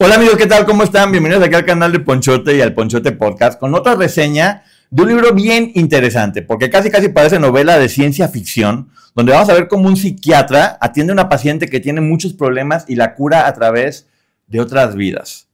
Hola 0.00 0.14
amigos, 0.14 0.36
¿qué 0.36 0.46
tal? 0.46 0.64
¿Cómo 0.64 0.84
están? 0.84 1.10
Bienvenidos 1.10 1.42
aquí 1.42 1.56
al 1.56 1.64
canal 1.64 1.90
de 1.90 1.98
Ponchote 1.98 2.56
y 2.56 2.60
al 2.60 2.72
Ponchote 2.72 3.10
Podcast 3.10 3.58
con 3.58 3.74
otra 3.74 3.96
reseña 3.96 4.62
de 4.90 5.02
un 5.02 5.08
libro 5.08 5.34
bien 5.34 5.72
interesante, 5.74 6.40
porque 6.40 6.70
casi 6.70 6.88
casi 6.88 7.08
parece 7.08 7.40
novela 7.40 7.80
de 7.80 7.88
ciencia 7.88 8.28
ficción, 8.28 8.90
donde 9.16 9.32
vamos 9.32 9.48
a 9.48 9.54
ver 9.54 9.66
cómo 9.66 9.88
un 9.88 9.96
psiquiatra 9.96 10.78
atiende 10.80 11.10
a 11.10 11.14
una 11.14 11.28
paciente 11.28 11.66
que 11.66 11.80
tiene 11.80 12.00
muchos 12.00 12.32
problemas 12.32 12.84
y 12.86 12.94
la 12.94 13.16
cura 13.16 13.48
a 13.48 13.54
través 13.54 14.06
de 14.46 14.60
otras 14.60 14.94
vidas. 14.94 15.48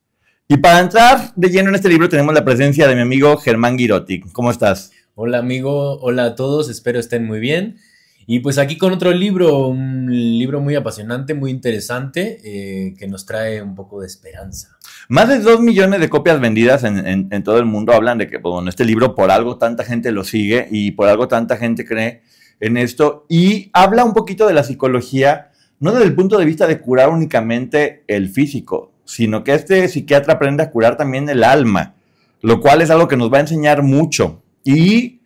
Y 0.46 0.58
para 0.58 0.80
entrar 0.80 1.32
de 1.34 1.48
lleno 1.48 1.70
en 1.70 1.76
este 1.76 1.88
libro 1.88 2.10
tenemos 2.10 2.34
la 2.34 2.44
presencia 2.44 2.86
de 2.86 2.94
mi 2.94 3.00
amigo 3.00 3.38
Germán 3.38 3.78
Girotti. 3.78 4.20
¿Cómo 4.34 4.50
estás? 4.50 4.92
Hola 5.14 5.38
amigo, 5.38 5.98
hola 6.00 6.26
a 6.26 6.34
todos, 6.34 6.68
espero 6.68 7.00
estén 7.00 7.24
muy 7.24 7.40
bien. 7.40 7.78
Y 8.26 8.40
pues 8.40 8.58
aquí 8.58 8.78
con 8.78 8.92
otro 8.92 9.12
libro, 9.12 9.68
un 9.68 10.06
libro 10.10 10.60
muy 10.60 10.74
apasionante, 10.74 11.34
muy 11.34 11.50
interesante, 11.50 12.40
eh, 12.42 12.94
que 12.98 13.06
nos 13.06 13.26
trae 13.26 13.60
un 13.60 13.74
poco 13.74 14.00
de 14.00 14.06
esperanza. 14.06 14.76
Más 15.08 15.28
de 15.28 15.40
dos 15.40 15.60
millones 15.60 16.00
de 16.00 16.08
copias 16.08 16.40
vendidas 16.40 16.84
en, 16.84 17.42
todo 17.42 17.58
el 17.58 17.66
mundo 17.66 17.92
hablan 17.92 18.18
de 18.18 18.28
que, 18.28 18.38
bueno, 18.38 18.70
este 18.70 18.84
libro 18.84 19.14
por 19.14 19.30
algo 19.30 19.58
tanta 19.58 19.84
gente 19.84 20.12
lo 20.12 20.24
sigue 20.24 20.66
y 20.70 20.92
por 20.92 21.08
algo 21.08 21.28
tanta 21.28 21.56
gente 21.56 21.84
cree 21.84 22.22
en 22.60 22.76
esto. 22.78 23.26
Y 23.28 23.70
habla 23.74 24.04
un 24.04 24.14
poquito 24.14 24.46
de 24.46 24.54
la 24.54 24.64
psicología, 24.64 25.50
no 25.78 25.92
desde 25.92 26.06
el 26.06 26.14
punto 26.14 26.38
de 26.38 26.46
vista 26.46 26.66
de 26.66 26.80
curar 26.80 27.10
únicamente 27.10 28.04
el 28.06 28.30
físico, 28.30 28.92
sino 29.04 29.44
que 29.44 29.52
este 29.52 29.86
psiquiatra 29.88 30.34
aprende 30.34 30.62
a 30.62 30.70
curar 30.70 30.96
también 30.96 31.28
el 31.28 31.44
alma, 31.44 31.94
lo 32.40 32.60
cual 32.60 32.80
es 32.80 32.90
algo 32.90 33.08
que 33.08 33.18
nos 33.18 33.30
va 33.30 33.38
a 33.38 33.42
enseñar 33.42 33.82
mucho. 33.82 34.42
Y 34.64 35.20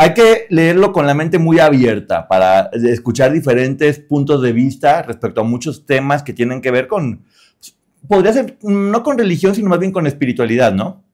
hay 0.00 0.14
que 0.14 0.46
leerlo 0.48 0.92
con 0.92 1.06
la 1.06 1.14
mente 1.14 1.40
muy 1.40 1.58
abierta 1.58 2.28
para 2.28 2.70
escuchar 2.72 3.32
diferentes 3.32 3.98
puntos 3.98 4.40
de 4.42 4.52
vista 4.52 5.02
respecto 5.02 5.40
a 5.40 5.44
muchos 5.44 5.86
temas 5.86 6.22
que 6.22 6.32
tienen 6.32 6.60
que 6.62 6.70
ver 6.70 6.86
con, 6.86 7.24
podría 8.06 8.32
ser 8.32 8.58
no 8.62 9.02
con 9.02 9.18
religión, 9.18 9.56
sino 9.56 9.68
más 9.68 9.80
bien 9.80 9.90
con 9.90 10.06
espiritualidad, 10.06 10.72
¿no? 10.72 11.04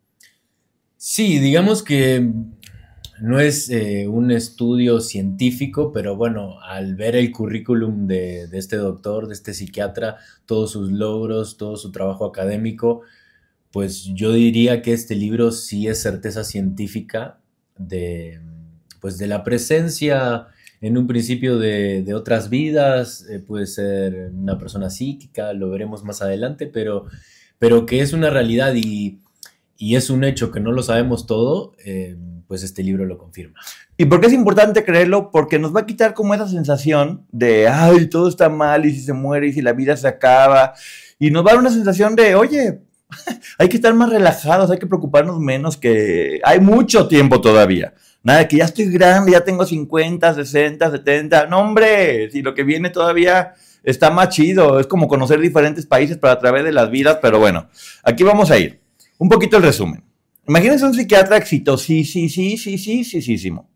Sí, 0.99 1.39
digamos 1.39 1.83
que 1.83 2.31
no 3.21 3.41
es 3.41 3.71
eh, 3.71 4.07
un 4.07 4.31
estudio 4.31 5.01
científico, 5.01 5.91
pero 5.91 6.17
bueno, 6.17 6.61
al 6.61 6.95
ver 6.95 7.17
el 7.17 7.33
currículum 7.33 8.07
de, 8.07 8.49
de, 8.49 8.59
este 8.59 8.77
doctor, 8.77 9.29
de 9.29 9.35
este 9.35 9.55
psiquiatra, 9.55 10.19
todos 10.45 10.73
sus 10.73 10.93
logros, 10.93 11.57
todo 11.57 11.79
su 11.79 11.91
trabajo 11.91 12.27
académico, 12.27 13.01
pues 13.71 14.05
yo 14.05 14.33
diría 14.33 14.83
que 14.83 14.93
este 14.93 15.15
libro 15.15 15.53
sí 15.53 15.89
es 15.89 16.03
certeza 16.03 16.45
científica 16.45 17.39
de, 17.79 18.41
pues 19.05 19.19
de 19.19 19.27
la 19.27 19.45
presencia 19.45 20.47
en 20.81 20.97
un 20.97 21.07
principio 21.07 21.59
de, 21.59 22.11
otras 22.15 22.49
vidas, 22.49 23.27
eh, 23.29 23.39
puede 23.39 23.67
ser 23.67 24.31
una 24.33 24.57
persona 24.57 24.89
psíquica, 24.89 25.53
lo 25.53 25.69
veremos 25.69 26.05
más 26.05 26.23
adelante, 26.23 26.67
pero, 26.67 27.05
pero 27.59 27.85
que 27.85 28.01
es 28.01 28.15
una 28.15 28.31
realidad 28.31 28.73
y, 28.75 29.21
es 29.79 30.09
un 30.09 30.25
hecho 30.25 30.51
que 30.51 30.59
no 30.59 30.73
lo 30.73 30.83
sabemos 30.83 31.27
todo, 31.27 31.75
eh, 31.85 32.17
pues 32.49 32.63
este 32.63 32.83
libro 32.83 33.05
lo 33.05 33.19
confirma. 33.19 33.61
¿Y 33.99 34.07
por 34.07 34.23
qué 34.23 34.29
es 34.29 34.33
importante 34.33 34.87
creerlo? 34.87 35.31
Porque 35.31 35.59
nos 35.59 35.77
va 35.77 35.81
a 35.81 35.87
quitar 35.87 36.15
como 36.15 36.33
esa 36.33 36.49
sensación 36.49 37.27
de, 37.31 37.69
ay, 37.69 38.07
todo 38.07 38.27
está 38.27 38.49
mal 38.49 38.87
y 38.87 38.95
si 38.95 39.01
se 39.03 39.13
muere 39.13 39.49
y 39.49 39.53
si 39.53 39.61
la 39.61 39.75
vida 39.75 39.99
se 39.99 40.09
acaba. 40.09 40.73
Y 41.19 41.31
nos 41.31 41.45
va 41.45 41.51
a 41.51 41.53
dar 41.53 41.61
una 41.61 41.71
sensación 41.71 42.17
de, 42.17 42.37
oye, 42.37 42.81
hay 43.59 43.69
que 43.69 43.77
estar 43.77 43.93
más 43.93 44.09
relajados, 44.09 44.71
hay 44.71 44.79
que 44.79 44.87
preocuparnos 44.87 45.39
menos, 45.41 45.77
que 45.77 46.41
hay 46.43 46.59
mucho 46.59 47.07
tiempo 47.07 47.43
todavía. 47.43 47.93
Nada, 48.25 48.49
que 48.49 48.57
ya 48.57 48.65
estoy 48.65 48.87
grande, 48.87 49.33
ya 49.33 49.45
tengo 49.45 49.65
50, 49.65 50.35
60, 50.35 50.91
70. 50.91 51.47
No, 51.47 51.61
hombre, 51.61 52.31
si 52.31 52.43
lo 52.43 52.55
que 52.55 52.65
viene 52.65 52.91
todavía 52.91 53.55
está 53.85 54.11
más 54.11 54.31
chido. 54.31 54.81
Es 54.81 54.87
como 54.87 55.07
conocer 55.07 55.39
diferentes 55.39 55.87
países 55.87 56.17
para 56.17 56.33
a 56.33 56.39
través 56.39 56.65
de 56.65 56.73
las 56.73 56.91
vidas, 56.91 57.19
pero 57.23 57.39
bueno, 57.39 57.69
aquí 58.03 58.25
vamos 58.25 58.51
a 58.51 58.59
ir. 58.59 58.81
Un 59.19 59.29
poquito 59.29 59.59
el 59.59 59.63
resumen. 59.63 60.03
Imagínense 60.49 60.85
un 60.85 60.95
psiquiatra 60.95 61.37
exitosísimo, 61.37 63.69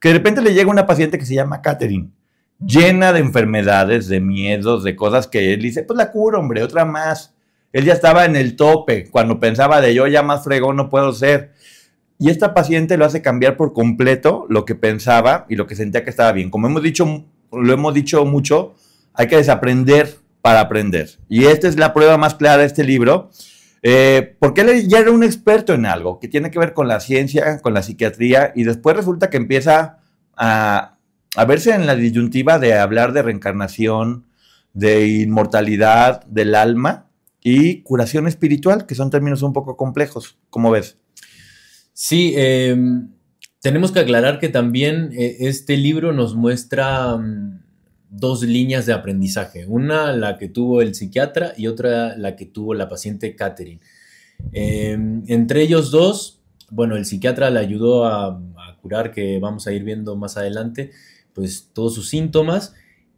que 0.00 0.08
de 0.08 0.14
repente 0.14 0.42
le 0.42 0.54
llega 0.54 0.70
una 0.70 0.86
paciente 0.86 1.18
que 1.18 1.26
se 1.26 1.34
llama 1.34 1.62
Catherine, 1.62 2.10
llena 2.58 3.12
de 3.12 3.20
enfermedades, 3.20 4.08
de 4.08 4.20
miedos, 4.20 4.82
de 4.82 4.96
cosas 4.96 5.28
que 5.28 5.54
él 5.54 5.62
dice, 5.62 5.84
pues 5.84 5.96
la 5.96 6.10
cura, 6.10 6.38
hombre, 6.38 6.62
otra 6.62 6.84
más. 6.84 7.34
Él 7.72 7.84
ya 7.84 7.92
estaba 7.92 8.24
en 8.24 8.34
el 8.34 8.56
tope, 8.56 9.08
cuando 9.10 9.38
pensaba 9.38 9.80
de 9.80 9.94
yo 9.94 10.06
ya 10.06 10.22
más 10.22 10.42
fregón 10.42 10.76
no 10.76 10.88
puedo 10.88 11.12
ser. 11.12 11.52
Y 12.18 12.30
esta 12.30 12.52
paciente 12.52 12.96
lo 12.96 13.04
hace 13.04 13.22
cambiar 13.22 13.56
por 13.56 13.72
completo 13.72 14.46
lo 14.48 14.64
que 14.64 14.74
pensaba 14.74 15.46
y 15.48 15.56
lo 15.56 15.66
que 15.66 15.76
sentía 15.76 16.02
que 16.02 16.10
estaba 16.10 16.32
bien. 16.32 16.50
Como 16.50 16.66
hemos 16.66 16.82
dicho, 16.82 17.24
lo 17.52 17.72
hemos 17.72 17.94
dicho 17.94 18.24
mucho, 18.24 18.74
hay 19.14 19.28
que 19.28 19.36
desaprender 19.36 20.16
para 20.42 20.60
aprender. 20.60 21.18
Y 21.28 21.44
esta 21.44 21.68
es 21.68 21.78
la 21.78 21.94
prueba 21.94 22.18
más 22.18 22.34
clara 22.34 22.58
de 22.58 22.66
este 22.66 22.84
libro. 22.84 23.30
Eh, 23.82 24.36
porque 24.40 24.62
él 24.62 24.88
ya 24.88 24.98
era 24.98 25.12
un 25.12 25.22
experto 25.22 25.72
en 25.72 25.86
algo 25.86 26.18
que 26.18 26.26
tiene 26.26 26.50
que 26.50 26.58
ver 26.58 26.74
con 26.74 26.88
la 26.88 26.98
ciencia, 26.98 27.60
con 27.60 27.74
la 27.74 27.82
psiquiatría, 27.82 28.52
y 28.56 28.64
después 28.64 28.96
resulta 28.96 29.30
que 29.30 29.36
empieza 29.36 30.00
a, 30.36 30.96
a 31.36 31.44
verse 31.44 31.72
en 31.72 31.86
la 31.86 31.94
disyuntiva 31.94 32.58
de 32.58 32.74
hablar 32.74 33.12
de 33.12 33.22
reencarnación, 33.22 34.26
de 34.72 35.06
inmortalidad 35.06 36.24
del 36.24 36.56
alma 36.56 37.06
y 37.40 37.82
curación 37.82 38.26
espiritual, 38.26 38.86
que 38.86 38.96
son 38.96 39.10
términos 39.10 39.42
un 39.42 39.52
poco 39.52 39.76
complejos. 39.76 40.38
¿Cómo 40.50 40.72
ves? 40.72 40.98
Sí, 42.00 42.32
em, 42.36 43.08
tenemos 43.60 43.90
que 43.90 43.98
aclarar 43.98 44.38
que 44.38 44.48
también 44.48 45.10
eh, 45.14 45.36
este 45.40 45.76
libro 45.76 46.12
nos 46.12 46.36
muestra 46.36 47.16
mm, 47.16 47.60
dos 48.08 48.44
líneas 48.44 48.86
de 48.86 48.92
aprendizaje. 48.92 49.66
Una 49.66 50.12
la 50.12 50.38
que 50.38 50.48
tuvo 50.48 50.80
el 50.80 50.94
psiquiatra 50.94 51.54
y 51.56 51.66
otra 51.66 52.16
la 52.16 52.36
que 52.36 52.46
tuvo 52.46 52.72
la 52.74 52.88
paciente 52.88 53.34
Catherine. 53.34 53.80
Em, 54.52 55.24
entre 55.26 55.62
ellos 55.62 55.90
dos, 55.90 56.40
bueno, 56.70 56.94
el 56.94 57.04
psiquiatra 57.04 57.50
le 57.50 57.58
ayudó 57.58 58.06
a, 58.06 58.40
curar, 58.80 59.10
que 59.10 59.40
vamos 59.40 59.66
a 59.66 59.72
ir 59.72 59.82
viendo 59.82 60.14
más 60.14 60.36
adelante, 60.36 60.92
pues 61.32 61.70
todos 61.72 61.96
sus 61.96 62.08
síntomas. 62.08 62.74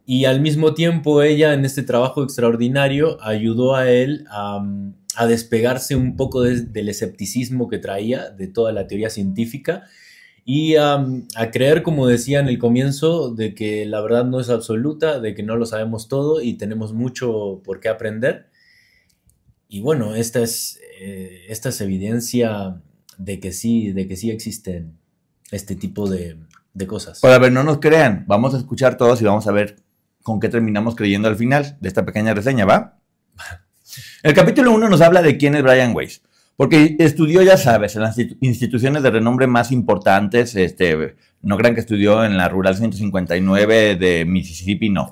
Y 0.07 0.25
al 0.25 0.41
mismo 0.41 0.73
tiempo 0.73 1.21
ella 1.21 1.53
en 1.53 1.65
este 1.65 1.83
trabajo 1.83 2.23
extraordinario 2.23 3.19
ayudó 3.21 3.75
a 3.75 3.91
él 3.91 4.25
a, 4.31 4.57
mm, 4.59 4.95
a 5.15 5.27
despegarse 5.27 5.95
un 5.95 6.15
poco 6.15 6.41
del 6.41 6.89
escepticismo 6.89 7.67
que 7.67 7.77
traía 7.77 8.29
de 8.29 8.47
toda 8.47 8.71
la 8.71 8.87
teoría 8.87 9.09
científica 9.09 9.83
y 10.43 10.75
a 10.75 11.05
creer, 11.51 11.83
como 11.83 12.07
decía 12.07 12.39
en 12.39 12.47
el 12.47 12.57
comienzo, 12.57 13.33
de 13.33 13.53
que 13.53 13.85
la 13.85 14.01
verdad 14.01 14.25
no 14.25 14.39
es 14.39 14.49
absoluta, 14.49 15.19
de 15.19 15.35
que 15.35 15.43
no 15.43 15.55
lo 15.55 15.65
sabemos 15.65 16.07
todo 16.07 16.41
y 16.41 16.55
tenemos 16.55 16.93
mucho 16.93 17.61
por 17.63 17.79
qué 17.79 17.89
aprender. 17.89 18.49
Y 19.67 19.81
bueno, 19.81 20.15
esta 20.15 20.41
es, 20.41 20.79
eh, 20.99 21.45
esta 21.47 21.69
es 21.69 21.79
evidencia 21.81 22.81
de 23.17 23.39
que 23.39 23.53
sí, 23.53 23.91
de 23.91 24.07
que 24.07 24.15
sí 24.15 24.31
existen 24.31 24.97
este 25.51 25.75
tipo 25.75 26.09
de, 26.09 26.37
de 26.73 26.87
cosas. 26.87 27.19
Pero 27.21 27.33
a 27.35 27.39
ver, 27.39 27.51
no 27.51 27.63
nos 27.63 27.79
crean, 27.79 28.25
vamos 28.27 28.55
a 28.55 28.57
escuchar 28.57 28.97
todos 28.97 29.21
y 29.21 29.25
vamos 29.25 29.47
a 29.47 29.51
ver 29.51 29.77
con 30.23 30.39
qué 30.39 30.49
terminamos 30.49 30.95
creyendo 30.95 31.27
al 31.27 31.35
final 31.35 31.77
de 31.79 31.87
esta 31.87 32.05
pequeña 32.05 32.33
reseña, 32.33 32.65
¿va? 32.65 32.99
El 34.23 34.33
capítulo 34.33 34.71
1 34.71 34.89
nos 34.89 35.01
habla 35.01 35.21
de 35.21 35.37
quién 35.37 35.55
es 35.55 35.63
Brian 35.63 35.95
Weiss. 35.95 36.21
Porque 36.57 36.95
estudió, 36.99 37.41
ya 37.41 37.57
sabes, 37.57 37.95
en 37.95 38.03
las 38.03 38.17
instituciones 38.39 39.01
de 39.01 39.09
renombre 39.09 39.47
más 39.47 39.71
importantes, 39.71 40.55
este, 40.55 41.15
no 41.41 41.57
crean 41.57 41.73
que 41.73 41.79
estudió 41.79 42.23
en 42.23 42.37
la 42.37 42.49
Rural 42.49 42.75
159 42.75 43.95
de 43.95 44.25
Mississippi, 44.25 44.89
no. 44.89 45.11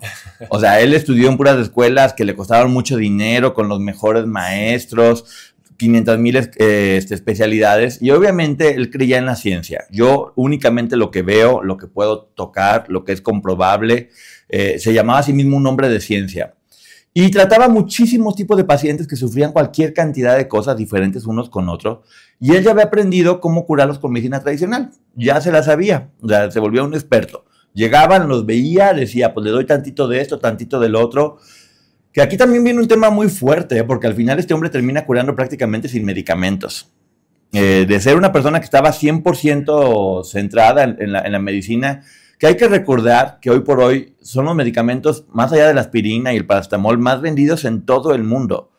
O 0.49 0.59
sea, 0.59 0.79
él 0.79 0.93
estudió 0.93 1.27
en 1.27 1.37
puras 1.37 1.57
escuelas 1.57 2.13
que 2.13 2.25
le 2.25 2.35
costaron 2.35 2.71
mucho 2.71 2.97
dinero, 2.97 3.55
con 3.55 3.67
los 3.67 3.79
mejores 3.79 4.27
maestros, 4.27 5.55
500 5.77 6.19
mil 6.19 6.35
eh, 6.35 6.97
este, 6.97 7.15
especialidades, 7.15 7.99
y 8.01 8.11
obviamente 8.11 8.75
él 8.75 8.91
creía 8.91 9.17
en 9.17 9.25
la 9.25 9.35
ciencia. 9.35 9.85
Yo 9.89 10.33
únicamente 10.35 10.97
lo 10.97 11.09
que 11.09 11.23
veo, 11.23 11.63
lo 11.63 11.77
que 11.77 11.87
puedo 11.87 12.25
tocar, 12.35 12.85
lo 12.89 13.05
que 13.05 13.13
es 13.13 13.21
comprobable, 13.21 14.09
eh, 14.49 14.77
se 14.77 14.93
llamaba 14.93 15.19
a 15.19 15.23
sí 15.23 15.33
mismo 15.33 15.57
un 15.57 15.65
hombre 15.65 15.89
de 15.89 15.99
ciencia. 15.99 16.53
Y 17.13 17.31
trataba 17.31 17.67
muchísimos 17.67 18.35
tipos 18.35 18.55
de 18.55 18.63
pacientes 18.63 19.07
que 19.07 19.15
sufrían 19.15 19.51
cualquier 19.51 19.93
cantidad 19.93 20.37
de 20.37 20.47
cosas 20.47 20.77
diferentes 20.77 21.25
unos 21.25 21.49
con 21.49 21.67
otros. 21.67 21.99
Y 22.39 22.55
él 22.55 22.63
ya 22.63 22.71
había 22.71 22.85
aprendido 22.85 23.41
cómo 23.41 23.65
curarlos 23.65 23.99
con 23.99 24.11
medicina 24.11 24.39
tradicional. 24.41 24.91
Ya 25.15 25.41
se 25.41 25.51
la 25.51 25.63
sabía. 25.63 26.11
O 26.21 26.27
sea, 26.29 26.51
se 26.51 26.59
volvió 26.59 26.85
un 26.85 26.93
experto. 26.93 27.45
Llegaban, 27.73 28.27
los 28.27 28.45
veía, 28.45 28.93
decía, 28.93 29.33
pues 29.33 29.45
le 29.45 29.51
doy 29.51 29.65
tantito 29.65 30.07
de 30.07 30.21
esto, 30.21 30.39
tantito 30.39 30.79
del 30.79 30.95
otro. 30.95 31.37
Que 32.13 32.21
aquí 32.21 32.37
también 32.37 32.63
viene 32.63 32.79
un 32.79 32.87
tema 32.87 33.09
muy 33.09 33.27
fuerte, 33.29 33.79
¿eh? 33.79 33.83
porque 33.83 34.07
al 34.07 34.15
final 34.15 34.39
este 34.39 34.53
hombre 34.53 34.69
termina 34.69 35.05
curando 35.05 35.35
prácticamente 35.35 35.87
sin 35.87 36.05
medicamentos. 36.05 36.91
Eh, 37.51 37.85
de 37.87 37.99
ser 37.99 38.15
una 38.15 38.31
persona 38.31 38.59
que 38.59 38.65
estaba 38.65 38.91
100% 38.91 40.23
centrada 40.23 40.83
en, 40.83 41.11
la, 41.11 41.21
en 41.21 41.31
la 41.31 41.39
medicina, 41.39 42.03
que 42.39 42.47
hay 42.47 42.55
que 42.55 42.69
recordar 42.69 43.39
que 43.41 43.51
hoy 43.51 43.59
por 43.59 43.81
hoy 43.81 44.15
son 44.21 44.45
los 44.45 44.55
medicamentos, 44.55 45.25
más 45.29 45.51
allá 45.51 45.67
de 45.67 45.73
la 45.73 45.81
aspirina 45.81 46.33
y 46.33 46.37
el 46.37 46.47
paracetamol, 46.47 46.97
más 46.97 47.21
vendidos 47.21 47.65
en 47.65 47.85
todo 47.85 48.15
el 48.15 48.23
mundo. 48.23 48.71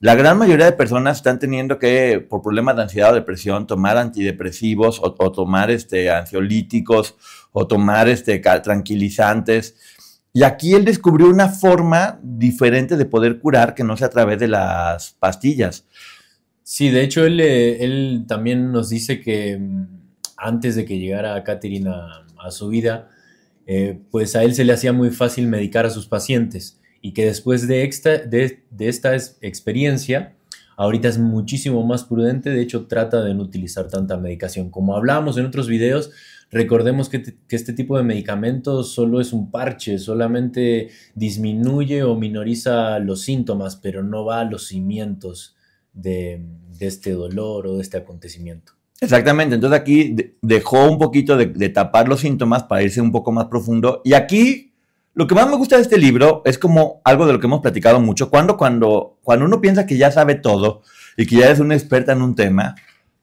La 0.00 0.14
gran 0.14 0.38
mayoría 0.38 0.64
de 0.64 0.72
personas 0.72 1.18
están 1.18 1.38
teniendo 1.38 1.78
que, 1.78 2.26
por 2.28 2.42
problemas 2.42 2.74
de 2.74 2.82
ansiedad 2.82 3.12
o 3.12 3.14
depresión, 3.14 3.66
tomar 3.66 3.98
antidepresivos 3.98 4.98
o, 5.00 5.12
tomar 5.30 5.70
este, 5.70 6.10
ansiolíticos 6.10 7.14
o 7.52 7.66
tomar 7.68 8.08
este, 8.08 8.38
tranquilizantes. 8.38 9.76
Y 10.32 10.42
aquí 10.42 10.72
él 10.72 10.86
descubrió 10.86 11.28
una 11.28 11.48
forma 11.50 12.18
diferente 12.22 12.96
de 12.96 13.04
poder 13.04 13.38
curar 13.38 13.74
que 13.74 13.84
no 13.84 13.96
sea 13.96 14.06
a 14.06 14.10
través 14.10 14.38
de 14.38 14.48
las 14.48 15.12
pastillas. 15.20 15.84
Sí, 16.62 16.88
de 16.88 17.02
hecho 17.02 17.26
él, 17.26 17.40
eh, 17.40 17.84
él 17.84 18.24
también 18.26 18.72
nos 18.72 18.88
dice 18.88 19.20
que 19.20 19.58
mm, 19.58 19.86
antes 20.38 20.74
de 20.74 20.84
que 20.84 20.98
llegara 20.98 21.44
Catherine 21.44 21.90
a, 22.42 22.50
su 22.50 22.68
vida, 22.68 23.10
eh, 23.66 24.00
pues 24.10 24.36
a 24.36 24.42
él 24.42 24.54
se 24.54 24.64
le 24.64 24.72
hacía 24.72 24.92
muy 24.92 25.10
fácil 25.10 25.46
medicar 25.48 25.86
a 25.86 25.90
sus 25.90 26.06
pacientes 26.06 26.80
y 27.02 27.12
que 27.12 27.26
después 27.26 27.66
de 27.66 27.84
esta, 27.84 28.18
de, 28.18 28.62
esta 28.78 29.14
experiencia, 29.16 30.36
ahorita 30.76 31.08
es 31.08 31.18
muchísimo 31.18 31.84
más 31.84 32.04
prudente, 32.04 32.50
de 32.50 32.62
hecho 32.62 32.86
trata 32.86 33.22
de 33.22 33.34
no 33.34 33.42
utilizar 33.42 33.88
tanta 33.88 34.16
medicación. 34.16 34.70
Como 34.70 34.96
hablábamos 34.96 35.36
en 35.36 35.46
otros 35.46 35.66
videos, 35.66 36.12
recordemos 36.50 37.08
que, 37.08 37.34
este 37.50 37.72
tipo 37.72 37.98
de 37.98 38.04
medicamentos 38.04 38.94
solo 38.94 39.20
es 39.20 39.32
un 39.32 39.50
parche, 39.50 39.98
solamente 39.98 40.90
disminuye 41.14 42.04
o 42.04 42.14
minoriza 42.14 43.00
los 43.00 43.22
síntomas, 43.22 43.76
pero 43.76 44.04
no 44.04 44.24
va 44.24 44.40
a 44.40 44.44
los 44.44 44.68
cimientos 44.68 45.56
de 45.92 46.40
este 46.78 47.10
dolor 47.12 47.66
o 47.66 47.76
de 47.76 47.82
este 47.82 47.96
acontecimiento. 47.96 48.74
Exactamente, 49.02 49.56
entonces 49.56 49.80
aquí 49.80 50.14
dejó 50.40 50.88
un 50.88 50.96
poquito 50.96 51.36
de, 51.36 51.68
tapar 51.70 52.06
los 52.06 52.20
síntomas 52.20 52.62
para 52.62 52.84
irse 52.84 53.00
un 53.00 53.10
poco 53.10 53.32
más 53.32 53.46
profundo. 53.46 54.00
Y 54.04 54.12
aquí 54.12 54.74
lo 55.14 55.26
que 55.26 55.34
más 55.34 55.50
me 55.50 55.56
gusta 55.56 55.74
de 55.74 55.82
este 55.82 55.98
libro 55.98 56.40
es 56.44 56.56
como 56.56 57.00
algo 57.04 57.26
de 57.26 57.32
lo 57.32 57.40
que 57.40 57.48
hemos 57.48 57.62
platicado 57.62 57.98
mucho, 57.98 58.30
cuando, 58.30 58.56
cuando, 58.56 59.18
cuando 59.24 59.44
uno 59.44 59.60
piensa 59.60 59.86
que 59.86 59.96
ya 59.96 60.12
sabe 60.12 60.36
todo 60.36 60.82
y 61.16 61.26
que 61.26 61.34
ya 61.34 61.50
es 61.50 61.58
una 61.58 61.74
experta 61.74 62.12
en 62.12 62.22
un 62.22 62.36
tema, 62.36 62.76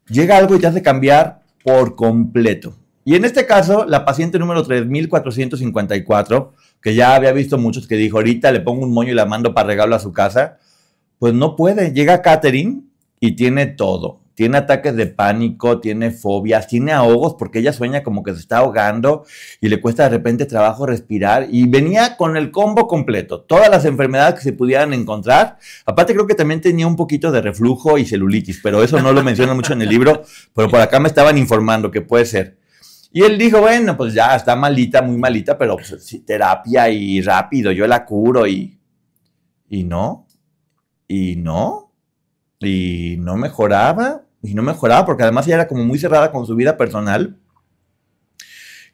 llega 0.09 0.37
algo 0.37 0.53
y 0.53 0.59
te 0.59 0.67
hace 0.67 0.81
cambiar 0.81 1.43
por 1.63 1.95
completo. 1.95 2.75
Y 3.05 3.15
en 3.15 3.23
este 3.23 3.45
caso, 3.45 3.85
la 3.85 4.03
paciente 4.03 4.37
número 4.37 4.63
3454, 4.63 6.53
que 6.81 6.93
ya 6.93 7.15
había 7.15 7.31
visto 7.31 7.57
muchos 7.57 7.87
que 7.87 7.95
dijo, 7.95 8.17
ahorita 8.17 8.51
le 8.51 8.59
pongo 8.59 8.83
un 8.83 8.93
moño 8.93 9.13
y 9.13 9.15
la 9.15 9.25
mando 9.25 9.53
para 9.53 9.67
regalo 9.67 9.95
a 9.95 9.99
su 9.99 10.11
casa, 10.11 10.57
pues 11.19 11.33
no 11.33 11.55
puede. 11.55 11.93
Llega 11.93 12.21
Catherine 12.21 12.81
y 13.21 13.37
tiene 13.37 13.65
todo 13.65 14.19
tiene 14.39 14.57
ataques 14.57 14.95
de 14.95 15.07
pánico, 15.07 15.81
tiene 15.81 16.11
fobias, 16.11 16.65
tiene 16.65 16.93
ahogos 16.93 17.35
porque 17.37 17.59
ella 17.59 17.73
sueña 17.73 18.03
como 18.03 18.23
que 18.23 18.33
se 18.33 18.39
está 18.39 18.59
ahogando 18.59 19.25
y 19.59 19.67
le 19.67 19.81
cuesta 19.81 20.03
de 20.03 20.11
repente 20.11 20.45
trabajo 20.45 20.85
respirar 20.85 21.47
y 21.51 21.67
venía 21.67 22.15
con 22.15 22.37
el 22.37 22.49
combo 22.49 22.87
completo, 22.87 23.41
todas 23.41 23.69
las 23.69 23.83
enfermedades 23.83 24.35
que 24.35 24.41
se 24.43 24.53
pudieran 24.53 24.93
encontrar. 24.93 25.57
Aparte 25.85 26.13
creo 26.13 26.25
que 26.25 26.35
también 26.35 26.61
tenía 26.61 26.87
un 26.87 26.95
poquito 26.95 27.33
de 27.33 27.41
reflujo 27.41 27.97
y 27.97 28.05
celulitis, 28.05 28.61
pero 28.63 28.81
eso 28.81 29.01
no 29.01 29.11
lo 29.11 29.25
menciona 29.25 29.53
mucho 29.53 29.73
en 29.73 29.81
el 29.81 29.89
libro, 29.89 30.23
pero 30.55 30.69
por 30.69 30.79
acá 30.79 31.01
me 31.01 31.09
estaban 31.09 31.37
informando 31.37 31.91
que 31.91 31.99
puede 31.99 32.23
ser. 32.23 32.59
Y 33.11 33.23
él 33.23 33.37
dijo, 33.37 33.59
bueno, 33.59 33.97
pues 33.97 34.13
ya 34.13 34.37
está 34.37 34.55
malita, 34.55 35.01
muy 35.01 35.17
malita, 35.17 35.57
pero 35.57 35.75
pues, 35.75 36.21
terapia 36.25 36.87
y 36.87 37.19
rápido, 37.21 37.73
yo 37.73 37.85
la 37.87 38.05
curo 38.05 38.47
y... 38.47 38.79
Y 39.67 39.83
no, 39.83 40.25
y 41.09 41.35
no, 41.35 41.91
y 42.57 43.17
no 43.19 43.35
mejoraba 43.35 44.23
y 44.41 44.53
no 44.53 44.63
mejoraba 44.63 45.05
porque 45.05 45.23
además 45.23 45.47
ella 45.47 45.55
era 45.55 45.67
como 45.67 45.83
muy 45.83 45.99
cerrada 45.99 46.31
con 46.31 46.45
su 46.45 46.55
vida 46.55 46.77
personal. 46.77 47.37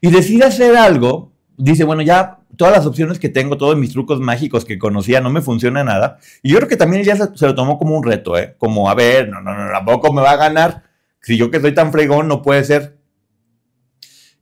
Y 0.01 0.12
decide 0.12 0.45
hacer 0.45 0.75
algo, 0.75 1.31
dice, 1.57 1.83
bueno, 1.83 2.01
ya 2.01 2.39
todas 2.57 2.75
las 2.75 2.86
opciones 2.86 3.19
que 3.19 3.30
tengo, 3.30 3.57
todos 3.57 3.77
mis 3.77 3.92
trucos 3.92 4.19
mágicos 4.19 4.65
que 4.65 4.77
conocía, 4.77 5.21
no 5.21 5.30
me 5.30 5.42
funciona 5.42 5.83
nada. 5.83 6.19
Y 6.42 6.51
yo 6.51 6.57
creo 6.57 6.69
que 6.69 6.77
también 6.77 7.01
ella 7.01 7.15
se, 7.15 7.45
lo 7.45 7.56
tomó 7.56 7.77
como 7.77 7.95
un 7.95 8.03
reto, 8.03 8.38
¿eh? 8.38 8.56
Como, 8.57 8.89
a 8.89 8.95
ver, 8.95 9.30
no, 9.30 9.42
no, 9.42 9.56
no, 9.56 9.71
tampoco 9.71 10.13
me 10.13 10.21
va 10.21 10.31
a 10.31 10.38
ganar. 10.38 10.83
Si 11.21 11.38
yo 11.38 11.50
que 11.50 11.59
soy 11.59 11.74
tan 11.74 11.92
fregón, 11.92 12.27
no 12.27 12.42
puede 12.42 12.63
ser. 12.63 12.97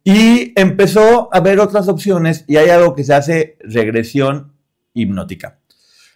Y 0.03 0.51
empezó 0.59 1.33
a 1.33 1.39
ver 1.39 1.59
otras 1.59 1.88
opciones 1.88 2.44
y 2.47 2.57
hay 2.57 2.69
algo 2.69 2.94
que 2.94 3.05
se 3.05 3.13
hace 3.13 3.57
regresión 3.61 4.53
hipnótica. 4.94 5.59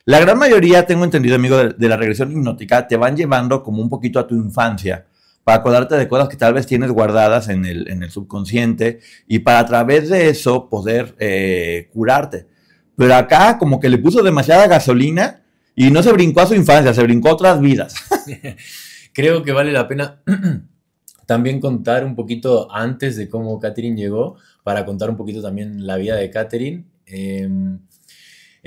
La 0.08 0.22
gran 0.22 0.38
mayoría, 0.38 0.86
tengo 0.86 1.04
entendido, 1.04 1.36
amigo, 1.36 1.58
de, 1.58 1.90
la 1.90 1.98
regresión 1.98 2.32
hipnótica, 2.32 2.88
te 2.88 2.96
van 2.96 3.18
llevando 3.18 3.62
como 3.62 3.82
un 3.82 3.90
poquito 3.90 4.20
a 4.20 4.26
tu 4.26 4.36
infancia 4.36 5.06
para 5.44 5.58
acordarte 5.58 5.96
de 5.96 6.08
cosas 6.08 6.30
que 6.30 6.38
tal 6.38 6.54
vez 6.54 6.66
tienes 6.66 6.92
guardadas 6.92 7.50
en 7.50 7.66
el, 7.66 7.90
en 7.90 8.04
el 8.04 8.10
subconsciente 8.10 9.02
y 9.28 9.40
para 9.40 9.60
a 9.60 9.66
través 9.66 10.08
de 10.08 10.30
eso 10.30 10.70
poder 10.70 11.14
eh, 11.20 11.90
curarte. 11.92 12.48
Pero 12.96 13.16
acá 13.16 13.58
como 13.58 13.82
que 13.82 13.90
le 13.90 13.98
puso 13.98 14.24
demasiada 14.24 14.66
gasolina 14.68 15.44
y 15.76 15.92
no 15.92 16.02
se 16.02 16.14
brincó 16.14 16.40
a 16.40 16.48
su 16.48 16.56
infancia, 16.56 16.94
se 16.94 17.04
brincó 17.04 17.28
a 17.28 17.34
otras 17.34 17.60
vidas. 17.60 17.94
Creo 19.14 19.44
que 19.44 19.52
vale 19.52 19.74
la 19.74 19.90
pena 19.90 20.22
también 21.26 21.60
contar 21.60 22.06
un 22.06 22.16
poquito 22.16 22.74
antes 22.74 23.18
de 23.18 23.28
cómo 23.28 23.60
Catherine 23.60 23.98
llegó, 23.98 24.38
para 24.64 24.86
contar 24.86 25.10
un 25.10 25.18
poquito 25.18 25.42
también 25.42 25.86
la 25.86 25.98
vida 25.98 26.16
de 26.16 26.32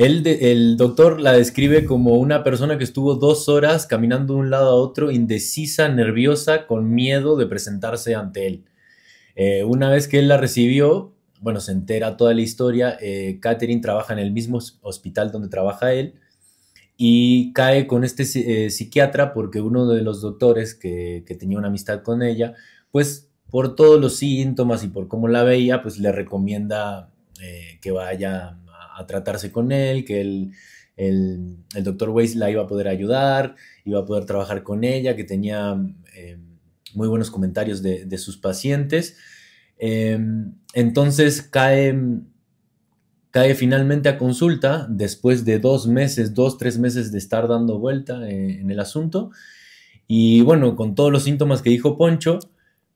El 0.02 0.78
doctor 0.78 1.20
la 1.20 1.34
describe 1.34 1.84
como 1.84 2.14
una 2.14 2.42
persona 2.42 2.78
que 2.78 2.84
estuvo 2.84 3.16
dos 3.16 3.50
horas 3.50 3.86
caminando 3.86 4.32
de 4.32 4.40
un 4.40 4.48
lado 4.48 4.70
a 4.70 4.74
otro, 4.74 5.10
indecisa, 5.10 5.90
nerviosa, 5.90 6.66
con 6.66 6.94
miedo 6.94 7.36
de 7.36 7.44
presentarse 7.44 8.14
ante 8.14 8.46
él. 8.46 8.64
Eh, 9.34 9.62
una 9.62 9.90
vez 9.90 10.08
que 10.08 10.18
él 10.18 10.28
la 10.28 10.38
recibió, 10.38 11.12
bueno, 11.42 11.60
se 11.60 11.72
entera 11.72 12.16
toda 12.16 12.32
la 12.32 12.40
historia, 12.40 12.96
eh, 12.98 13.40
Catherine 13.42 13.82
trabaja 13.82 14.14
en 14.14 14.20
el 14.20 14.32
mismo 14.32 14.58
hospital 14.80 15.32
donde 15.32 15.48
trabaja 15.48 15.92
él 15.92 16.14
y 16.96 17.52
cae 17.52 17.86
con 17.86 18.02
este 18.02 18.22
eh, 18.22 18.70
psiquiatra 18.70 19.34
porque 19.34 19.60
uno 19.60 19.86
de 19.86 20.00
los 20.00 20.22
doctores 20.22 20.74
que, 20.74 21.24
que 21.26 21.34
tenía 21.34 21.58
una 21.58 21.68
amistad 21.68 22.02
con 22.02 22.22
ella, 22.22 22.54
pues 22.90 23.28
por 23.50 23.74
todos 23.74 24.00
los 24.00 24.16
síntomas 24.16 24.82
y 24.82 24.88
por 24.88 25.08
cómo 25.08 25.28
la 25.28 25.44
veía, 25.44 25.82
pues 25.82 25.98
le 25.98 26.10
recomienda 26.10 27.10
que 27.80 27.90
vaya 27.90 28.58
a 28.96 29.06
tratarse 29.06 29.52
con 29.52 29.72
él, 29.72 30.04
que 30.04 30.20
el, 30.20 30.52
el, 30.96 31.56
doctor 31.82 32.10
Weiss 32.10 32.36
la 32.36 32.50
iba 32.50 32.62
a 32.62 32.66
poder 32.66 32.88
ayudar, 32.88 33.56
iba 33.84 34.00
a 34.00 34.04
poder 34.04 34.26
trabajar 34.26 34.62
con 34.62 34.84
ella, 34.84 35.16
que 35.16 35.24
tenía 35.24 35.76
eh, 36.14 36.38
muy 36.94 37.08
buenos 37.08 37.30
comentarios 37.30 37.82
de, 37.82 38.18
sus 38.18 38.36
pacientes. 38.36 39.16
Em, 39.78 40.52
entonces 40.74 41.40
cae, 41.42 41.98
cae 43.30 43.54
finalmente 43.54 44.08
a 44.08 44.18
consulta 44.18 44.86
después 44.90 45.44
de 45.44 45.58
dos 45.58 45.86
meses, 45.86 46.34
dos, 46.34 46.58
tres 46.58 46.78
meses 46.78 47.12
de 47.12 47.18
estar 47.18 47.48
dando 47.48 47.78
vuelta 47.78 48.28
eh, 48.28 48.60
en 48.60 48.70
el 48.70 48.80
asunto. 48.80 49.30
Y 50.06 50.42
bueno, 50.42 50.76
con 50.76 50.94
todos 50.94 51.12
los 51.12 51.22
síntomas 51.22 51.62
que 51.62 51.70
dijo 51.70 51.96
Poncho, 51.96 52.40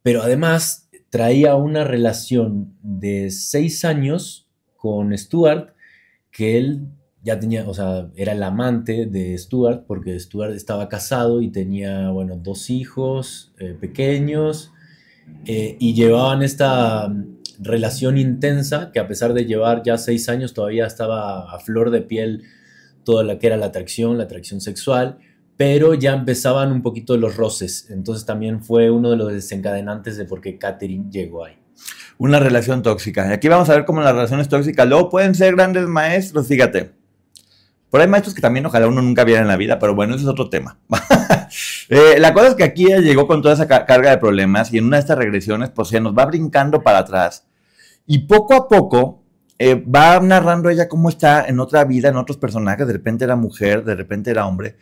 pero 0.03 0.23
además 0.23 0.91
traía 1.09 1.55
una 1.55 1.85
relación 1.85 2.77
de 2.83 3.31
seis 3.31 3.85
años 3.85 4.49
con 4.77 5.17
Stuart 5.17 5.74
que 6.35 6.59
él 6.59 6.89
ya 7.23 7.41
tenía, 7.41 7.67
o 7.67 7.73
sea, 7.73 8.11
era 8.17 8.33
el 8.33 8.43
amante 8.43 9.07
de 9.07 9.39
Stuart, 9.39 9.85
porque 9.87 10.19
Stuart 10.19 10.53
estaba 10.53 10.91
casado 10.91 11.41
y 11.41 11.51
tenía, 11.51 12.11
bueno, 12.11 12.37
dos 12.37 12.69
hijos 12.69 13.55
eh, 13.59 13.75
pequeños, 13.81 14.73
eh, 15.47 15.77
y 15.79 15.95
llevaban 15.95 16.43
esta 16.43 17.09
mm, 17.09 17.39
relación 17.61 18.19
intensa 18.19 18.91
que 18.93 18.99
a 18.99 19.09
pesar 19.09 19.33
de 19.33 19.47
llevar 19.47 19.83
ya 19.85 19.97
seis 19.97 20.29
años 20.29 20.53
todavía 20.53 20.87
estaba 20.87 21.51
a 21.51 21.59
flor 21.61 21.91
de 21.91 22.03
piel 22.03 22.43
toda 23.05 23.23
la 23.23 23.39
que 23.39 23.47
era 23.47 23.57
la 23.57 23.67
atracción, 23.67 24.19
la 24.19 24.25
atracción 24.25 24.61
sexual, 24.61 25.19
pero 25.57 25.95
ya 25.95 26.15
empezaban 26.15 26.73
un 26.73 26.83
poquito 26.83 27.17
los 27.17 27.37
roces. 27.37 27.89
Entonces 27.91 28.27
también 28.27 28.63
fue 28.63 28.91
uno 28.91 29.11
de 29.11 29.17
los 29.17 29.33
desencadenantes 29.33 30.17
de 30.17 30.25
por 30.25 30.41
qué 30.41 30.59
Catherine 30.59 31.11
llegó 31.11 31.45
ahí. 31.45 31.64
Una 32.19 32.39
relación 32.39 32.83
tóxica. 32.83 33.29
Y 33.29 33.33
aquí 33.33 33.49
vamos 33.49 33.69
a 33.71 33.75
ver 33.75 33.85
cómo 33.85 34.01
las 34.01 34.13
relaciones 34.13 34.49
tóxicas 34.49 34.87
luego 34.87 35.11
pueden 35.11 35.35
ser 35.35 35.57
grandes 35.57 35.87
maestros, 35.87 36.47
fíjate. 36.47 36.93
Por 37.91 38.01
ahí 38.01 38.09
maestros 38.09 38.35
que 38.35 38.41
también 38.41 38.67
ojalá 38.67 38.89
uno 38.89 39.03
nunca 39.03 39.23
viera 39.23 39.43
en 39.43 39.47
la 39.47 39.57
vida, 39.57 39.79
pero 39.79 39.95
bueno, 39.95 40.15
ese 40.15 40.25
es 40.25 40.29
otro 40.29 40.51
tema. 40.51 40.79
Eh, 41.91 42.19
la 42.19 42.33
cosa 42.33 42.49
es 42.49 42.55
que 42.55 42.65
aquí 42.65 42.87
ella 42.87 42.99
llegó 42.99 43.29
con 43.29 43.43
toda 43.43 43.55
esa 43.55 43.69
carga 43.69 44.11
de 44.11 44.17
problemas 44.17 44.73
y 44.73 44.79
en 44.79 44.87
una 44.87 44.97
de 44.97 45.03
estas 45.03 45.19
regresiones, 45.19 45.69
pues 45.69 45.89
se 45.89 46.01
nos 46.01 46.17
va 46.17 46.25
brincando 46.25 46.83
para 46.83 46.99
atrás. 46.99 47.47
Y 48.07 48.21
poco 48.21 48.55
a 48.55 48.69
poco 48.69 49.23
eh, 49.59 49.75
va 49.75 50.19
narrando 50.21 50.71
ella 50.71 50.89
cómo 50.89 51.11
está 51.11 51.47
en 51.47 51.61
otra 51.61 51.85
vida, 51.85 52.09
en 52.09 52.17
otros 52.17 52.39
personajes. 52.39 52.87
De 52.87 52.93
repente 52.95 53.25
era 53.25 53.37
mujer, 53.37 53.85
de 53.85 53.95
repente 53.95 54.31
era 54.31 54.47
hombre. 54.47 54.77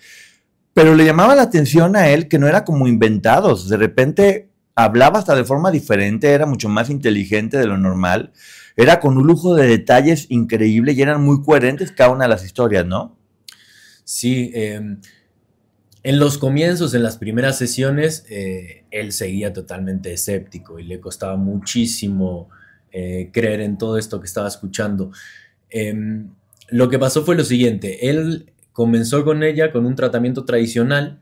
Pero 0.72 0.94
le 0.94 1.04
llamaba 1.04 1.34
la 1.34 1.42
atención 1.42 1.96
a 1.96 2.08
él 2.08 2.28
que 2.28 2.38
no 2.38 2.46
era 2.46 2.64
como 2.64 2.86
inventados. 2.86 3.68
De 3.68 3.76
repente 3.76 4.51
hablaba 4.74 5.18
hasta 5.18 5.34
de 5.34 5.44
forma 5.44 5.70
diferente, 5.70 6.30
era 6.30 6.46
mucho 6.46 6.68
más 6.68 6.90
inteligente 6.90 7.58
de 7.58 7.66
lo 7.66 7.78
normal. 7.78 8.32
Era 8.76 9.00
con 9.00 9.18
un 9.18 9.26
lujo 9.26 9.54
de 9.54 9.66
detalles 9.66 10.26
increíble 10.30 10.92
y 10.92 11.02
eran 11.02 11.22
muy 11.22 11.42
coherentes 11.42 11.92
cada 11.92 12.10
una 12.10 12.24
de 12.24 12.30
las 12.30 12.44
historias, 12.44 12.86
¿no? 12.86 13.16
Sí, 14.04 14.50
em, 14.54 15.00
en 16.02 16.18
los 16.18 16.38
comienzos, 16.38 16.94
en 16.94 17.02
las 17.02 17.18
primeras 17.18 17.58
sesiones, 17.58 18.24
eh, 18.28 18.84
él 18.90 19.12
seguía 19.12 19.52
totalmente 19.52 20.12
escéptico 20.12 20.78
y 20.78 20.84
le 20.84 21.00
costaba 21.00 21.36
muchísimo 21.36 22.48
eh, 22.90 23.30
creer 23.32 23.60
en 23.60 23.78
todo 23.78 23.98
esto 23.98 24.20
que 24.20 24.26
estaba 24.26 24.48
escuchando. 24.48 25.12
Em, 25.70 26.30
lo 26.68 26.88
que 26.88 26.98
pasó 26.98 27.24
fue 27.24 27.36
lo 27.36 27.44
siguiente, 27.44 28.10
él 28.10 28.52
comenzó 28.72 29.24
con 29.24 29.42
ella 29.42 29.70
con 29.70 29.86
un 29.86 29.94
tratamiento 29.94 30.44
tradicional 30.44 31.20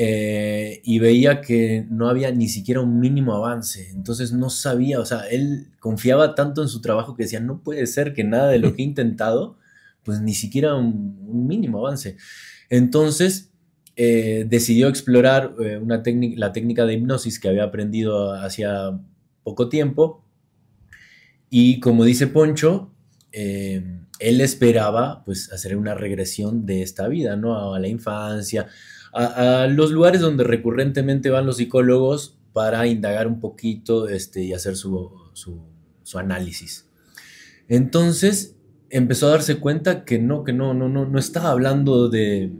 eh, 0.00 0.80
y 0.84 1.00
veía 1.00 1.40
que 1.40 1.84
no 1.90 2.08
había 2.08 2.30
ni 2.30 2.46
siquiera 2.46 2.80
un 2.80 3.00
mínimo 3.00 3.34
avance. 3.34 3.90
Entonces 3.90 4.32
no 4.32 4.48
sabía, 4.48 5.00
o 5.00 5.04
sea, 5.04 5.22
él 5.28 5.72
confiaba 5.80 6.36
tanto 6.36 6.62
en 6.62 6.68
su 6.68 6.80
trabajo 6.80 7.16
que 7.16 7.24
decía, 7.24 7.40
no 7.40 7.64
puede 7.64 7.84
ser 7.88 8.14
que 8.14 8.22
nada 8.22 8.46
de 8.48 8.60
lo 8.60 8.76
que 8.76 8.82
he 8.82 8.84
intentado, 8.84 9.58
pues 10.04 10.20
ni 10.20 10.34
siquiera 10.34 10.76
un, 10.76 11.48
mínimo 11.48 11.84
avance. 11.84 12.16
Entonces 12.70 13.50
eh, 13.96 14.46
decidió 14.48 14.86
explorar 14.86 15.56
eh, 15.58 15.78
una 15.78 16.00
la 16.36 16.52
técnica 16.52 16.86
de 16.86 16.94
hipnosis 16.94 17.40
que 17.40 17.48
había 17.48 17.64
aprendido 17.64 18.34
hacía 18.34 19.00
poco 19.42 19.68
tiempo. 19.68 20.24
Y 21.50 21.80
como 21.80 22.04
dice 22.04 22.28
Poncho, 22.28 22.94
él 23.32 24.40
esperaba 24.40 25.24
pues 25.24 25.52
hacer 25.52 25.76
una 25.76 25.94
regresión 25.94 26.66
de 26.66 26.82
esta 26.82 27.08
vida, 27.08 27.34
¿no? 27.34 27.74
A 27.74 27.80
la 27.80 27.88
infancia, 27.88 28.68
a, 29.12 29.66
los 29.66 29.90
lugares 29.90 30.20
donde 30.20 30.44
recurrentemente 30.44 31.30
van 31.30 31.46
los 31.46 31.56
psicólogos 31.56 32.38
para 32.52 32.86
indagar 32.86 33.26
un 33.26 33.40
poquito 33.40 34.08
este, 34.08 34.42
y 34.42 34.52
hacer 34.52 34.76
su, 34.76 35.12
análisis. 36.14 36.88
Entonces 37.68 38.56
empezó 38.90 39.26
a 39.26 39.30
darse 39.30 39.58
cuenta 39.58 40.04
que 40.04 40.18
no, 40.18 40.44
que 40.44 40.52
no, 40.52 40.72
no, 40.74 40.88
no, 40.88 41.06
no 41.06 41.18
estaba 41.18 41.50
hablando 41.50 42.08
de, 42.08 42.50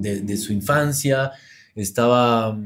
de, 0.00 0.36
su 0.36 0.52
infancia, 0.52 1.32
estaba, 1.74 2.58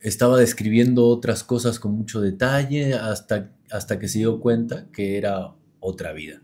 estaba 0.00 0.38
describiendo 0.38 1.06
otras 1.06 1.44
cosas 1.44 1.78
con 1.78 1.92
mucho 1.92 2.20
detalle 2.20 2.94
hasta, 2.94 3.52
hasta 3.70 3.98
que 3.98 4.08
se 4.08 4.20
dio 4.20 4.40
cuenta 4.40 4.86
que 4.92 5.18
era 5.18 5.54
otra 5.80 6.12
vida. 6.12 6.40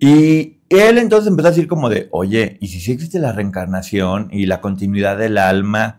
Y 0.00 0.57
él 0.70 0.98
entonces 0.98 1.28
empezó 1.28 1.48
a 1.48 1.50
decir 1.52 1.68
como 1.68 1.88
de, 1.88 2.08
oye, 2.10 2.58
¿y 2.60 2.68
si 2.68 2.80
sí 2.80 2.92
existe 2.92 3.18
la 3.18 3.32
reencarnación 3.32 4.28
y 4.30 4.46
la 4.46 4.60
continuidad 4.60 5.18
del 5.18 5.38
alma? 5.38 5.98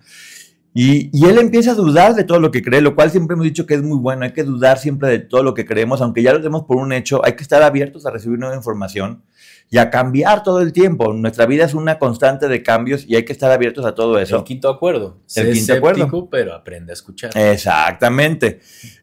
Y, 0.73 1.09
y, 1.11 1.25
él 1.25 1.39
empieza 1.39 1.71
a 1.71 1.75
dudar 1.75 2.13
de 2.13 2.23
todo 2.23 2.39
lo 2.39 2.51
que 2.51 2.61
cree, 2.61 2.79
lo 2.79 2.95
cual 2.95 3.09
siempre 3.09 3.33
hemos 3.33 3.45
dicho 3.45 3.65
que 3.65 3.73
es 3.73 3.81
muy 3.81 3.97
bueno, 3.97 4.23
hay 4.23 4.33
que 4.33 4.43
dudar 4.43 4.77
siempre 4.77 5.09
de 5.09 5.19
todo 5.19 5.41
lo 5.41 5.55
que 5.55 5.65
creemos, 5.65 5.99
aunque 6.01 6.21
ya 6.21 6.31
lo 6.31 6.39
demos 6.39 6.63
por 6.65 6.77
un 6.77 6.93
hecho, 6.93 7.25
hay 7.25 7.33
que 7.33 7.41
estar 7.41 7.63
abiertos 7.63 8.05
a 8.05 8.11
recibir 8.11 8.37
nueva 8.37 8.55
información 8.55 9.23
y 9.71 9.77
a 9.77 9.89
cambiar 9.89 10.43
todo 10.43 10.61
el 10.61 10.73
tiempo. 10.73 11.13
Nuestra 11.13 11.45
vida 11.45 11.65
es 11.65 11.73
una 11.73 11.99
constante 11.99 12.47
de 12.47 12.63
cambios 12.63 13.05
y 13.07 13.15
hay 13.15 13.25
que 13.25 13.33
estar 13.33 13.51
abiertos 13.51 13.85
a 13.85 13.93
todo 13.93 14.19
eso. 14.19 14.37
El 14.37 14.43
quinto 14.43 14.69
acuerdo. 14.69 15.19
El 15.35 15.53
quinto 15.53 15.73
acuerdo. 15.73 16.29
Pero 16.29 16.53
aprende 16.55 16.91
a 16.91 16.93
escuchar. 16.93 17.37
Exactamente. 17.37 18.59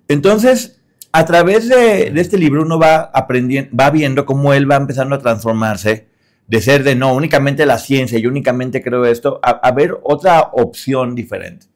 Entonces, 0.09 0.81
a 1.19 1.25
través 1.25 1.67
de, 1.67 2.13
este 2.21 2.37
libro 2.37 2.61
uno 2.61 2.79
va 2.79 3.11
aprendiendo, 3.15 3.75
va 3.75 3.89
viendo 3.89 4.27
cómo 4.27 4.53
él 4.53 4.71
va 4.71 4.77
empezando 4.77 5.15
a 5.15 5.19
transformarse 5.19 6.09
de 6.47 6.61
ser 6.61 6.85
de 6.85 6.95
no, 6.95 7.15
únicamente 7.15 7.65
la 7.65 7.79
ciencia 7.79 8.19
y 8.19 8.27
únicamente 8.27 8.83
creo 8.83 9.07
esto, 9.07 9.41
a, 9.43 9.71
ver 9.73 9.99
otra 10.03 10.51
opción 10.53 11.15
diferente. 11.15 11.69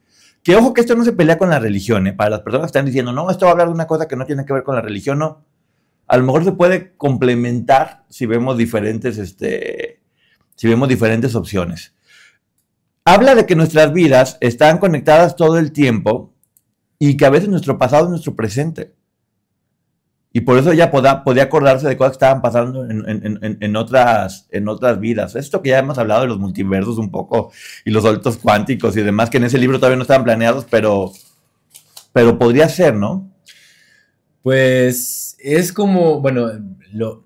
Que 0.43 0.55
ojo 0.55 0.75
que 0.75 0.81
esto 0.81 0.95
no 0.95 1.03
se 1.03 1.13
pelea 1.13 1.39
con 1.39 1.49
la 1.49 1.57
religión, 1.57 2.05
¿eh? 2.05 2.13
para 2.13 2.29
las 2.29 2.41
personas 2.41 2.67
que 2.67 2.77
están 2.77 2.85
diciendo, 2.85 3.13
no, 3.13 3.31
esto 3.31 3.45
va 3.45 3.49
a 3.49 3.51
hablar 3.53 3.67
de 3.69 3.73
una 3.73 3.87
cosa 3.87 4.07
que 4.07 4.15
no 4.15 4.27
tiene 4.27 4.45
que 4.45 4.53
ver 4.53 4.61
con 4.61 4.75
la 4.75 4.81
religión, 4.81 5.17
no. 5.17 5.43
A 6.07 6.17
lo 6.17 6.23
mejor 6.23 6.43
se 6.43 6.51
puede 6.51 6.93
complementar 6.95 8.03
si 8.09 8.27
vemos 8.27 8.59
diferentes, 8.59 9.17
este, 9.17 10.01
si 10.55 10.67
vemos 10.67 10.87
diferentes 10.87 11.33
opciones. 11.33 11.95
Habla 13.05 13.33
de 13.33 13.47
que 13.47 13.55
nuestras 13.55 13.91
vidas 13.91 14.37
están 14.39 14.77
conectadas 14.77 15.35
todo 15.35 15.57
el 15.57 15.71
tiempo 15.71 16.31
y 16.99 17.17
que 17.17 17.25
a 17.25 17.31
veces 17.31 17.49
nuestro 17.49 17.79
pasado 17.79 18.03
es 18.03 18.09
nuestro 18.11 18.35
presente. 18.35 19.00
Y 20.33 20.41
por 20.41 20.57
eso 20.57 20.71
ella 20.71 20.91
podía, 20.91 21.43
acordarse 21.43 21.87
de 21.87 21.97
cosas 21.97 22.11
que 22.11 22.15
estaban 22.15 22.41
pasando 22.41 22.85
en, 22.89 23.75
otras, 23.75 24.47
en 24.49 24.69
otras 24.69 24.99
vidas. 24.99 25.35
Esto 25.35 25.61
que 25.61 25.69
ya 25.69 25.79
hemos 25.79 25.97
hablado 25.97 26.21
de 26.21 26.27
los 26.27 26.39
multiversos 26.39 26.97
un 26.97 27.11
poco 27.11 27.51
y 27.83 27.91
los 27.91 28.03
saltos 28.03 28.37
cuánticos 28.37 28.95
y 28.95 29.01
demás, 29.01 29.29
que 29.29 29.37
en 29.37 29.43
ese 29.43 29.57
libro 29.57 29.77
todavía 29.77 29.97
no 29.97 30.03
estaban 30.03 30.23
planeados, 30.23 30.65
pero, 30.69 31.11
pero 32.13 32.39
podría 32.39 32.69
ser, 32.69 32.95
¿no? 32.95 33.29
Pues 34.41 35.35
es 35.39 35.73
como, 35.73 36.21
bueno, 36.21 36.49
lo, 36.93 37.25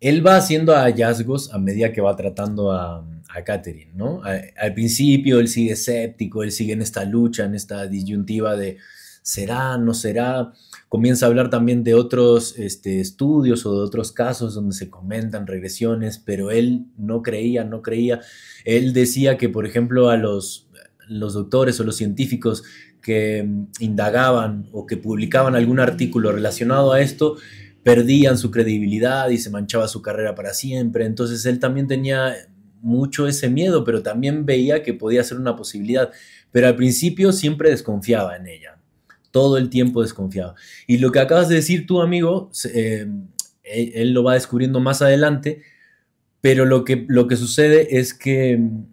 él 0.00 0.26
va 0.26 0.36
haciendo 0.36 0.74
hallazgos 0.74 1.52
a 1.52 1.58
medida 1.58 1.92
que 1.92 2.00
va 2.00 2.16
tratando 2.16 2.72
a, 2.72 3.04
a 3.28 3.44
Catherine, 3.44 3.92
¿no? 3.94 4.22
al 4.24 4.74
principio 4.74 5.40
él 5.40 5.48
sigue 5.48 5.72
escéptico, 5.72 6.42
él 6.42 6.52
sigue 6.52 6.72
en 6.72 6.82
esta 6.82 7.04
lucha, 7.04 7.44
en 7.44 7.54
esta 7.54 7.86
disyuntiva 7.86 8.56
de 8.56 8.78
será, 9.22 9.76
no 9.76 9.92
será 9.92 10.52
comienza 10.88 11.26
a 11.26 11.28
hablar 11.28 11.50
también 11.50 11.82
de 11.82 11.94
otros 11.94 12.58
este, 12.58 13.00
estudios 13.00 13.66
o 13.66 13.72
de 13.78 13.84
otros 13.84 14.12
casos 14.12 14.54
donde 14.54 14.74
se 14.74 14.88
comentan 14.88 15.46
regresiones, 15.46 16.18
pero 16.18 16.50
él 16.50 16.86
no 16.96 17.22
creía, 17.22 17.64
no 17.64 17.82
creía. 17.82 18.20
Él 18.64 18.92
decía 18.92 19.36
que, 19.36 19.48
por 19.48 19.66
ejemplo, 19.66 20.10
a 20.10 20.16
los, 20.16 20.68
los 21.08 21.34
doctores 21.34 21.80
o 21.80 21.84
los 21.84 21.96
científicos 21.96 22.62
que 23.02 23.42
mm, 23.42 23.66
indagaban 23.80 24.68
o 24.72 24.86
que 24.86 24.96
publicaban 24.96 25.56
algún 25.56 25.80
artículo 25.80 26.32
relacionado 26.32 26.92
a 26.92 27.00
esto, 27.00 27.36
perdían 27.82 28.38
su 28.38 28.50
credibilidad 28.50 29.28
y 29.30 29.38
se 29.38 29.50
manchaba 29.50 29.88
su 29.88 30.02
carrera 30.02 30.34
para 30.34 30.54
siempre. 30.54 31.04
Entonces 31.04 31.44
él 31.46 31.58
también 31.58 31.88
tenía 31.88 32.34
mucho 32.80 33.26
ese 33.26 33.48
miedo, 33.48 33.84
pero 33.84 34.02
también 34.02 34.46
veía 34.46 34.82
que 34.82 34.94
podía 34.94 35.24
ser 35.24 35.38
una 35.38 35.56
posibilidad. 35.56 36.10
Pero 36.52 36.68
al 36.68 36.76
principio 36.76 37.32
siempre 37.32 37.70
desconfiaba 37.70 38.36
en 38.36 38.46
ella 38.46 38.75
todo 39.36 39.58
el 39.58 39.68
tiempo 39.68 40.00
desconfiado. 40.00 40.54
Y 40.86 40.96
lo 40.96 41.12
que 41.12 41.20
acabas 41.20 41.50
de 41.50 41.56
decir 41.56 41.86
tú, 41.86 42.00
amigo, 42.00 42.50
eh, 42.72 43.06
él, 43.64 44.12
lo 44.14 44.24
va 44.24 44.32
descubriendo 44.32 44.80
más 44.80 45.02
adelante, 45.02 45.60
pero 46.40 46.64
lo 46.64 46.86
que, 46.86 47.04
lo 47.06 47.28
que 47.28 47.36
sucede 47.36 47.98
es 47.98 48.14
que 48.14 48.56
mm, 48.56 48.86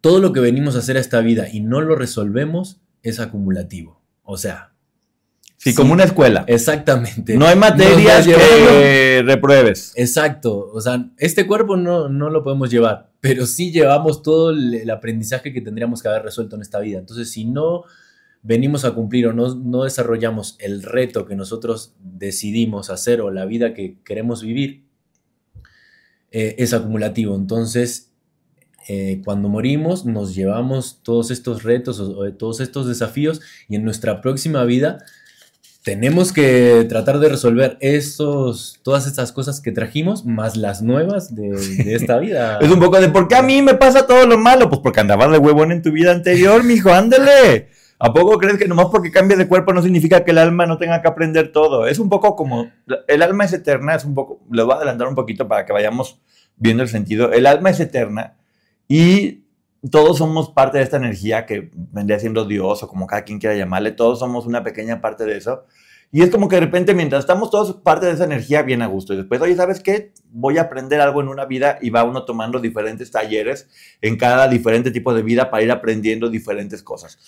todo 0.00 0.20
lo 0.20 0.32
que 0.32 0.38
venimos 0.38 0.76
a 0.76 0.78
hacer 0.78 0.96
a 0.98 1.00
esta 1.00 1.18
vida 1.18 1.48
y 1.52 1.62
no 1.62 1.80
lo 1.80 1.96
resolvemos 1.96 2.80
es 3.02 3.18
acumulativo. 3.18 4.00
O 4.22 4.36
sea... 4.36 4.72
Sí, 5.56 5.74
como 5.74 5.92
una 5.92 6.04
escuela. 6.04 6.44
Exactamente. 6.46 7.36
No 7.36 7.44
hay 7.48 7.56
materias 7.56 8.24
que 8.24 9.24
repruebes. 9.26 9.94
Exacto. 9.96 10.70
O 10.72 10.80
sea, 10.80 11.10
este 11.18 11.44
cuerpo 11.44 11.76
no, 11.76 12.08
no 12.08 12.30
lo 12.30 12.44
podemos 12.44 12.70
llevar, 12.70 13.10
pero 13.20 13.46
sí 13.46 13.72
llevamos 13.72 14.22
todo 14.22 14.50
el 14.50 14.88
aprendizaje 14.88 15.52
que 15.52 15.60
tendríamos 15.60 16.00
que 16.02 16.08
haber 16.08 16.22
resuelto 16.22 16.54
en 16.54 16.62
esta 16.62 16.78
vida. 16.78 17.00
Entonces, 17.00 17.32
si 17.32 17.46
no 17.46 17.82
venimos 18.46 18.84
a 18.84 18.92
cumplir 18.92 19.26
o 19.26 19.32
no, 19.32 19.82
desarrollamos 19.82 20.54
el 20.60 20.84
reto 20.84 21.26
que 21.26 21.34
nosotros 21.34 21.94
decidimos 21.98 22.90
hacer 22.90 23.20
o 23.20 23.32
la 23.32 23.44
vida 23.44 23.74
que 23.74 23.96
queremos 24.04 24.42
vivir, 24.42 24.84
eh, 26.30 26.54
es 26.58 26.72
acumulativo. 26.72 27.34
Entonces, 27.34 28.12
eh, 28.88 29.20
cuando 29.24 29.48
morimos, 29.48 30.06
nos 30.06 30.36
llevamos 30.36 31.00
todos 31.02 31.32
estos 31.32 31.64
retos 31.64 31.98
o, 31.98 32.32
todos 32.34 32.60
estos 32.60 32.86
desafíos 32.86 33.40
y 33.68 33.74
en 33.74 33.84
nuestra 33.84 34.20
próxima 34.20 34.62
vida 34.62 34.98
tenemos 35.82 36.32
que 36.32 36.86
tratar 36.88 37.18
de 37.18 37.28
resolver 37.28 37.78
estos, 37.80 38.78
todas 38.84 39.08
estas 39.08 39.32
cosas 39.32 39.60
que 39.60 39.72
trajimos, 39.72 40.24
más 40.24 40.56
las 40.56 40.82
nuevas 40.82 41.34
de, 41.34 41.50
esta 41.94 42.18
vida. 42.20 42.58
es 42.60 42.70
un 42.70 42.78
poco 42.78 43.00
de, 43.00 43.08
¿por 43.08 43.26
qué 43.26 43.34
a 43.34 43.42
mí 43.42 43.60
me 43.60 43.74
pasa 43.74 44.06
todo 44.06 44.24
lo 44.24 44.38
malo? 44.38 44.68
Pues 44.68 44.80
porque 44.82 45.00
andabas 45.00 45.32
de 45.32 45.38
huevón 45.38 45.72
en 45.72 45.82
tu 45.82 45.90
vida 45.90 46.12
anterior, 46.12 46.62
mijo, 46.62 46.92
ándale. 46.92 47.75
¿A 47.98 48.12
poco 48.12 48.36
crees 48.38 48.58
que 48.58 48.68
nomás 48.68 48.86
porque 48.86 49.10
cambia 49.10 49.36
de 49.36 49.48
cuerpo 49.48 49.72
no 49.72 49.82
significa 49.82 50.22
que 50.22 50.30
el 50.30 50.38
alma 50.38 50.66
no 50.66 50.76
tenga 50.76 51.00
que 51.00 51.08
aprender 51.08 51.50
todo? 51.50 51.86
Es 51.86 51.98
un 51.98 52.10
poco 52.10 52.36
como, 52.36 52.70
el 53.08 53.22
alma 53.22 53.44
es 53.44 53.52
eterna, 53.54 53.94
es 53.94 54.04
un 54.04 54.14
poco, 54.14 54.40
lo 54.50 54.66
voy 54.66 54.74
a 54.74 54.76
adelantar 54.76 55.08
un 55.08 55.14
poquito 55.14 55.48
para 55.48 55.64
que 55.64 55.72
vayamos 55.72 56.20
viendo 56.56 56.82
el 56.82 56.88
sentido. 56.90 57.32
El 57.32 57.46
alma 57.46 57.70
es 57.70 57.80
eterna 57.80 58.36
y 58.86 59.44
todos 59.90 60.18
somos 60.18 60.50
parte 60.50 60.78
de 60.78 60.84
esta 60.84 60.98
energía 60.98 61.46
que 61.46 61.70
vendría 61.74 62.18
siendo 62.18 62.44
Dios 62.44 62.82
o 62.82 62.88
como 62.88 63.06
cada 63.06 63.22
quien 63.22 63.38
quiera 63.38 63.56
llamarle, 63.56 63.92
todos 63.92 64.18
somos 64.18 64.46
una 64.46 64.62
pequeña 64.62 65.00
parte 65.00 65.24
de 65.24 65.38
eso. 65.38 65.64
Y 66.12 66.22
es 66.22 66.30
como 66.30 66.48
que 66.48 66.56
de 66.56 66.60
repente, 66.60 66.94
mientras 66.94 67.20
estamos 67.20 67.50
todos 67.50 67.76
parte 67.82 68.06
de 68.06 68.12
esa 68.12 68.24
energía, 68.24 68.62
bien 68.62 68.80
a 68.80 68.86
gusto. 68.86 69.12
Y 69.12 69.16
después, 69.16 69.40
oye, 69.40 69.56
¿sabes 69.56 69.80
qué? 69.80 70.12
Voy 70.30 70.56
a 70.56 70.62
aprender 70.62 71.00
algo 71.00 71.20
en 71.20 71.28
una 71.28 71.46
vida 71.46 71.78
y 71.82 71.90
va 71.90 72.04
uno 72.04 72.24
tomando 72.24 72.60
diferentes 72.60 73.10
talleres 73.10 73.68
en 74.00 74.16
cada 74.16 74.46
diferente 74.48 74.90
tipo 74.92 75.12
de 75.12 75.22
vida 75.22 75.50
para 75.50 75.64
ir 75.64 75.72
aprendiendo 75.72 76.30
diferentes 76.30 76.82
cosas. 76.82 77.18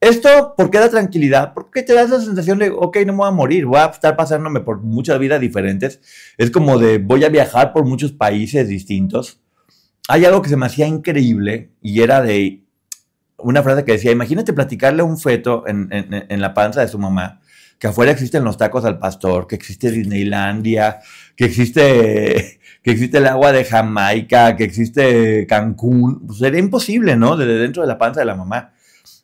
Esto, 0.00 0.54
¿por 0.56 0.70
qué 0.70 0.78
da 0.78 0.90
tranquilidad? 0.90 1.54
Porque 1.54 1.82
te 1.82 1.94
da 1.94 2.02
esa 2.02 2.20
sensación 2.20 2.58
de, 2.58 2.70
ok, 2.70 2.98
no 3.06 3.12
me 3.12 3.18
voy 3.18 3.28
a 3.28 3.32
morir, 3.32 3.66
voy 3.66 3.78
a 3.78 3.86
estar 3.86 4.16
pasándome 4.16 4.60
por 4.60 4.82
muchas 4.82 5.18
vidas 5.18 5.40
diferentes. 5.40 6.00
Es 6.36 6.50
como 6.50 6.78
de, 6.78 6.98
voy 6.98 7.24
a 7.24 7.28
viajar 7.28 7.72
por 7.72 7.84
muchos 7.84 8.12
países 8.12 8.68
distintos. 8.68 9.40
Hay 10.08 10.24
algo 10.24 10.42
que 10.42 10.50
se 10.50 10.56
me 10.56 10.66
hacía 10.66 10.86
increíble 10.86 11.70
y 11.80 12.02
era 12.02 12.22
de 12.22 12.64
una 13.38 13.62
frase 13.62 13.84
que 13.84 13.92
decía, 13.92 14.12
imagínate 14.12 14.52
platicarle 14.52 15.02
a 15.02 15.04
un 15.04 15.18
feto 15.18 15.64
en, 15.66 15.88
en, 15.90 16.26
en 16.28 16.40
la 16.40 16.54
panza 16.54 16.80
de 16.82 16.88
su 16.88 16.98
mamá 16.98 17.40
que 17.78 17.86
afuera 17.88 18.12
existen 18.12 18.44
los 18.44 18.56
tacos 18.56 18.84
al 18.84 18.98
pastor, 18.98 19.46
que 19.46 19.54
existe 19.54 19.90
Disneylandia, 19.90 21.00
que 21.36 21.44
existe, 21.44 22.60
que 22.82 22.90
existe 22.90 23.18
el 23.18 23.26
agua 23.26 23.52
de 23.52 23.64
Jamaica, 23.64 24.56
que 24.56 24.64
existe 24.64 25.46
Cancún, 25.46 26.26
pues 26.26 26.38
sería 26.38 26.60
imposible, 26.60 27.16
¿no? 27.16 27.36
Desde 27.36 27.58
dentro 27.58 27.82
de 27.82 27.88
la 27.88 27.98
panza 27.98 28.20
de 28.20 28.26
la 28.26 28.34
mamá. 28.34 28.72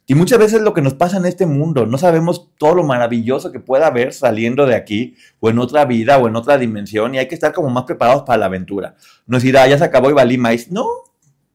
Y 0.06 0.14
muchas 0.14 0.38
veces 0.38 0.62
lo 0.62 0.75
que 0.75 0.82
nos 0.82 0.94
pasa 0.94 1.16
en 1.16 1.26
este 1.26 1.47
mundo, 1.47 1.87
no 1.87 1.97
sabemos 1.97 2.50
todo 2.59 2.75
lo 2.75 2.85
maravilloso 2.85 3.52
que 3.52 3.61
pueda 3.61 3.87
haber 3.87 4.12
saliendo 4.12 4.66
de 4.66 4.75
aquí, 4.75 5.16
o 5.40 5.49
en 5.49 5.59
otra 5.59 5.85
vida, 5.85 6.18
o 6.18 6.28
en 6.28 6.37
otra 6.37 6.59
dimensión, 6.59 7.14
y 7.14 7.18
hay 7.18 7.28
que 7.28 7.35
estar 7.35 7.52
como 7.52 7.71
más 7.71 7.85
preparados 7.85 8.23
para 8.25 8.38
la 8.38 8.47
aventura. 8.47 8.97
No 9.26 9.38
decir, 9.38 9.56
ah, 9.56 9.68
ya 9.68 9.78
se 9.78 9.85
acabó 9.85 10.11
y 10.11 10.14
valí 10.14 10.38
más. 10.38 10.71
No, 10.71 10.87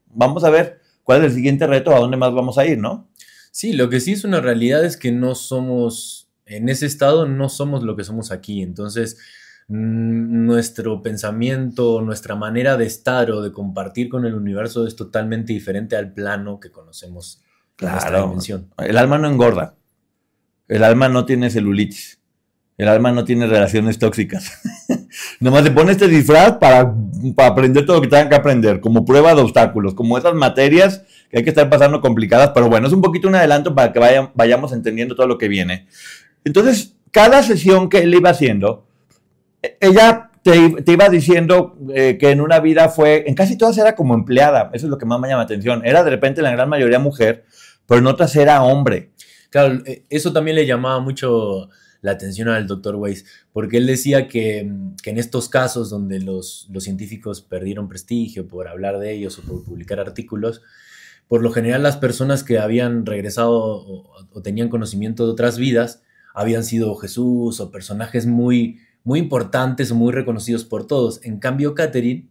vamos 0.06 0.44
a 0.44 0.50
ver 0.50 0.80
cuál 1.04 1.20
es 1.20 1.26
el 1.26 1.34
siguiente 1.34 1.66
reto, 1.66 1.94
a 1.94 1.98
dónde 1.98 2.16
más 2.16 2.32
vamos 2.32 2.58
a 2.58 2.66
ir, 2.66 2.78
¿no? 2.78 3.08
Sí, 3.50 3.72
lo 3.72 3.88
que 3.90 4.00
sí 4.00 4.12
es 4.12 4.24
una 4.24 4.40
realidad 4.40 4.84
es 4.84 4.96
que 4.96 5.12
no 5.12 5.34
somos 5.34 6.28
en 6.48 6.68
ese 6.68 6.86
estado 6.86 7.26
no 7.26 7.48
somos 7.48 7.82
lo 7.82 7.94
que 7.94 8.04
somos 8.04 8.32
aquí. 8.32 8.62
Entonces, 8.62 9.18
nuestro 9.68 11.02
pensamiento, 11.02 12.00
nuestra 12.00 12.34
manera 12.34 12.76
de 12.76 12.86
estar 12.86 13.30
o 13.30 13.42
de 13.42 13.52
compartir 13.52 14.08
con 14.08 14.24
el 14.24 14.34
universo 14.34 14.86
es 14.86 14.96
totalmente 14.96 15.52
diferente 15.52 15.96
al 15.96 16.12
plano 16.12 16.58
que 16.58 16.70
conocemos. 16.70 17.42
Claro. 17.78 18.36
El 18.78 18.98
alma 18.98 19.18
no 19.18 19.28
engorda. 19.28 19.76
El 20.66 20.82
alma 20.82 21.08
no 21.08 21.24
tiene 21.24 21.48
celulitis. 21.48 22.20
El 22.76 22.88
alma 22.88 23.12
no 23.12 23.24
tiene 23.24 23.46
relaciones 23.46 23.98
tóxicas. 23.98 24.60
Nomás 25.40 25.62
se 25.62 25.70
pone 25.70 25.92
este 25.92 26.08
disfraz 26.08 26.58
para, 26.58 26.92
para, 27.36 27.48
aprender 27.48 27.86
todo 27.86 27.96
lo 27.96 28.02
que 28.02 28.08
tengan 28.08 28.28
que 28.28 28.34
aprender, 28.34 28.80
como 28.80 29.04
prueba 29.04 29.34
de 29.34 29.42
obstáculos, 29.42 29.94
como 29.94 30.18
esas 30.18 30.34
materias 30.34 31.02
que 31.30 31.38
hay 31.38 31.44
que 31.44 31.50
estar 31.50 31.70
pasando 31.70 32.00
complicadas, 32.00 32.50
pero 32.52 32.68
bueno, 32.68 32.86
es 32.88 32.92
un 32.92 33.00
poquito 33.00 33.28
un 33.28 33.34
adelanto 33.34 33.74
para 33.74 33.92
que 33.92 34.30
vayamos 34.34 34.72
entendiendo 34.72 35.14
todo 35.14 35.26
lo 35.26 35.38
que 35.38 35.48
viene. 35.48 35.86
Entonces, 36.44 36.96
cada 37.10 37.42
sesión 37.42 37.88
que 37.88 37.98
él 37.98 38.14
iba 38.14 38.30
haciendo, 38.30 38.86
ella 39.80 40.30
te, 40.42 40.92
iba 40.92 41.08
diciendo 41.08 41.76
eh, 41.94 42.16
que 42.18 42.30
en 42.30 42.40
una 42.40 42.60
vida 42.60 42.88
fue, 42.88 43.24
en 43.26 43.34
casi 43.34 43.56
todas 43.56 43.76
era 43.78 43.94
como 43.94 44.14
empleada, 44.14 44.70
eso 44.72 44.86
es 44.86 44.90
lo 44.90 44.98
que 44.98 45.06
más 45.06 45.20
me 45.20 45.28
llama 45.28 45.42
la 45.42 45.44
atención, 45.44 45.82
era 45.84 46.04
de 46.04 46.10
repente 46.10 46.42
la 46.42 46.50
gran 46.50 46.68
mayoría 46.68 46.98
mujer, 46.98 47.44
pero 47.88 48.00
en 48.00 48.06
otras 48.06 48.36
era 48.36 48.62
hombre. 48.62 49.12
Claro, 49.50 49.82
eh, 49.86 50.04
eso 50.10 50.32
también 50.32 50.54
le 50.56 50.66
llamaba 50.66 51.00
mucho 51.00 51.70
la 52.02 52.12
atención 52.12 52.48
al 52.48 52.66
doctor 52.66 52.94
Weiss, 52.94 53.24
porque 53.52 53.78
él 53.78 53.86
decía 53.86 54.28
que, 54.28 54.58
en 54.60 55.18
estos 55.18 55.48
casos 55.48 55.90
donde 55.90 56.20
los, 56.20 56.68
científicos 56.78 57.40
perdieron 57.40 57.88
prestigio 57.88 58.46
por 58.46 58.68
hablar 58.68 58.98
de 58.98 59.12
ellos 59.12 59.38
o 59.38 59.42
por 59.42 59.64
publicar 59.64 59.98
artículos, 59.98 60.62
por 61.26 61.42
lo 61.42 61.50
general 61.50 61.82
las 61.82 61.96
personas 61.96 62.44
que 62.44 62.58
habían 62.58 63.04
regresado 63.04 63.52
o 63.52 64.42
tenían 64.42 64.68
conocimiento 64.68 65.24
de 65.24 65.32
otras 65.32 65.58
vidas, 65.58 66.02
habían 66.34 66.64
sido 66.64 66.94
Jesús 66.94 67.58
o 67.58 67.70
personajes 67.70 68.26
muy, 68.26 68.80
muy 69.02 69.18
importantes 69.18 69.90
o 69.90 69.94
muy 69.94 70.12
reconocidos 70.12 70.64
por 70.64 70.86
todos. 70.86 71.24
En 71.24 71.38
cambio, 71.38 71.74
Catherine, 71.74 72.28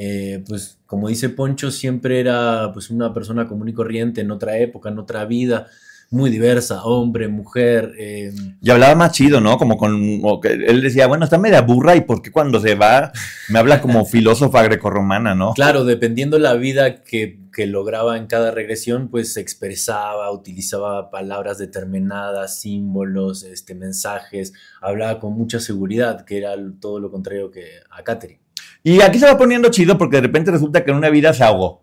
eh, 0.00 0.44
pues 0.46 0.78
como 0.86 1.08
dice 1.08 1.28
Poncho, 1.28 1.72
siempre 1.72 2.20
era 2.20 2.70
pues 2.72 2.88
una 2.88 3.12
persona 3.12 3.48
común 3.48 3.68
y 3.68 3.72
corriente 3.72 4.20
en 4.20 4.30
otra 4.30 4.56
época, 4.58 4.90
en 4.90 4.98
otra 5.00 5.24
vida, 5.24 5.66
muy 6.08 6.30
diversa, 6.30 6.84
hombre, 6.84 7.26
mujer. 7.26 7.94
Eh, 7.98 8.32
y 8.60 8.70
hablaba 8.70 8.94
más 8.94 9.10
chido, 9.10 9.40
¿no? 9.40 9.58
Como 9.58 9.76
con, 9.76 10.22
él 10.44 10.82
decía, 10.82 11.08
bueno, 11.08 11.24
está 11.24 11.36
media 11.36 11.62
burra 11.62 11.96
y 11.96 12.02
por 12.02 12.22
qué 12.22 12.30
cuando 12.30 12.60
se 12.60 12.76
va 12.76 13.10
me 13.48 13.58
habla 13.58 13.80
como 13.80 14.04
filósofa 14.06 14.62
grecorromana, 14.62 15.34
¿no? 15.34 15.52
Claro, 15.54 15.84
dependiendo 15.84 16.38
la 16.38 16.54
vida 16.54 17.02
que, 17.02 17.40
que 17.52 17.66
lograba 17.66 18.16
en 18.18 18.28
cada 18.28 18.52
regresión, 18.52 19.08
pues 19.08 19.32
se 19.32 19.40
expresaba, 19.40 20.30
utilizaba 20.30 21.10
palabras 21.10 21.58
determinadas, 21.58 22.60
símbolos, 22.60 23.42
este, 23.42 23.74
mensajes, 23.74 24.52
hablaba 24.80 25.18
con 25.18 25.32
mucha 25.32 25.58
seguridad, 25.58 26.24
que 26.24 26.38
era 26.38 26.54
todo 26.80 27.00
lo 27.00 27.10
contrario 27.10 27.50
que 27.50 27.64
a 27.90 28.04
Catherine. 28.04 28.47
Y 28.82 29.00
aquí 29.02 29.18
se 29.18 29.26
va 29.26 29.36
poniendo 29.36 29.68
chido 29.70 29.98
porque 29.98 30.16
de 30.16 30.22
repente 30.22 30.50
resulta 30.50 30.84
que 30.84 30.90
en 30.90 30.96
una 30.96 31.10
vida 31.10 31.32
se 31.34 31.44
ahogó. 31.44 31.82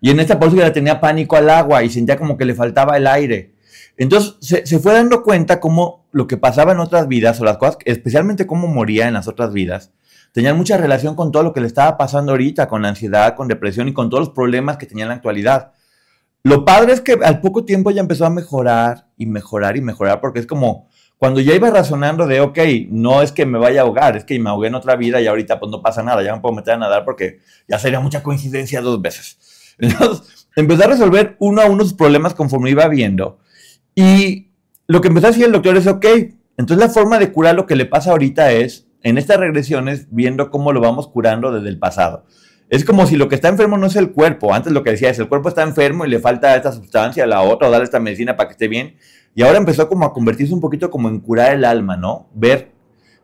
Y 0.00 0.10
en 0.10 0.20
esta 0.20 0.38
por 0.38 0.52
le 0.52 0.70
tenía 0.70 1.00
pánico 1.00 1.36
al 1.36 1.50
agua 1.50 1.82
y 1.82 1.90
sentía 1.90 2.16
como 2.16 2.36
que 2.36 2.44
le 2.44 2.54
faltaba 2.54 2.96
el 2.96 3.06
aire. 3.06 3.54
Entonces 3.96 4.36
se, 4.40 4.78
fue 4.78 4.92
dando 4.92 5.22
cuenta 5.22 5.58
cómo 5.58 6.06
lo 6.12 6.26
que 6.26 6.36
pasaba 6.36 6.72
en 6.72 6.80
otras 6.80 7.08
vidas, 7.08 7.40
o 7.40 7.44
las 7.44 7.56
cosas, 7.56 7.78
especialmente 7.84 8.46
cómo 8.46 8.68
moría 8.68 9.08
en 9.08 9.14
las 9.14 9.26
otras 9.26 9.52
vidas, 9.52 9.92
tenían 10.32 10.56
mucha 10.56 10.76
relación 10.76 11.14
con 11.14 11.32
todo 11.32 11.42
lo 11.42 11.52
que 11.54 11.60
le 11.60 11.66
estaba 11.66 11.96
pasando 11.96 12.32
ahorita, 12.32 12.68
con 12.68 12.82
la 12.82 12.88
ansiedad, 12.88 13.34
con 13.34 13.48
depresión 13.48 13.88
y 13.88 13.94
con 13.94 14.10
todos 14.10 14.26
los 14.26 14.34
problemas 14.34 14.76
que 14.76 14.86
tenía 14.86 15.04
en 15.04 15.08
la 15.08 15.14
actualidad. 15.14 15.72
Lo 16.42 16.64
padre 16.64 16.92
es 16.92 17.00
que 17.00 17.18
al 17.24 17.40
poco 17.40 17.64
tiempo 17.64 17.90
ya 17.90 18.00
empezó 18.00 18.26
a 18.26 18.30
mejorar 18.30 19.08
y 19.16 19.26
mejorar 19.26 19.76
y 19.76 19.80
mejorar, 19.80 20.20
porque 20.20 20.40
es 20.40 20.46
como 20.46 20.88
cuando 21.18 21.40
ya 21.40 21.54
iba 21.54 21.70
razonando 21.70 22.26
de, 22.26 22.40
ok, 22.40 22.58
no 22.90 23.22
es 23.22 23.32
que 23.32 23.46
me 23.46 23.58
vaya 23.58 23.80
a 23.80 23.84
ahogar, 23.84 24.16
es 24.16 24.24
que 24.24 24.38
me 24.38 24.50
ahogué 24.50 24.68
en 24.68 24.74
otra 24.74 24.96
vida 24.96 25.20
y 25.20 25.26
ahorita 25.26 25.58
pues 25.58 25.70
no 25.70 25.80
pasa 25.80 26.02
nada, 26.02 26.22
ya 26.22 26.34
me 26.34 26.40
puedo 26.40 26.54
meter 26.54 26.74
a 26.74 26.78
nadar 26.78 27.04
porque 27.04 27.40
ya 27.66 27.78
sería 27.78 28.00
mucha 28.00 28.22
coincidencia 28.22 28.80
dos 28.80 29.00
veces. 29.00 29.38
Entonces, 29.78 30.48
empezó 30.56 30.84
a 30.84 30.88
resolver 30.88 31.36
uno 31.38 31.62
a 31.62 31.66
uno 31.66 31.84
sus 31.84 31.94
problemas 31.94 32.34
conforme 32.34 32.70
iba 32.70 32.86
viendo 32.88 33.38
y 33.94 34.50
lo 34.86 35.00
que 35.00 35.08
empezó 35.08 35.26
a 35.26 35.30
decir 35.30 35.46
el 35.46 35.52
doctor 35.52 35.76
es, 35.76 35.86
ok, 35.86 36.06
entonces 36.56 36.78
la 36.78 36.92
forma 36.92 37.18
de 37.18 37.32
curar 37.32 37.54
lo 37.54 37.66
que 37.66 37.76
le 37.76 37.86
pasa 37.86 38.10
ahorita 38.10 38.52
es, 38.52 38.86
en 39.02 39.18
estas 39.18 39.38
regresiones, 39.38 40.06
viendo 40.10 40.50
cómo 40.50 40.72
lo 40.72 40.80
vamos 40.80 41.08
curando 41.08 41.52
desde 41.52 41.68
el 41.68 41.78
pasado. 41.78 42.24
Es 42.68 42.84
como 42.84 43.06
si 43.06 43.16
lo 43.16 43.28
que 43.28 43.36
está 43.36 43.48
enfermo 43.48 43.78
no 43.78 43.86
es 43.86 43.96
el 43.96 44.10
cuerpo. 44.10 44.52
Antes 44.52 44.72
lo 44.72 44.82
que 44.82 44.90
decía 44.90 45.10
es, 45.10 45.18
el 45.18 45.28
cuerpo 45.28 45.48
está 45.48 45.62
enfermo 45.62 46.04
y 46.04 46.08
le 46.08 46.18
falta 46.18 46.56
esta 46.56 46.72
sustancia, 46.72 47.26
la 47.26 47.42
otra, 47.42 47.68
o 47.68 47.70
darle 47.70 47.84
esta 47.84 48.00
medicina 48.00 48.36
para 48.36 48.48
que 48.48 48.52
esté 48.52 48.68
bien. 48.68 48.96
Y 49.36 49.42
ahora 49.42 49.58
empezó 49.58 49.88
como 49.88 50.04
a 50.04 50.12
convertirse 50.12 50.52
un 50.52 50.60
poquito 50.60 50.90
como 50.90 51.08
en 51.08 51.20
curar 51.20 51.54
el 51.54 51.64
alma, 51.64 51.96
¿no? 51.96 52.28
Ver, 52.34 52.72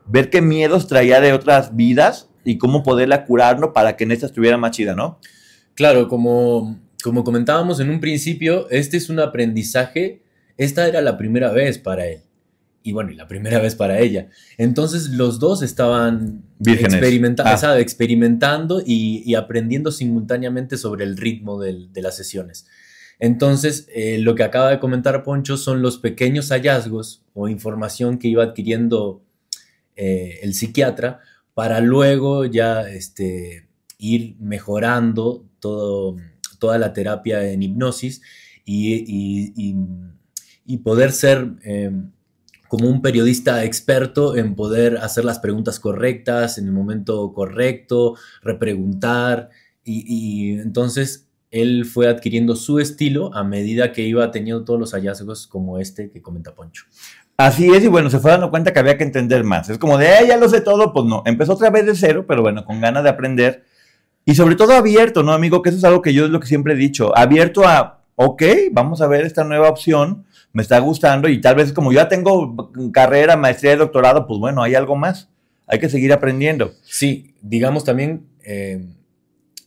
ver 0.07 0.29
qué 0.29 0.41
miedos 0.41 0.87
traía 0.87 1.19
de 1.19 1.33
otras 1.33 1.75
vidas 1.75 2.29
y 2.45 2.57
cómo 2.57 2.83
poderla 2.83 3.25
curarlo 3.25 3.73
para 3.73 3.97
que 3.97 4.05
en 4.05 4.13
esta 4.13 4.27
estuviera 4.27 4.55
más 4.55 4.71
chida, 4.71 4.95
¿no? 4.95 5.19
Claro, 5.73 6.07
como, 6.07 6.79
como 7.03 7.25
comentábamos 7.25 7.81
en 7.81 7.89
un 7.89 7.99
principio, 7.99 8.69
este 8.69 8.95
es 8.95 9.09
un 9.09 9.19
aprendizaje 9.19 10.23
esta 10.57 10.87
era 10.87 11.01
la 11.01 11.17
primera 11.17 11.51
vez 11.51 11.77
para 11.77 12.05
él. 12.07 12.21
Y 12.83 12.91
bueno, 12.91 13.11
y 13.11 13.15
la 13.15 13.27
primera 13.27 13.59
vez 13.59 13.75
para 13.75 13.99
ella. 13.99 14.27
Entonces 14.57 15.09
los 15.09 15.39
dos 15.39 15.61
estaban 15.61 16.43
ah. 16.67 17.79
experimentando 17.79 18.83
y, 18.85 19.35
aprendiendo 19.35 19.91
simultáneamente 19.91 20.77
sobre 20.77 21.05
el 21.05 21.15
ritmo 21.15 21.61
de 21.61 22.01
las 22.01 22.17
sesiones. 22.17 22.67
Entonces, 23.23 23.87
eh, 23.95 24.17
lo 24.19 24.35
que 24.35 24.43
acaba 24.43 24.69
de 24.69 24.81
comentar 24.81 25.23
Poncho 25.23 25.55
son 25.55 25.81
los 25.81 25.97
pequeños 25.97 26.49
hallazgos 26.49 27.23
o 27.33 27.47
información 27.47 28.19
que 28.19 28.27
iba 28.27 28.43
adquiriendo 28.43 29.23
eh, 29.95 30.39
el 30.41 30.53
psiquiatra 30.53 31.21
para 31.53 31.79
luego 31.79 32.43
ya 32.43 32.81
este, 32.81 33.69
ir 33.97 34.35
mejorando 34.41 35.45
toda 35.61 36.77
la 36.77 36.91
terapia 36.91 37.49
en 37.49 37.63
hipnosis 37.63 38.21
y 38.65 39.73
poder 40.83 41.13
ser 41.13 41.53
eh, 41.63 41.91
como 42.67 42.89
un 42.89 43.01
periodista 43.01 43.63
experto 43.63 44.35
en 44.35 44.53
poder 44.53 44.97
hacer 44.97 45.23
las 45.23 45.39
preguntas 45.39 45.79
correctas 45.79 46.57
en 46.57 46.65
el 46.65 46.73
momento 46.73 47.31
correcto, 47.31 48.17
repreguntar 48.41 49.49
y, 49.85 50.59
entonces 50.59 51.22
él 51.53 51.85
fue 51.85 52.09
adquiriendo 52.09 52.55
su 52.55 52.79
estilo 52.79 53.33
a 53.33 53.43
medida 53.43 53.91
que 53.91 54.01
iba 54.01 54.29
teniendo 54.31 54.65
todos 54.65 54.79
los 54.79 54.93
hallazgos 54.93 55.47
como 55.47 55.79
este 55.79 56.09
que 56.09 56.21
comenta 56.21 56.55
Poncho. 56.55 56.85
Así 57.37 57.71
es, 57.71 57.83
y 57.83 57.87
bueno, 57.87 58.09
se 58.09 58.19
fue 58.19 58.31
dando 58.31 58.49
cuenta 58.49 58.73
que 58.73 58.79
había 58.79 58.97
que 58.97 59.03
entender 59.03 59.43
más. 59.43 59.69
Es 59.69 59.77
como 59.77 59.97
de, 59.97 60.07
eh, 60.07 60.27
ya 60.27 60.37
lo 60.37 60.49
sé 60.49 60.61
todo, 60.61 60.91
pues 60.91 61.05
no. 61.05 61.23
Empezó 61.25 61.53
otra 61.53 61.69
vez 61.69 61.85
de 61.85 61.95
cero, 61.95 62.25
pero 62.27 62.41
bueno, 62.41 62.65
con 62.65 62.81
ganas 62.81 63.03
de 63.03 63.09
aprender. 63.09 63.63
Y 64.25 64.35
sobre 64.35 64.55
todo 64.55 64.73
abierto, 64.73 65.23
¿no, 65.23 65.31
amigo? 65.31 65.61
Que 65.61 65.69
eso 65.69 65.77
es 65.77 65.83
algo 65.83 66.01
que 66.01 66.13
yo 66.13 66.25
es 66.25 66.31
lo 66.31 66.39
que 66.39 66.47
siempre 66.47 66.73
he 66.73 66.77
dicho. 66.77 67.15
Abierto 67.17 67.67
a, 67.67 68.01
ok, 68.15 68.43
vamos 68.71 69.01
a 69.01 69.07
ver 69.07 69.25
esta 69.25 69.43
nueva 69.43 69.69
opción 69.69 70.25
me 70.53 70.61
está 70.61 70.77
gustando 70.79 71.27
y 71.27 71.41
tal 71.41 71.55
vez 71.55 71.73
como 71.73 71.91
yo 71.91 71.97
ya 71.97 72.07
tengo 72.07 72.71
carrera, 72.91 73.35
maestría 73.35 73.73
y 73.73 73.77
doctorado, 73.77 74.27
pues 74.27 74.39
bueno, 74.39 74.61
hay 74.61 74.75
algo 74.75 74.95
más. 74.95 75.29
Hay 75.65 75.79
que 75.79 75.89
seguir 75.89 76.13
aprendiendo. 76.13 76.73
Sí, 76.83 77.33
digamos 77.41 77.83
también 77.83 78.27
eh, 78.45 78.85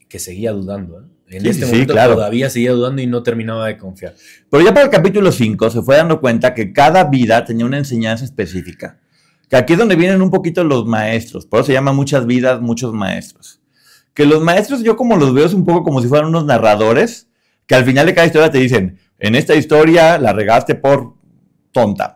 que 0.09 0.20
seguía 0.20 0.53
dudando. 0.53 1.01
¿eh? 1.01 1.15
En 1.29 1.45
este 1.45 1.67
momento 1.67 1.95
todavía 1.95 2.51
seguía 2.51 2.73
dudando 2.73 3.03
y 3.03 3.07
no 3.07 3.23
terminaba 3.23 3.67
de 3.67 3.77
confiar. 3.77 4.15
Pero 4.49 4.65
ya 4.65 4.73
para 4.73 4.85
el 4.85 4.91
capítulo 4.91 5.33
5 5.33 5.71
se 5.71 5.83
fue 5.83 5.97
dando 5.97 6.21
cuenta 6.21 6.55
que 6.55 6.73
cada 6.73 7.05
vida 7.05 7.45
tenía 7.45 7.67
una 7.67 7.79
enseñanza 7.79 8.25
específica. 8.25 8.99
Que 9.49 9.57
aquí 9.57 9.73
es 9.73 9.79
donde 9.79 9.97
vienen 9.97 10.23
un 10.23 10.31
poquito 10.31 10.62
los 10.65 10.87
maestros. 10.87 11.47
Por 11.47 11.61
eso 11.61 11.69
se 11.69 11.73
llama 11.73 11.93
muchas 11.93 12.27
vidas, 12.27 12.61
muchos 12.61 12.93
maestros. 12.93 13.61
Que 14.15 14.25
los 14.25 14.43
maestros 14.43 14.83
yo 14.83 14.97
como 14.97 15.17
los 15.17 15.35
veo 15.35 15.47
es 15.47 15.53
un 15.53 15.65
poco 15.65 15.83
como 15.83 16.01
si 16.01 16.09
fueran 16.09 16.29
unos 16.29 16.45
narradores 16.47 17.29
que 17.67 17.75
al 17.75 17.85
final 17.85 18.07
de 18.07 18.15
cada 18.15 18.27
historia 18.27 18.51
te 18.51 18.59
dicen, 18.59 18.99
en 19.19 19.35
esta 19.35 19.55
historia 19.55 20.19
la 20.19 20.33
regaste 20.33 20.77
por 20.77 21.15
tonta. 21.77 22.15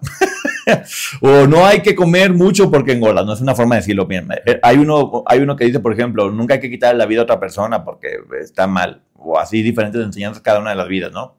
o 1.21 1.47
no 1.47 1.67
hay 1.67 1.83
que 1.83 1.95
comer 1.95 2.33
mucho 2.33 2.71
porque 2.71 2.93
engorda. 2.93 3.25
No 3.25 3.35
es 3.35 3.43
una 3.43 3.55
forma 3.55 3.75
de 3.75 3.83
decirlo 3.83 4.07
bien. 4.07 4.29
Eh, 4.47 4.59
hay 4.63 4.79
uno, 4.79 5.23
hay 5.27 5.41
uno 5.41 5.55
que 5.55 5.67
dice, 5.67 5.81
por 5.81 5.93
ejemplo, 5.93 6.31
nunca 6.31 6.55
hay 6.55 6.61
que 6.61 6.71
quitar 6.71 6.97
la 6.97 7.05
vida 7.05 7.21
a 7.21 7.25
otra 7.25 7.39
persona 7.39 7.85
porque 7.85 8.09
está 8.41 8.67
mal. 8.67 9.03
O 9.15 9.39
así 9.39 9.63
diferentes 9.63 10.03
enseñanzas 10.03 10.43
cada 10.43 10.61
una 10.61 10.71
de 10.71 10.77
las 10.77 10.89
vidas, 10.89 11.13
¿no? 11.13 11.37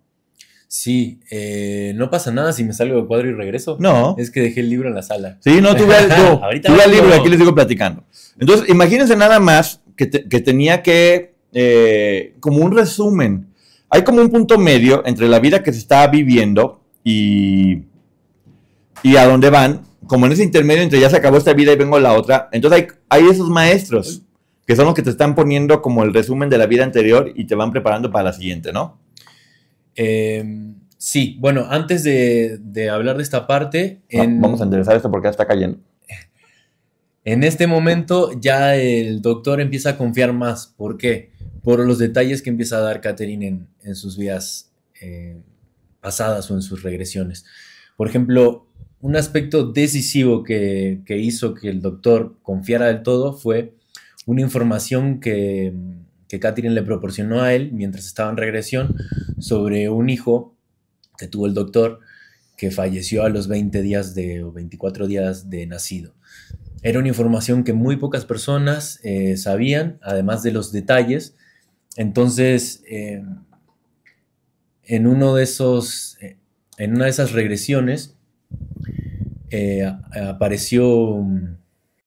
Sí, 0.68 1.20
eh, 1.32 1.94
no 1.96 2.12
pasa 2.12 2.32
nada 2.32 2.54
si 2.54 2.64
me 2.64 2.74
salgo 2.74 2.96
del 2.96 3.08
cuadro 3.08 3.28
y 3.28 3.34
regreso. 3.34 3.78
No. 3.80 4.16
Es 4.20 4.30
que 4.30 4.40
dejé 4.40 4.60
el 4.60 4.70
libro 4.70 4.88
en 4.88 4.94
la 4.94 5.02
sala. 5.02 5.38
Sí, 5.42 5.62
no, 5.62 5.76
tuve, 5.76 5.96
el 5.98 6.08
libro 6.92 7.10
y 7.10 7.14
aquí 7.14 7.28
les 7.28 7.40
digo 7.40 7.56
platicando. 7.56 8.04
Entonces, 8.40 8.70
imagínense 8.70 9.16
nada 9.16 9.40
más 9.40 9.82
que, 9.98 10.06
tenía 10.06 10.84
que, 10.84 11.34
eh, 11.54 12.36
como 12.40 12.60
un 12.60 12.72
resumen, 12.78 13.48
hay 13.90 14.04
como 14.04 14.22
un 14.22 14.30
punto 14.30 14.60
medio 14.60 15.04
entre 15.06 15.28
la 15.28 15.40
vida 15.40 15.64
que 15.64 15.74
se 15.74 15.80
está 15.80 16.08
viviendo 16.08 16.82
y, 17.04 17.91
y 19.04 19.16
a 19.16 19.26
dónde 19.26 19.50
van, 19.50 19.82
como 20.08 20.26
en 20.26 20.32
ese 20.32 20.44
intermedio 20.44 20.84
entre 20.84 21.00
ya 21.00 21.10
se 21.10 21.18
acabó 21.18 21.38
esta 21.38 21.54
vida 21.54 21.72
y 21.72 21.76
vengo 21.76 21.98
a 21.98 22.00
la 22.00 22.14
otra. 22.14 22.50
Entonces 22.52 22.82
hay, 22.82 22.88
hay 23.10 23.30
esos 23.30 23.50
maestros 23.50 24.24
que 24.66 24.76
son 24.76 24.86
los 24.86 24.94
que 24.94 25.02
te 25.02 25.10
están 25.10 25.36
poniendo 25.36 25.82
como 25.82 26.04
el 26.04 26.14
resumen 26.14 26.50
de 26.50 26.58
la 26.58 26.66
vida 26.66 26.84
anterior 26.84 27.32
y 27.36 27.46
te 27.46 27.56
van 27.56 27.72
preparando 27.72 28.12
para 28.12 28.26
la 28.26 28.34
siguiente, 28.34 28.72
¿no? 28.72 29.00
Em, 29.96 30.76
sí, 30.98 31.38
bueno, 31.40 31.66
antes 31.70 32.04
de, 32.04 32.90
hablar 32.92 33.18
de 33.18 33.24
esta 33.24 33.48
parte... 33.48 34.02
Vamos 34.14 34.62
a 34.62 34.64
enderezar 34.64 34.96
esto 34.96 35.12
porque 35.12 35.26
ya 35.26 35.32
está 35.32 35.48
cayendo. 35.48 35.80
En 37.24 37.44
este 37.44 37.68
momento 37.68 38.32
ya 38.40 38.76
el 38.76 39.22
doctor 39.22 39.62
empieza 39.62 39.92
a 39.92 39.98
confiar 39.98 40.34
más. 40.34 40.74
¿Por 40.76 40.98
qué? 40.98 41.32
por 41.64 41.80
los 41.80 42.00
detalles 42.00 42.42
que 42.42 42.50
empieza 42.50 42.78
a 42.78 42.82
dar 42.82 43.02
Catherine 43.02 43.68
en, 43.82 43.96
sus 43.96 44.18
vidas 44.18 44.72
eh, 45.00 45.40
pasadas 46.00 46.50
o 46.50 46.56
en 46.56 46.62
sus 46.62 46.84
regresiones. 46.84 47.46
Por 47.96 48.08
ejemplo, 48.08 48.68
un 49.02 49.16
aspecto 49.16 49.72
decisivo 49.72 50.44
que, 50.44 51.02
hizo 51.08 51.54
que 51.54 51.70
el 51.70 51.82
doctor 51.82 52.38
confiara 52.42 52.88
del 52.88 53.04
todo 53.04 53.34
fue 53.34 53.76
una 54.26 54.42
información 54.42 55.20
que, 55.20 55.74
que 56.28 56.40
Catherine 56.40 56.74
le 56.74 56.84
proporcionó 56.84 57.42
a 57.42 57.54
él 57.54 57.72
mientras 57.74 58.06
estaba 58.06 58.30
en 58.30 58.38
regresión 58.38 58.96
sobre 59.40 59.90
un 59.90 60.10
hijo 60.10 60.56
que 61.18 61.28
tuvo 61.28 61.48
el 61.48 61.54
doctor 61.54 62.00
que 62.58 62.72
falleció 62.72 63.24
a 63.24 63.30
los 63.30 63.48
20 63.48 63.82
días 63.82 64.14
de, 64.14 64.44
o 64.44 64.52
24 64.52 65.08
días 65.08 65.50
de 65.50 65.66
nacido. 65.66 66.14
Era 66.84 67.00
una 67.00 67.08
información 67.08 67.64
que 67.64 67.74
muy 67.74 67.98
pocas 67.98 68.26
personas 68.26 69.00
eh, 69.04 69.38
sabían, 69.38 70.00
además 70.02 70.44
de 70.44 70.52
los 70.52 70.72
detalles 70.72 71.36
entonces, 71.96 72.84
eh, 72.90 73.24
en 74.84 75.08
uno 75.08 75.36
de 75.36 75.44
esos, 75.44 76.18
eh, 76.22 76.38
en 76.78 76.96
una 76.96 77.06
de 77.06 77.12
esas 77.12 77.32
regresiones, 77.32 78.16
eh, 79.52 79.84
apareció 80.16 81.26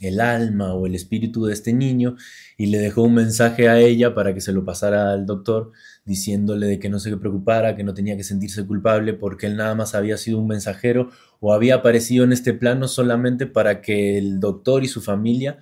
el 0.00 0.20
alma 0.20 0.74
o 0.74 0.86
el 0.86 0.94
espíritu 0.94 1.46
de 1.46 1.54
este 1.54 1.72
niño 1.72 2.16
y 2.58 2.66
le 2.66 2.78
dejó 2.78 3.02
un 3.02 3.14
mensaje 3.14 3.68
a 3.68 3.78
ella 3.78 4.14
para 4.14 4.34
que 4.34 4.40
se 4.40 4.52
lo 4.52 4.64
pasara 4.64 5.12
al 5.12 5.24
doctor 5.24 5.72
diciéndole 6.04 6.78
que 6.78 6.90
no 6.90 6.98
se 6.98 7.16
preocupara, 7.16 7.76
que 7.76 7.84
no 7.84 7.94
tenía 7.94 8.16
que 8.16 8.24
sentirse 8.24 8.66
culpable 8.66 9.14
porque 9.14 9.46
él 9.46 9.56
nada 9.56 9.74
más 9.74 9.94
había 9.94 10.18
sido 10.18 10.38
un 10.38 10.48
mensajero 10.48 11.10
o 11.40 11.54
había 11.54 11.76
aparecido 11.76 12.24
en 12.24 12.32
este 12.32 12.52
plano 12.52 12.88
solamente 12.88 13.46
para 13.46 13.80
que 13.80 14.18
el 14.18 14.38
doctor 14.38 14.84
y 14.84 14.88
su 14.88 15.00
familia 15.00 15.58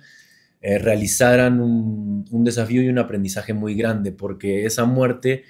eh, 0.61 0.79
realizaran 0.79 1.61
un, 1.61 2.43
desafío 2.43 2.81
y 2.81 2.89
un 2.89 2.99
aprendizaje 2.99 3.53
muy 3.53 3.75
grande 3.75 4.11
porque 4.11 4.65
esa 4.65 4.85
muerte 4.85 5.43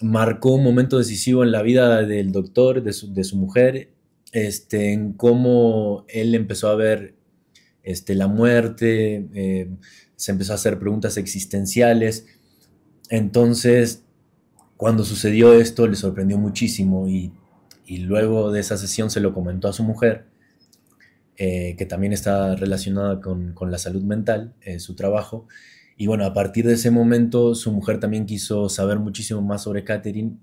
marcó 0.00 0.54
un 0.54 0.64
momento 0.64 0.96
decisivo 0.96 1.44
en 1.44 1.52
la 1.52 1.62
vida 1.62 2.02
del 2.06 2.32
doctor, 2.32 2.82
de 2.82 2.94
su, 2.94 3.12
de 3.12 3.24
su 3.24 3.36
mujer, 3.36 3.90
este, 4.32 4.92
en 4.92 5.12
cómo 5.12 6.06
él 6.08 6.34
empezó 6.34 6.68
a 6.68 6.76
ver 6.76 7.19
este, 7.82 8.14
la 8.14 8.28
muerte, 8.28 9.28
eh, 9.34 9.70
se 10.16 10.32
empezó 10.32 10.52
a 10.52 10.56
hacer 10.56 10.78
preguntas 10.78 11.16
existenciales. 11.16 12.26
Entonces, 13.08 14.04
cuando 14.76 15.04
sucedió 15.04 15.52
esto, 15.54 15.86
le 15.86 15.96
sorprendió 15.96 16.38
muchísimo 16.38 17.08
y, 17.08 17.32
luego 17.86 18.52
de 18.52 18.60
esa 18.60 18.76
sesión 18.76 19.10
se 19.10 19.20
lo 19.20 19.34
comentó 19.34 19.66
a 19.66 19.72
su 19.72 19.82
mujer, 19.82 20.26
eh, 21.36 21.74
que 21.76 21.86
también 21.86 22.12
está 22.12 22.54
relacionada 22.54 23.20
con, 23.20 23.54
la 23.68 23.78
salud 23.78 24.02
mental, 24.04 24.54
eh, 24.60 24.78
su 24.78 24.94
trabajo. 24.94 25.48
Y 25.96 26.06
bueno, 26.06 26.24
a 26.24 26.32
partir 26.32 26.66
de 26.66 26.74
ese 26.74 26.90
momento, 26.90 27.54
su 27.56 27.72
mujer 27.72 27.98
también 27.98 28.26
quiso 28.26 28.68
saber 28.68 29.00
muchísimo 29.00 29.42
más 29.42 29.64
sobre 29.64 29.84
Catherine 29.84 30.36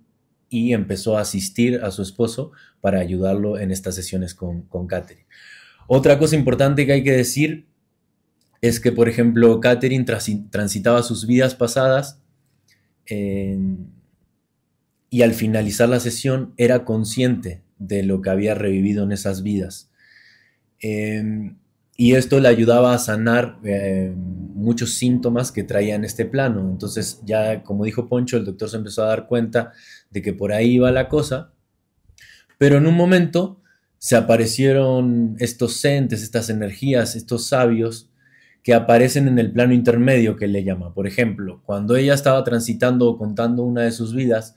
y 0.50 0.74
empezó 0.74 1.18
a 1.18 1.22
asistir 1.22 1.84
a 1.84 1.92
su 1.92 2.02
esposo 2.02 2.52
para 2.82 3.00
ayudarlo 3.00 3.58
en 3.58 3.72
estas 3.72 3.96
sesiones 3.96 4.36
con, 4.36 4.64
con 4.64 4.86
Catherine. 4.86 5.26
Otra 5.88 6.20
cosa 6.20 6.36
importante 6.36 6.86
que 6.86 6.94
hay 6.94 7.04
que 7.04 7.14
decir 7.14 7.68
es 8.62 8.80
que, 8.80 8.92
por 8.92 9.08
ejemplo, 9.08 9.60
Catherine 9.62 10.06
transitaba 10.06 11.02
sus 11.04 11.26
vidas 11.26 11.56
pasadas 11.56 12.22
y 15.10 15.22
al 15.22 15.34
finalizar 15.34 15.88
la 15.88 16.00
sesión 16.00 16.54
era 16.58 16.84
consciente 16.84 17.64
de 17.80 18.04
lo 18.04 18.22
que 18.22 18.30
había 18.30 18.54
revivido 18.56 19.04
en 19.04 19.12
esas 19.14 19.44
vidas. 19.44 19.90
Em, 20.80 21.58
y 21.96 22.14
esto 22.14 22.40
le 22.40 22.50
ayudaba 22.50 22.94
a 22.94 23.00
sanar 23.00 23.60
em, 23.64 24.16
muchos 24.16 24.96
síntomas 24.96 25.52
que 25.52 25.64
traía 25.64 25.96
en 25.96 26.04
este 26.04 26.26
plano. 26.26 26.70
Entonces 26.70 27.22
ya, 27.26 27.64
como 27.64 27.86
dijo 27.86 28.08
Poncho, 28.08 28.38
el 28.38 28.46
doctor 28.46 28.70
se 28.70 28.78
empezó 28.78 29.04
a 29.04 29.08
dar 29.08 29.28
cuenta 29.28 29.72
de 30.12 30.22
que 30.22 30.34
por 30.34 30.52
ahí 30.52 30.76
iba 30.76 30.92
la 30.92 31.08
cosa, 31.08 31.52
pero 32.58 32.78
en 32.78 32.88
un 32.88 32.96
momento 32.96 33.62
se 34.08 34.16
aparecieron 34.16 35.36
estos 35.38 35.84
entes, 35.84 36.24
estas 36.24 36.50
energías, 36.50 37.18
estos 37.18 37.48
sabios 37.48 38.10
que 38.64 38.74
aparecen 38.74 39.28
en 39.28 39.38
el 39.38 39.52
plano 39.52 39.74
intermedio 39.74 40.38
que 40.38 40.48
le 40.48 40.64
llama. 40.64 40.94
Por 40.94 41.08
ejemplo, 41.08 41.62
cuando 41.66 41.98
ella 41.98 42.14
estaba 42.14 42.42
transitando 42.46 43.10
o 43.10 43.18
contando 43.18 43.64
una 43.64 43.82
de 43.82 43.92
sus 43.92 44.16
vidas, 44.16 44.56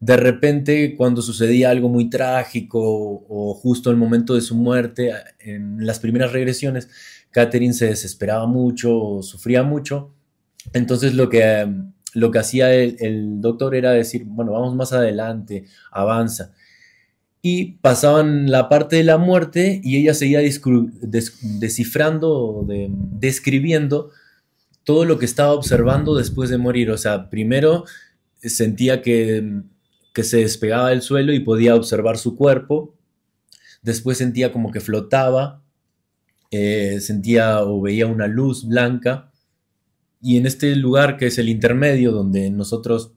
de 0.00 0.16
repente 0.16 0.96
cuando 0.96 1.22
sucedía 1.22 1.70
algo 1.70 1.88
muy 1.88 2.10
trágico 2.10 2.80
o 2.82 3.54
justo 3.54 3.92
el 3.92 3.96
momento 3.96 4.34
de 4.34 4.40
su 4.40 4.56
muerte, 4.56 5.12
en 5.38 5.86
las 5.86 6.00
primeras 6.00 6.32
regresiones, 6.32 6.88
Catherine 7.30 7.74
se 7.74 7.86
desesperaba 7.86 8.48
mucho 8.48 8.98
o 9.00 9.22
sufría 9.22 9.62
mucho. 9.62 10.12
Entonces 10.72 11.14
lo 11.14 11.28
que, 11.28 11.72
lo 12.14 12.32
que 12.32 12.38
hacía 12.40 12.74
el, 12.74 12.96
el 12.98 13.40
doctor 13.40 13.76
era 13.76 13.92
decir, 13.92 14.24
bueno, 14.24 14.50
vamos 14.54 14.74
más 14.74 14.92
adelante, 14.92 15.66
avanza 15.92 16.52
y 17.40 17.72
pasaban 17.80 18.50
la 18.50 18.68
parte 18.68 18.96
de 18.96 19.04
la 19.04 19.16
muerte 19.16 19.80
y 19.84 19.96
ella 19.96 20.14
seguía 20.14 20.40
descifrando, 20.40 22.66
describiendo 22.66 24.10
todo 24.84 25.04
lo 25.04 25.18
que 25.18 25.26
estaba 25.26 25.52
observando 25.52 26.16
después 26.16 26.50
de 26.50 26.58
morir. 26.58 26.90
O 26.90 26.98
sea, 26.98 27.30
primero 27.30 27.84
sentía 28.42 29.02
que, 29.02 29.62
se 30.14 30.38
despegaba 30.38 30.88
del 30.88 31.02
suelo 31.02 31.32
y 31.32 31.38
podía 31.38 31.76
observar 31.76 32.18
su 32.18 32.34
cuerpo. 32.34 32.96
Después 33.82 34.18
sentía 34.18 34.50
como 34.50 34.72
que 34.72 34.80
flotaba, 34.80 35.62
eh, 36.50 36.98
sentía 37.00 37.62
o 37.62 37.80
veía 37.80 38.08
una 38.08 38.26
luz 38.26 38.66
blanca. 38.66 39.30
Y 40.20 40.38
en 40.38 40.46
este 40.46 40.74
lugar 40.74 41.18
que 41.18 41.26
es 41.26 41.38
el 41.38 41.48
intermedio, 41.48 42.10
donde 42.10 42.50
nosotros 42.50 43.12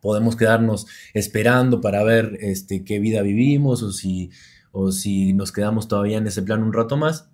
podemos 0.00 0.36
quedarnos 0.36 0.86
esperando 1.14 1.80
para 1.80 2.02
ver 2.02 2.38
este, 2.40 2.84
qué 2.84 2.98
vida 2.98 3.22
vivimos 3.22 3.82
o 3.82 3.92
si, 3.92 4.30
o 4.72 4.92
si 4.92 5.32
nos 5.32 5.52
quedamos 5.52 5.88
todavía 5.88 6.18
en 6.18 6.26
ese 6.26 6.42
plano 6.42 6.66
un 6.66 6.72
rato 6.72 6.96
más. 6.96 7.28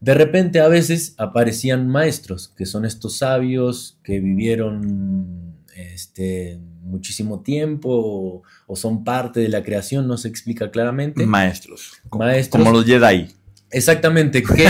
De 0.00 0.14
repente 0.14 0.60
a 0.60 0.68
veces 0.68 1.14
aparecían 1.16 1.88
maestros, 1.88 2.48
que 2.56 2.66
son 2.66 2.84
estos 2.84 3.18
sabios 3.18 3.98
que 4.02 4.18
vivieron 4.18 5.54
este, 5.76 6.58
muchísimo 6.82 7.42
tiempo 7.42 8.42
o, 8.66 8.76
son 8.76 9.04
parte 9.04 9.40
de 9.40 9.48
la 9.48 9.62
creación, 9.62 10.08
no 10.08 10.16
se 10.16 10.28
explica 10.28 10.70
claramente. 10.70 11.24
Maestros. 11.24 11.92
Maestros. 12.10 12.62
Como 12.62 12.76
los 12.76 12.84
Jedi. 12.84 13.28
Exactamente, 13.70 14.42
que 14.56 14.66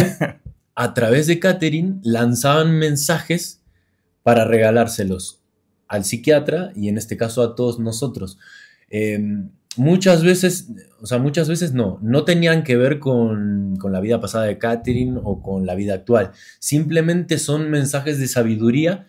a 0.75 0.95
través 0.95 1.27
de 1.27 1.38
Catherine 1.38 2.01
lanzaban 2.03 2.79
mensajes 2.79 3.62
para 4.23 4.45
regalárselos 4.45 5.41
al 5.92 6.07
psiquiatra 6.07 6.72
y 6.74 6.88
en 6.88 6.96
este 6.96 7.18
caso 7.18 7.42
a 7.42 7.55
todos 7.55 7.78
nosotros. 7.78 8.38
Em, 8.88 9.50
muchas 9.76 10.24
veces, 10.24 10.68
o 11.02 11.07
sea, 11.07 11.18
muchas 11.18 11.50
veces 11.50 11.74
no, 11.74 11.98
no 12.00 12.24
tenían 12.24 12.64
que 12.64 12.76
ver 12.76 12.98
con, 12.98 13.78
la 13.90 14.00
vida 14.00 14.18
pasada 14.18 14.46
de 14.46 14.57
Catherine 14.57 15.20
o 15.22 15.42
con 15.42 15.66
la 15.66 15.74
vida 15.74 15.92
actual. 15.92 16.31
Simplemente 16.61 17.38
son 17.38 17.68
mensajes 17.70 18.18
de 18.18 18.26
sabiduría 18.26 19.07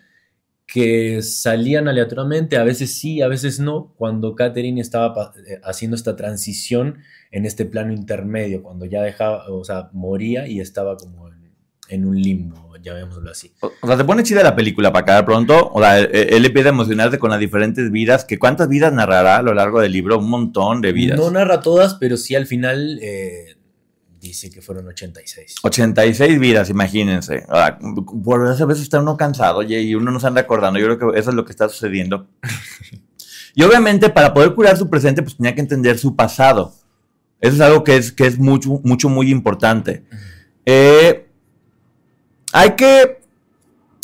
que 0.65 1.21
salían 1.21 1.87
aleatoriamente, 1.87 2.57
a 2.57 2.63
veces 2.63 2.91
sí, 2.91 3.21
a 3.21 3.29
veces 3.29 3.61
no, 3.61 3.93
cuando 3.95 4.35
Catherine 4.35 4.81
estaba 4.81 5.33
eh, 5.47 5.61
haciendo 5.63 5.95
esta 5.95 6.17
transición 6.17 6.97
en 7.31 7.45
este 7.45 7.63
plano 7.65 7.93
intermedio, 7.93 8.61
cuando 8.61 8.85
ya 8.85 9.01
dejaba, 9.01 9.45
o 9.49 9.63
sea, 9.63 9.89
moría 9.93 10.47
y 10.47 10.59
estaba 10.59 10.97
como 10.97 11.29
en 11.87 12.05
un 12.05 12.21
limbo 12.21 12.72
llamémoslo 12.83 13.31
así. 13.31 13.53
O, 13.59 13.87
sea, 13.87 13.97
te 13.97 14.03
pone 14.03 14.23
chida 14.23 14.43
la 14.43 14.55
película 14.55 14.91
para 14.91 15.03
acabar 15.03 15.25
pronto. 15.25 15.71
O 15.73 15.79
sea, 15.79 15.99
él, 15.99 16.45
empieza 16.45 16.69
a 16.69 16.73
emocionarse 16.73 17.17
con 17.17 17.31
las 17.31 17.39
diferentes 17.39 17.89
vidas. 17.91 18.25
que 18.25 18.37
¿Cuántas 18.37 18.67
vidas 18.67 18.93
narrará 18.93 19.37
a 19.37 19.41
lo 19.41 19.53
largo 19.53 19.79
del 19.79 19.91
libro? 19.91 20.19
Un 20.19 20.29
montón 20.29 20.81
de 20.81 20.91
vidas. 20.91 21.17
No 21.17 21.31
narra 21.31 21.61
todas, 21.61 21.95
pero 21.95 22.17
sí 22.17 22.35
al 22.35 22.45
final 22.45 22.99
eh, 23.01 23.55
dice 24.19 24.49
que 24.49 24.61
fueron 24.61 24.87
86. 24.87 25.55
86 25.63 26.39
vidas, 26.39 26.69
imagínense. 26.69 27.45
por 28.23 28.45
esas 28.51 28.67
veces 28.67 28.83
está 28.83 28.99
uno 28.99 29.17
cansado 29.17 29.59
oye, 29.59 29.81
y 29.81 29.95
uno 29.95 30.11
no 30.11 30.19
se 30.19 30.27
anda 30.27 30.41
acordando. 30.41 30.79
Yo 30.79 30.85
creo 30.85 31.11
que 31.11 31.19
eso 31.19 31.29
es 31.29 31.35
lo 31.35 31.45
que 31.45 31.51
está 31.51 31.69
sucediendo. 31.69 32.27
y 33.55 33.63
obviamente, 33.63 34.09
para 34.09 34.33
poder 34.33 34.53
curar 34.53 34.77
su 34.77 34.89
presente, 34.89 35.23
pues 35.23 35.37
tenía 35.37 35.55
que 35.55 35.61
entender 35.61 35.97
su 35.97 36.15
pasado. 36.15 36.73
Eso 37.39 37.55
es 37.55 37.61
algo 37.61 37.83
que 37.83 37.97
es, 37.97 38.11
que 38.11 38.25
es 38.25 38.39
mucho, 38.39 38.79
mucho, 38.83 39.09
muy 39.09 39.29
importante. 39.29 40.05
Eh, 40.65 41.27
hay 42.53 42.75
que, 42.75 43.19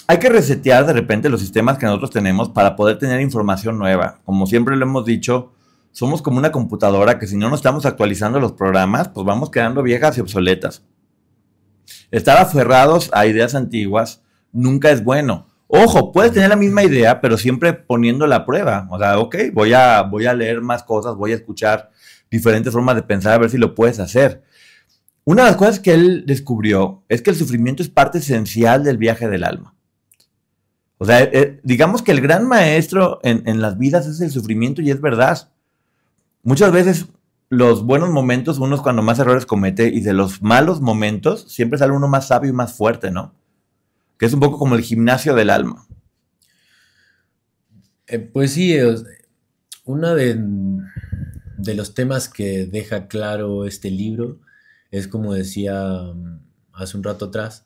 hay 0.07 0.17
que 0.17 0.27
resetear 0.27 0.85
de 0.85 0.93
repente 0.93 1.29
los 1.29 1.39
sistemas 1.39 1.77
que 1.77 1.85
nosotros 1.85 2.09
tenemos 2.09 2.49
para 2.49 2.75
poder 2.75 2.97
tener 2.97 3.21
información 3.21 3.77
nueva. 3.77 4.19
Como 4.25 4.47
siempre 4.47 4.75
lo 4.75 4.85
hemos 4.85 5.05
dicho, 5.05 5.53
somos 5.91 6.23
como 6.23 6.39
una 6.39 6.51
computadora 6.51 7.19
que 7.19 7.27
si 7.27 7.38
no 7.38 7.49
nos 7.49 7.59
estamos 7.59 7.85
actualizando 7.85 8.39
los 8.39 8.53
programas, 8.53 9.09
pues 9.09 9.25
vamos 9.25 9.51
quedando 9.51 9.83
viejas 9.83 10.17
y 10.17 10.21
obsoletas. 10.21 10.83
Estar 12.09 12.38
aferrados 12.39 13.12
a 13.13 13.27
ideas 13.27 13.53
antiguas 13.53 14.23
nunca 14.51 14.89
es 14.89 15.03
bueno. 15.03 15.47
Ojo, 15.67 16.12
puedes 16.12 16.33
tener 16.33 16.49
la 16.49 16.55
misma 16.55 16.83
idea, 16.83 17.21
pero 17.21 17.38
siempre 17.38 17.73
poniendo 17.73 18.25
la 18.25 18.47
prueba. 18.47 18.88
O 18.89 18.97
sea, 18.97 19.19
ok, 19.19 19.35
voy 19.53 19.73
a, 19.73 20.01
voy 20.01 20.25
a 20.25 20.33
leer 20.33 20.62
más 20.62 20.81
cosas, 20.81 21.15
voy 21.15 21.33
a 21.33 21.35
escuchar 21.35 21.91
diferentes 22.31 22.73
formas 22.73 22.95
de 22.95 23.03
pensar, 23.03 23.33
a 23.33 23.38
ver 23.38 23.51
si 23.51 23.59
lo 23.59 23.75
puedes 23.75 23.99
hacer. 23.99 24.41
Una 25.29 25.43
de 25.43 25.49
las 25.49 25.57
cosas 25.57 25.79
que 25.79 25.93
él 25.93 26.23
descubrió 26.25 27.03
es 27.07 27.21
que 27.21 27.29
el 27.29 27.35
sufrimiento 27.35 27.83
es 27.83 27.89
parte 27.89 28.17
esencial 28.17 28.83
del 28.83 28.97
viaje 28.97 29.29
del 29.29 29.43
alma. 29.43 29.75
O 30.97 31.05
sea, 31.05 31.21
eh, 31.21 31.59
digamos 31.61 32.01
que 32.01 32.11
el 32.11 32.19
gran 32.19 32.47
maestro 32.47 33.19
en, 33.21 33.61
las 33.61 33.77
vidas 33.77 34.07
es 34.07 34.21
el 34.21 34.31
sufrimiento 34.31 34.81
y 34.81 34.89
es 34.89 34.99
verdad. 34.99 35.51
Muchas 36.41 36.71
veces 36.71 37.05
los 37.47 37.85
buenos 37.85 38.09
momentos, 38.09 38.57
uno 38.57 38.75
es 38.75 38.81
cuando 38.81 39.03
más 39.03 39.19
errores 39.19 39.45
comete 39.45 39.89
y 39.89 40.01
de 40.01 40.13
los 40.13 40.41
malos 40.41 40.81
momentos 40.81 41.45
siempre 41.47 41.77
sale 41.77 41.93
uno 41.93 42.07
más 42.07 42.29
sabio 42.29 42.49
y 42.49 42.53
más 42.53 42.73
fuerte, 42.73 43.11
¿no? 43.11 43.35
Que 44.17 44.25
es 44.25 44.33
un 44.33 44.39
poco 44.39 44.57
como 44.57 44.73
el 44.73 44.81
gimnasio 44.81 45.35
del 45.35 45.51
alma. 45.51 45.85
Eh, 48.07 48.17
pues 48.17 48.53
sí, 48.53 48.75
uno 49.85 50.15
de, 50.15 50.43
de 51.55 51.73
los 51.75 51.93
temas 51.93 52.29
que 52.29 52.65
deja 52.65 53.07
claro 53.07 53.65
este 53.65 53.91
libro 53.91 54.39
es 54.91 55.08
como 55.08 55.34
decía 55.34 56.13
mm, 56.13 56.39
hace 56.73 56.97
un 56.97 57.04
rato 57.04 57.25
atrás, 57.25 57.65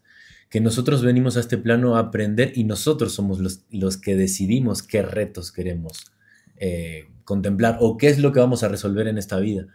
que 0.50 0.62
nosotros 0.62 1.02
venimos 1.02 1.36
a 1.36 1.40
este 1.40 1.58
plano 1.58 1.96
a 1.96 2.00
aprender 2.00 2.54
y 2.56 2.64
nosotros 2.64 3.14
somos 3.14 3.40
los, 3.72 3.98
que 3.98 4.16
decidimos 4.16 4.84
qué 4.84 5.02
retos 5.02 5.52
queremos 5.52 6.12
eh, 6.58 7.10
contemplar 7.26 7.78
o 7.80 7.98
qué 7.98 8.10
es 8.10 8.20
lo 8.20 8.32
que 8.32 8.40
vamos 8.40 8.64
a 8.64 8.68
resolver 8.68 9.08
en 9.08 9.18
esta 9.18 9.40
vida. 9.40 9.66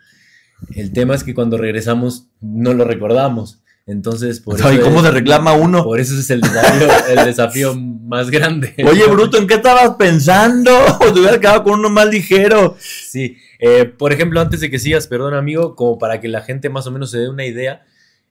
El 0.75 0.93
tema 0.93 1.15
es 1.15 1.25
que 1.25 1.35
cuando 1.35 1.57
regresamos 1.57 2.29
no 2.41 2.75
lo 2.75 2.85
recordamos. 2.85 3.61
Entonces, 3.89 4.41
por. 4.41 4.61
¿Y 4.73 4.79
cómo 4.79 5.03
se 5.03 5.11
reclama 5.11 5.55
uno? 5.55 5.83
Por 5.83 5.99
eso 5.99 6.15
es 6.15 6.29
el 6.31 6.43
desafío, 6.43 6.89
el 7.09 7.25
desafío 7.25 7.75
más 7.77 8.31
grande. 8.31 8.75
Oye, 8.87 9.07
Bruto, 9.07 9.39
¿en 9.39 9.47
qué 9.47 9.55
estabas 9.55 9.97
pensando? 9.97 10.71
Te 11.01 11.19
hubieras 11.19 11.39
quedado 11.39 11.65
con 11.65 11.81
uno 11.81 11.91
más 11.91 12.07
ligero. 12.09 12.77
Sí, 12.79 13.39
eh, 13.59 13.85
por 13.87 14.12
ejemplo, 14.12 14.40
antes 14.40 14.61
de 14.61 14.71
que 14.71 14.79
sigas, 14.79 15.07
perdón, 15.07 15.35
amigo, 15.35 15.77
como 15.77 15.99
para 15.99 16.21
que 16.21 16.29
la 16.29 16.42
gente 16.42 16.68
más 16.68 16.87
o 16.87 16.90
menos 16.90 17.11
se 17.11 17.18
dé 17.18 17.29
una 17.29 17.47
idea, 17.47 17.85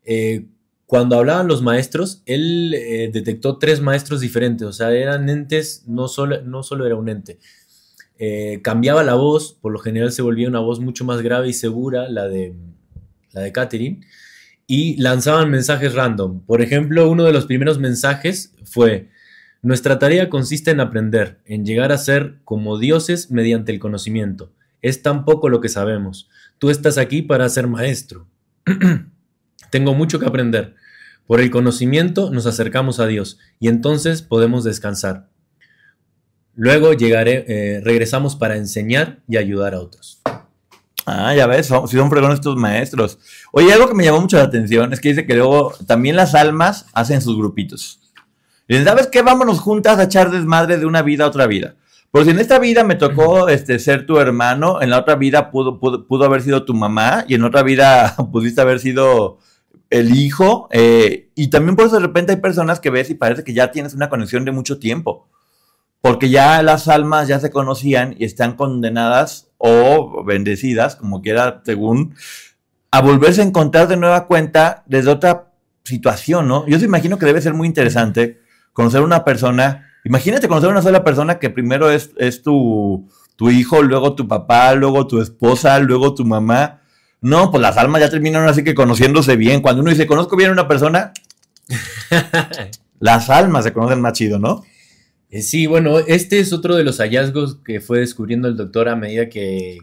eh, 0.03 0.45
cuando 0.85 1.17
hablaban 1.17 1.47
los 1.47 1.61
maestros, 1.61 2.21
él 2.25 2.73
eh, 2.73 3.09
detectó 3.11 3.57
tres 3.57 3.81
maestros 3.81 4.21
diferentes, 4.21 4.67
o 4.67 4.73
sea, 4.73 4.91
eran 4.91 5.29
entes, 5.29 5.83
no 5.85 6.07
solo, 6.07 6.41
no 6.41 6.63
solo 6.63 6.85
era 6.85 6.95
un 6.95 7.09
ente. 7.09 7.39
cambiaba 8.63 9.03
la 9.03 9.15
voz, 9.15 9.53
por 9.61 9.71
lo 9.71 9.79
general 9.79 10.11
se 10.11 10.21
volvía 10.21 10.47
una 10.47 10.59
voz 10.59 10.79
mucho 10.79 11.05
más 11.05 11.21
grave 11.21 11.49
y 11.49 11.53
segura, 11.53 12.09
la 12.09 12.27
de, 12.27 12.55
la 13.33 13.41
de 13.41 13.51
Catherine 13.51 14.01
y 14.67 14.97
lanzaban 15.01 15.49
mensajes 15.49 15.93
random. 15.93 16.41
Por 16.41 16.61
ejemplo, 16.61 17.09
uno 17.09 17.23
de 17.23 17.31
los 17.31 17.45
primeros 17.45 17.79
mensajes 17.79 18.53
fue, 18.65 19.09
nuestra 19.61 19.97
tarea 19.97 20.29
consiste 20.29 20.71
en 20.71 20.81
aprender, 20.81 21.39
en 21.45 21.65
llegar 21.65 21.91
a 21.93 21.97
ser 21.97 22.39
como 22.43 22.77
dioses 22.77 23.31
mediante 23.31 23.71
el 23.71 23.79
conocimiento. 23.79 24.51
Es 24.81 25.01
tan 25.01 25.25
poco 25.25 25.49
lo 25.49 25.61
que 25.61 25.69
sabemos. 25.69 26.29
Tú 26.59 26.69
estás 26.69 26.97
aquí 26.97 27.21
para 27.21 27.49
ser 27.49 27.67
maestro. 27.67 28.27
Tengo 29.71 29.93
mucho 29.93 30.19
que 30.19 30.25
aprender. 30.25 30.75
Por 31.25 31.41
el 31.41 31.51
conocimiento 31.51 32.31
nos 32.31 32.45
acercamos 32.45 32.99
a 32.99 33.07
Dios 33.07 33.37
y 33.59 33.67
entonces 33.67 34.21
podemos 34.21 34.63
descansar. 34.63 35.29
Luego 36.55 36.93
llegaré, 36.93 37.45
eh, 37.47 37.81
regresamos 37.83 38.35
para 38.35 38.55
enseñar 38.55 39.19
y 39.27 39.37
ayudar 39.37 39.73
a 39.75 39.79
otros. 39.79 40.21
Ah, 41.05 41.33
ya 41.35 41.47
ves, 41.47 41.67
si 41.67 41.97
son 41.97 42.09
fregones 42.09 42.39
estos 42.39 42.57
maestros. 42.57 43.19
Oye, 43.51 43.71
algo 43.71 43.87
que 43.87 43.93
me 43.93 44.03
llamó 44.03 44.21
mucho 44.21 44.37
la 44.37 44.43
atención 44.43 44.91
es 44.91 44.99
que 44.99 45.09
dice 45.09 45.25
que 45.25 45.35
luego 45.35 45.73
también 45.85 46.15
las 46.15 46.35
almas 46.35 46.87
hacen 46.93 47.21
sus 47.21 47.37
grupitos. 47.37 48.01
¿sabes 48.83 49.07
qué? 49.07 49.21
Vámonos 49.21 49.59
juntas 49.59 49.99
a 49.99 50.03
echar 50.03 50.31
desmadre 50.31 50.77
de 50.77 50.85
una 50.85 51.01
vida 51.01 51.23
a 51.23 51.27
otra 51.27 51.47
vida. 51.47 51.75
Por 52.11 52.23
si 52.23 52.31
en 52.31 52.39
esta 52.39 52.57
vida 52.59 52.83
me 52.83 52.95
tocó 52.95 53.49
este, 53.49 53.79
ser 53.79 54.05
tu 54.05 54.17
hermano, 54.17 54.81
en 54.81 54.89
la 54.89 54.99
otra 54.99 55.15
vida 55.15 55.51
pudo, 55.51 55.79
pudo, 55.79 56.25
haber 56.25 56.41
sido 56.41 56.63
tu 56.65 56.73
mamá 56.73 57.25
y 57.27 57.35
en 57.35 57.43
otra 57.43 57.63
vida 57.63 58.15
pudiste 58.31 58.61
haber 58.61 58.79
sido 58.79 59.39
el 59.89 60.15
hijo. 60.15 60.67
Eh, 60.71 61.29
y 61.35 61.49
también 61.49 61.75
por 61.75 61.87
eso 61.87 61.95
de 61.95 62.07
repente 62.07 62.33
hay 62.33 62.39
personas 62.39 62.79
que 62.79 62.89
ves 62.89 63.09
y 63.09 63.15
parece 63.15 63.43
que 63.43 63.53
ya 63.53 63.71
tienes 63.71 63.93
una 63.93 64.09
conexión 64.09 64.45
de 64.45 64.51
mucho 64.51 64.79
tiempo. 64.79 65.27
Porque 66.01 66.29
ya 66.29 66.61
las 66.63 66.87
almas 66.87 67.27
ya 67.27 67.39
se 67.39 67.51
conocían 67.51 68.15
y 68.17 68.25
están 68.25 68.55
condenadas 68.55 69.49
o 69.57 70.23
bendecidas, 70.23 70.95
como 70.95 71.21
quiera, 71.21 71.61
según, 71.65 72.15
a 72.91 73.01
volverse 73.01 73.41
a 73.41 73.45
encontrar 73.45 73.87
de 73.87 73.97
nueva 73.97 74.27
cuenta 74.27 74.83
desde 74.85 75.09
otra 75.09 75.51
situación, 75.83 76.47
¿no? 76.47 76.67
Yo 76.67 76.77
te 76.79 76.85
imagino 76.85 77.17
que 77.17 77.25
debe 77.25 77.41
ser 77.41 77.53
muy 77.53 77.67
interesante 77.67 78.41
conocer 78.73 79.01
una 79.01 79.25
persona, 79.25 79.86
imagínate 80.03 80.47
conocer 80.47 80.69
a 80.69 80.73
una 80.73 80.81
sola 80.81 81.03
persona 81.03 81.39
que 81.39 81.49
primero 81.49 81.89
es, 81.89 82.11
es 82.17 82.41
tu, 82.41 83.07
tu 83.35 83.49
hijo, 83.49 83.81
luego 83.83 84.15
tu 84.15 84.27
papá, 84.27 84.73
luego 84.75 85.07
tu 85.07 85.21
esposa, 85.21 85.79
luego 85.79 86.13
tu 86.13 86.25
mamá. 86.25 86.81
No, 87.21 87.51
pues 87.51 87.61
las 87.61 87.77
almas 87.77 88.01
ya 88.01 88.09
terminaron 88.09 88.49
así 88.49 88.63
que 88.63 88.75
conociéndose 88.75 89.35
bien. 89.35 89.61
Cuando 89.61 89.81
uno 89.81 89.91
dice, 89.91 90.07
conozco 90.07 90.35
bien 90.35 90.49
a 90.49 90.53
una 90.53 90.67
persona, 90.67 91.13
las 92.99 93.29
almas 93.29 93.63
se 93.63 93.73
conocen 93.73 94.01
más 94.01 94.13
chido, 94.13 94.39
¿no? 94.39 94.63
Eh, 95.29 95.41
sí, 95.41 95.67
bueno, 95.67 95.99
este 95.99 96.39
es 96.39 96.53
otro 96.53 96.75
de 96.75 96.83
los 96.83 96.99
hallazgos 96.99 97.57
que 97.63 97.81
fue 97.81 97.99
descubriendo 97.99 98.47
el 98.47 98.55
doctor 98.55 98.87
a 98.89 98.95
medida 98.95 99.29
que, 99.29 99.79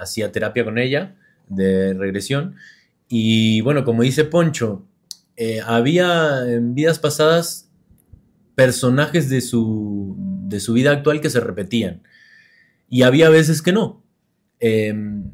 hacía 0.00 0.32
terapia 0.32 0.64
con 0.64 0.78
ella 0.78 1.14
de 1.48 1.94
regresión. 1.94 2.56
Y 3.08 3.60
bueno, 3.60 3.84
como 3.84 4.02
dice 4.02 4.24
Poncho, 4.24 4.84
eh, 5.36 5.60
había 5.64 6.40
en 6.48 6.74
vidas 6.74 6.98
pasadas 6.98 7.63
personajes 8.54 9.28
de 9.30 9.40
su, 9.40 10.16
de 10.46 10.60
su 10.60 10.72
vida 10.74 10.90
actual 10.92 11.20
que 11.20 11.30
se 11.30 11.40
repetían. 11.40 12.02
Y 12.88 13.02
había 13.02 13.28
veces 13.30 13.62
que 13.62 13.72
no. 13.72 14.02
Em, 14.60 15.30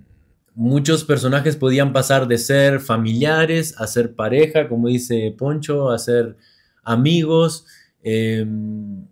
muchos 0.54 1.04
personajes 1.04 1.56
podían 1.56 1.92
pasar 1.92 2.26
de 2.28 2.38
ser 2.38 2.80
familiares 2.80 3.74
a 3.78 3.87
ser 3.87 4.14
pareja, 4.14 4.68
como 4.68 4.88
dice 4.88 5.35
Poncho, 5.37 5.90
a 5.90 5.98
ser 5.98 6.37
amigos. 6.83 7.66
Em, 8.02 9.06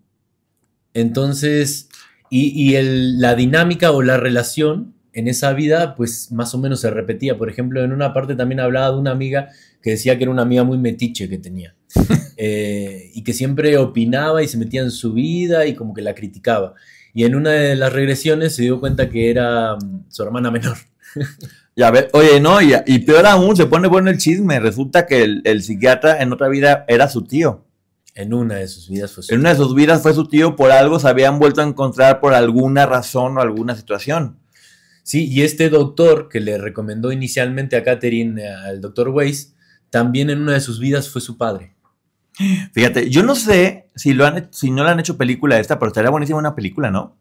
entonces... 0.94 1.88
Y, 2.30 2.48
y 2.62 2.76
el- 2.76 3.20
la 3.22 3.34
dinámica 3.34 3.90
o 3.90 4.02
la 4.02 4.18
relación 4.18 4.92
en 5.14 5.28
esa 5.28 5.54
vida, 5.54 5.94
pues 5.94 6.30
más 6.30 6.54
o 6.54 6.58
menos 6.58 6.80
se 6.80 6.90
repetía. 6.90 7.38
Por 7.38 7.48
ejemplo, 7.48 7.82
en 7.82 7.90
una 7.90 8.12
parte 8.12 8.34
también 8.36 8.60
hablaba 8.60 8.90
de 8.92 8.98
una 9.00 9.12
amiga 9.12 9.48
que 9.82 9.90
decía 9.92 10.18
que 10.18 10.24
era 10.24 10.30
una 10.32 10.42
amiga 10.42 10.62
muy 10.62 10.76
metiche 10.76 11.26
que 11.30 11.38
tenía. 11.38 11.74
Eh, 12.40 13.10
y 13.14 13.24
que 13.24 13.32
siempre 13.32 13.76
opinaba 13.78 14.44
y 14.44 14.46
se 14.46 14.58
metía 14.58 14.82
en 14.82 14.92
su 14.92 15.12
vida 15.12 15.66
y 15.66 15.74
como 15.74 15.92
que 15.92 16.02
la 16.02 16.14
criticaba. 16.14 16.74
Y 17.12 17.24
en 17.24 17.34
una 17.34 17.50
de 17.50 17.74
las 17.74 17.92
regresiones 17.92 18.54
se 18.54 18.62
dio 18.62 18.78
cuenta 18.78 19.10
que 19.10 19.28
era 19.28 19.74
mm, 19.74 20.04
su 20.08 20.22
hermana 20.22 20.50
menor. 20.52 20.76
Ya 21.74 21.92
ve, 21.92 22.08
oye, 22.12 22.40
no, 22.40 22.60
y, 22.60 22.74
y 22.86 22.98
peor 22.98 23.24
aún, 23.24 23.56
se 23.56 23.66
pone 23.66 23.86
bueno 23.86 24.10
el 24.10 24.18
chisme. 24.18 24.58
Resulta 24.58 25.06
que 25.06 25.22
el, 25.22 25.42
el 25.44 25.62
psiquiatra 25.62 26.20
en 26.20 26.32
otra 26.32 26.48
vida 26.48 26.84
era 26.88 27.08
su 27.08 27.22
tío. 27.22 27.64
En 28.16 28.34
una 28.34 28.56
de 28.56 28.66
sus 28.66 28.88
vidas 28.88 29.12
fue 29.12 29.22
su 29.22 29.32
En 29.32 29.38
una 29.38 29.50
de 29.50 29.56
sus 29.56 29.76
vidas 29.76 30.02
fue 30.02 30.12
su 30.12 30.26
tío, 30.26 30.56
por 30.56 30.72
algo 30.72 30.98
se 30.98 31.06
habían 31.06 31.38
vuelto 31.38 31.60
a 31.60 31.64
encontrar 31.64 32.18
por 32.18 32.34
alguna 32.34 32.84
razón 32.84 33.38
o 33.38 33.40
alguna 33.40 33.76
situación. 33.76 34.40
Sí, 35.04 35.28
y 35.28 35.42
este 35.42 35.70
doctor 35.70 36.28
que 36.28 36.40
le 36.40 36.58
recomendó 36.58 37.12
inicialmente 37.12 37.76
a 37.76 37.84
Catherine, 37.84 38.42
eh, 38.42 38.48
al 38.48 38.80
doctor 38.80 39.10
Weiss, 39.10 39.54
también 39.88 40.30
en 40.30 40.42
una 40.42 40.54
de 40.54 40.60
sus 40.60 40.80
vidas 40.80 41.08
fue 41.08 41.20
su 41.20 41.38
padre. 41.38 41.76
Fíjate, 42.72 43.10
yo 43.10 43.22
no 43.22 43.34
sé 43.34 43.86
si, 43.94 44.12
lo 44.14 44.26
han, 44.26 44.48
si 44.52 44.70
no 44.70 44.84
le 44.84 44.90
han 44.90 45.00
hecho 45.00 45.16
película 45.16 45.58
esta, 45.58 45.78
pero 45.78 45.88
estaría 45.88 46.10
buenísima 46.10 46.38
una 46.38 46.54
película, 46.54 46.90
¿no? 46.90 47.16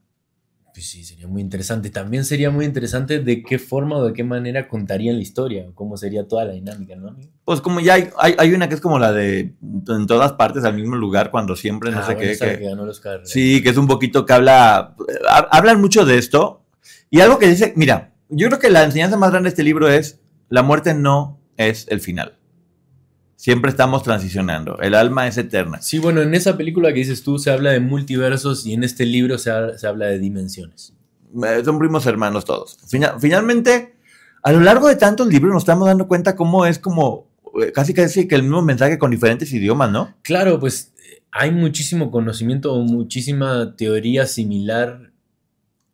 Pues 0.74 0.90
sí, 0.92 1.04
sería 1.04 1.28
muy 1.28 1.42
interesante. 1.42 1.90
También 1.90 2.24
sería 2.24 2.52
muy 2.52 2.64
interesante 2.64 3.20
de 3.20 3.42
qué 3.42 3.58
forma 3.58 3.98
o 3.98 4.06
de 4.06 4.14
qué 4.14 4.24
manera 4.24 4.68
contarían 4.68 5.16
la 5.16 5.24
historia, 5.24 5.66
cómo 5.74 5.98
sería 5.98 6.28
toda 6.28 6.46
la 6.46 6.54
dinámica, 6.54 6.96
¿no? 6.96 7.16
Pues 7.46 7.62
como 7.62 7.80
ya 7.80 7.96
hay, 7.96 8.10
hay, 8.20 8.36
hay 8.38 8.54
una 8.54 8.70
que 8.70 8.76
es 8.76 8.82
como 8.82 9.00
la 9.00 9.12
de 9.12 9.56
en 9.88 10.06
todas 10.06 10.34
partes 10.34 10.64
al 10.66 10.76
mismo 10.76 10.96
lugar 10.96 11.32
cuando 11.32 11.56
siempre 11.56 11.90
no 11.90 11.98
Ah, 11.98 12.04
sé 12.04 12.14
bueno, 12.14 12.30
qué. 12.32 12.38
que- 12.38 12.58
que 12.60 12.66
ganó 12.66 12.84
el 12.84 12.90
Oscar. 12.90 13.22
Sí, 13.24 13.64
que 13.64 13.70
es 13.70 13.78
un 13.78 13.88
poquito 13.88 14.24
que 14.28 14.34
habla, 14.34 14.96
ha- 15.28 15.48
hablan 15.52 15.82
mucho 15.82 16.06
de 16.06 16.20
esto. 16.20 16.64
Y 17.10 17.22
algo 17.22 17.40
que 17.40 17.48
dice, 17.48 17.74
mira, 17.76 18.14
yo 18.30 18.46
creo 18.48 18.60
que 18.60 18.70
la 18.70 18.84
enseñanza 18.84 19.18
más 19.18 19.32
grande 19.32 19.48
de 19.48 19.54
este 19.54 19.64
libro 19.64 19.90
es, 19.90 20.20
la 20.50 20.62
muerte 20.62 20.94
no 20.94 21.40
es 21.58 21.88
el 21.90 22.02
final. 22.02 22.37
Siempre 23.39 23.69
estamos 23.69 24.02
transicionando, 24.02 24.80
el 24.80 24.95
alma 24.95 25.28
es 25.28 25.38
eterna. 25.38 25.80
Sí, 25.80 26.00
bueno, 26.00 26.21
en 26.23 26.34
esa 26.34 26.58
película 26.58 26.89
que 26.89 26.95
dices 27.00 27.21
tú 27.23 27.38
se 27.38 27.52
habla 27.52 27.69
de 27.71 27.80
multiversos 27.80 28.65
y 28.65 28.73
en 28.73 28.84
este 28.84 29.06
libro 29.06 29.38
se, 29.38 29.52
ha- 29.52 29.78
se 29.78 29.86
habla 29.86 30.08
de 30.08 30.17
dimensiones. 30.17 30.93
Eh, 31.45 31.62
Son 31.63 31.78
primos 31.78 32.06
hermanos 32.08 32.45
todos. 32.45 32.80
Fina- 32.88 33.19
finalmente, 33.19 33.93
a 34.41 34.52
lo 34.52 34.60
largo 34.60 34.88
de 34.88 34.95
tantos 34.95 35.28
libros 35.28 35.54
nos 35.54 35.62
estamos 35.62 35.88
dando 35.88 36.08
cuenta 36.08 36.36
cómo 36.36 36.65
es 36.65 36.80
como 36.80 37.28
eh, 37.62 37.71
casi 37.71 37.93
casi 37.93 38.28
que 38.28 38.34
el 38.36 38.41
mismo 38.41 38.63
mensaje 38.63 38.97
con 38.97 39.12
diferentes 39.12 39.54
idiomas, 39.54 39.91
¿no? 39.91 40.15
Claro, 40.23 40.60
pues 40.60 40.93
eh, 40.97 41.21
hay 41.32 41.52
muchísimo 41.52 42.10
conocimiento 42.10 42.73
o 42.73 42.82
muchísima 42.82 43.76
teoría 43.76 44.26
similar 44.26 45.12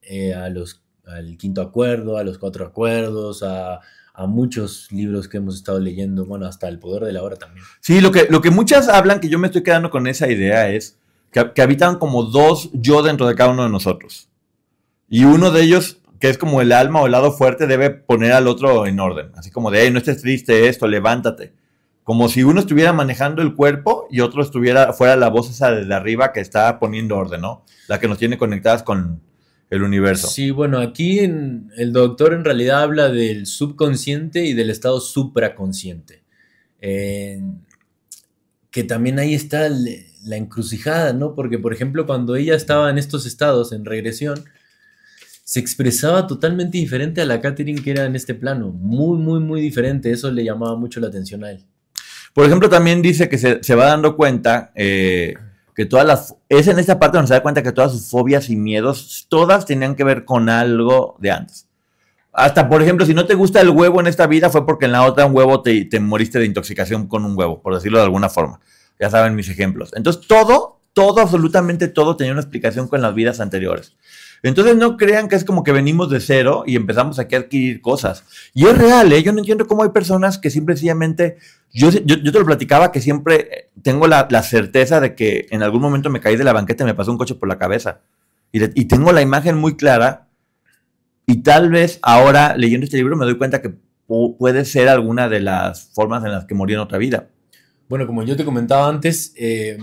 eh, 0.01 0.33
a 0.33 0.47
los, 0.49 0.81
al 1.05 1.35
quinto 1.37 1.61
acuerdo, 1.61 2.17
a 2.17 2.23
los 2.23 2.37
cuatro 2.37 2.65
acuerdos, 2.65 3.43
a, 3.43 3.81
a 4.13 4.27
muchos 4.27 4.91
libros 4.91 5.27
que 5.27 5.37
hemos 5.37 5.55
estado 5.55 5.79
leyendo, 5.79 6.25
bueno, 6.25 6.45
hasta 6.45 6.67
el 6.67 6.79
poder 6.79 7.03
de 7.03 7.13
la 7.13 7.23
hora 7.23 7.35
también. 7.35 7.65
Sí, 7.81 7.99
lo 7.99 8.11
que, 8.11 8.27
lo 8.29 8.41
que 8.41 8.51
muchas 8.51 8.87
hablan, 8.87 9.19
que 9.19 9.29
yo 9.29 9.39
me 9.39 9.47
estoy 9.47 9.63
quedando 9.63 9.89
con 9.89 10.05
esa 10.07 10.29
idea, 10.29 10.69
es 10.69 10.99
que, 11.31 11.51
que 11.53 11.61
habitan 11.61 11.97
como 11.97 12.23
dos 12.23 12.69
yo 12.73 13.01
dentro 13.01 13.27
de 13.27 13.35
cada 13.35 13.49
uno 13.49 13.63
de 13.63 13.69
nosotros. 13.69 14.29
Y 15.09 15.25
uno 15.25 15.49
de 15.49 15.63
ellos, 15.63 15.97
que 16.19 16.29
es 16.29 16.37
como 16.37 16.61
el 16.61 16.71
alma 16.71 17.01
o 17.01 17.07
el 17.07 17.11
lado 17.11 17.31
fuerte, 17.31 17.65
debe 17.65 17.89
poner 17.89 18.33
al 18.33 18.47
otro 18.47 18.85
en 18.85 18.99
orden. 18.99 19.31
Así 19.35 19.49
como 19.49 19.71
de, 19.71 19.81
hey, 19.81 19.91
no 19.91 19.97
estés 19.97 20.21
triste 20.21 20.67
esto, 20.67 20.87
levántate. 20.87 21.53
Como 22.03 22.29
si 22.29 22.43
uno 22.43 22.59
estuviera 22.59 22.93
manejando 22.93 23.41
el 23.41 23.55
cuerpo 23.55 24.07
y 24.11 24.19
otro 24.19 24.43
estuviera 24.43 24.93
fuera 24.93 25.15
la 25.15 25.29
voz 25.29 25.49
esa 25.49 25.71
de 25.71 25.93
arriba 25.93 26.33
que 26.33 26.41
está 26.41 26.77
poniendo 26.77 27.17
orden, 27.17 27.41
¿no? 27.41 27.63
La 27.87 27.99
que 27.99 28.07
nos 28.07 28.17
tiene 28.17 28.37
conectadas 28.37 28.83
con 28.83 29.21
el 29.75 29.83
universo. 29.83 30.27
Sí, 30.27 30.51
bueno, 30.51 30.79
aquí 30.79 31.19
en- 31.19 31.71
el 31.77 31.91
doctor 31.93 32.33
en 32.33 32.43
realidad 32.45 32.83
habla 32.83 33.09
del 33.09 33.45
subconsciente 33.45 34.45
y 34.45 34.53
del 34.53 34.69
estado 34.69 34.99
supraconsciente. 34.99 36.23
Eh, 36.79 37.41
que 38.69 38.83
también 38.83 39.19
ahí 39.19 39.33
está 39.33 39.65
el- 39.67 40.05
la 40.25 40.35
encrucijada, 40.37 41.13
¿no? 41.13 41.33
Porque, 41.35 41.59
por 41.59 41.73
ejemplo, 41.73 42.05
cuando 42.05 42.35
ella 42.35 42.55
estaba 42.55 42.89
en 42.89 42.97
estos 42.97 43.25
estados, 43.25 43.71
en 43.71 43.85
regresión, 43.85 44.43
se 45.43 45.59
expresaba 45.59 46.27
totalmente 46.27 46.77
diferente 46.77 47.21
a 47.21 47.25
la 47.25 47.41
Catherine 47.41 47.81
que 47.81 47.91
era 47.91 48.05
en 48.05 48.15
este 48.15 48.33
plano. 48.33 48.71
Muy, 48.71 49.17
muy, 49.17 49.39
muy 49.39 49.61
diferente. 49.61 50.11
Eso 50.11 50.31
le 50.31 50.43
llamaba 50.43 50.75
mucho 50.75 50.99
la 50.99 51.07
atención 51.07 51.43
a 51.43 51.51
él. 51.51 51.65
Por 52.33 52.45
ejemplo, 52.45 52.69
también 52.69 53.01
dice 53.01 53.27
que 53.29 53.37
se, 53.37 53.63
se 53.63 53.75
va 53.75 53.85
dando 53.85 54.15
cuenta 54.15 54.71
eh, 54.75 55.33
que 55.75 55.85
todas 55.85 56.05
las... 56.05 56.35
Es 56.49 56.67
en 56.67 56.79
esta 56.79 56.99
parte 56.99 57.17
donde 57.17 57.27
se 57.27 57.33
da 57.33 57.43
cuenta 57.43 57.63
que 57.63 57.71
todas 57.71 57.91
sus 57.91 58.09
fobias 58.09 58.49
y 58.49 58.55
miedos, 58.55 59.25
todas 59.29 59.65
tenían 59.65 59.95
que 59.95 60.03
ver 60.03 60.25
con 60.25 60.49
algo 60.49 61.15
de 61.19 61.31
antes. 61.31 61.67
Hasta, 62.31 62.67
por 62.67 62.81
ejemplo, 62.81 63.05
si 63.05 63.13
no 63.13 63.25
te 63.25 63.35
gusta 63.35 63.61
el 63.61 63.69
huevo 63.69 63.99
en 63.99 64.07
esta 64.07 64.25
vida 64.25 64.49
fue 64.49 64.65
porque 64.65 64.85
en 64.85 64.91
la 64.91 65.03
otra 65.03 65.25
un 65.25 65.35
huevo 65.35 65.61
te, 65.61 65.85
te 65.85 65.99
moriste 65.99 66.39
de 66.39 66.45
intoxicación 66.45 67.07
con 67.07 67.25
un 67.25 67.37
huevo, 67.37 67.61
por 67.61 67.75
decirlo 67.75 67.99
de 67.99 68.05
alguna 68.05 68.29
forma. 68.29 68.59
Ya 68.99 69.09
saben 69.09 69.35
mis 69.35 69.49
ejemplos. 69.49 69.91
Entonces, 69.95 70.27
todo, 70.27 70.79
todo, 70.93 71.21
absolutamente 71.21 71.87
todo 71.87 72.15
tenía 72.15 72.33
una 72.33 72.41
explicación 72.41 72.87
con 72.87 73.01
las 73.01 73.13
vidas 73.13 73.39
anteriores. 73.39 73.95
Entonces, 74.43 74.75
no 74.75 74.97
crean 74.97 75.29
que 75.29 75.35
es 75.35 75.45
como 75.45 75.63
que 75.63 75.71
venimos 75.71 76.09
de 76.09 76.19
cero 76.19 76.63
y 76.67 76.75
empezamos 76.75 77.17
aquí 77.17 77.35
a 77.35 77.39
adquirir 77.39 77.81
cosas. 77.81 78.25
Y 78.53 78.65
es 78.67 78.77
real, 78.77 79.11
¿eh? 79.13 79.23
Yo 79.23 79.31
no 79.31 79.39
entiendo 79.39 79.65
cómo 79.67 79.83
hay 79.83 79.89
personas 79.89 80.37
que 80.37 80.49
simple 80.49 80.73
y 80.73 80.77
sencillamente 80.77 81.37
yo, 81.71 81.89
yo, 81.89 82.17
yo 82.17 82.31
te 82.31 82.39
lo 82.39 82.45
platicaba 82.45 82.91
que 82.91 82.99
siempre 83.01 83.35
eh, 83.35 83.69
tengo 83.81 84.05
la, 84.07 84.27
la 84.29 84.43
certeza 84.43 84.99
de 84.99 85.15
que 85.15 85.47
en 85.49 85.63
algún 85.63 85.81
momento 85.81 86.09
me 86.09 86.19
caí 86.19 86.35
de 86.35 86.43
la 86.43 86.53
banqueta 86.53 86.83
y 86.83 86.87
me 86.87 86.93
pasó 86.93 87.11
un 87.11 87.17
coche 87.17 87.35
por 87.35 87.47
la 87.47 87.57
cabeza. 87.57 88.01
Y, 88.51 88.61
y 88.79 88.85
tengo 88.85 89.11
la 89.13 89.21
imagen 89.21 89.57
muy 89.57 89.75
clara. 89.77 90.27
Y 91.25 91.37
tal 91.37 91.69
vez 91.71 91.99
ahora, 92.01 92.57
leyendo 92.57 92.83
este 92.83 92.97
libro, 92.97 93.15
me 93.15 93.23
doy 93.25 93.37
cuenta 93.37 93.61
que 93.61 93.69
pu- 94.09 94.35
puede 94.37 94.65
ser 94.65 94.89
alguna 94.89 95.29
de 95.29 95.39
las 95.39 95.89
formas 95.93 96.21
en 96.25 96.31
las 96.33 96.43
que 96.43 96.53
morí 96.53 96.73
en 96.73 96.81
otra 96.81 96.97
vida. 96.97 97.29
Bueno, 97.87 98.05
como 98.07 98.23
yo 98.23 98.35
te 98.35 98.43
comentaba 98.43 98.89
antes, 98.89 99.33
eh, 99.37 99.77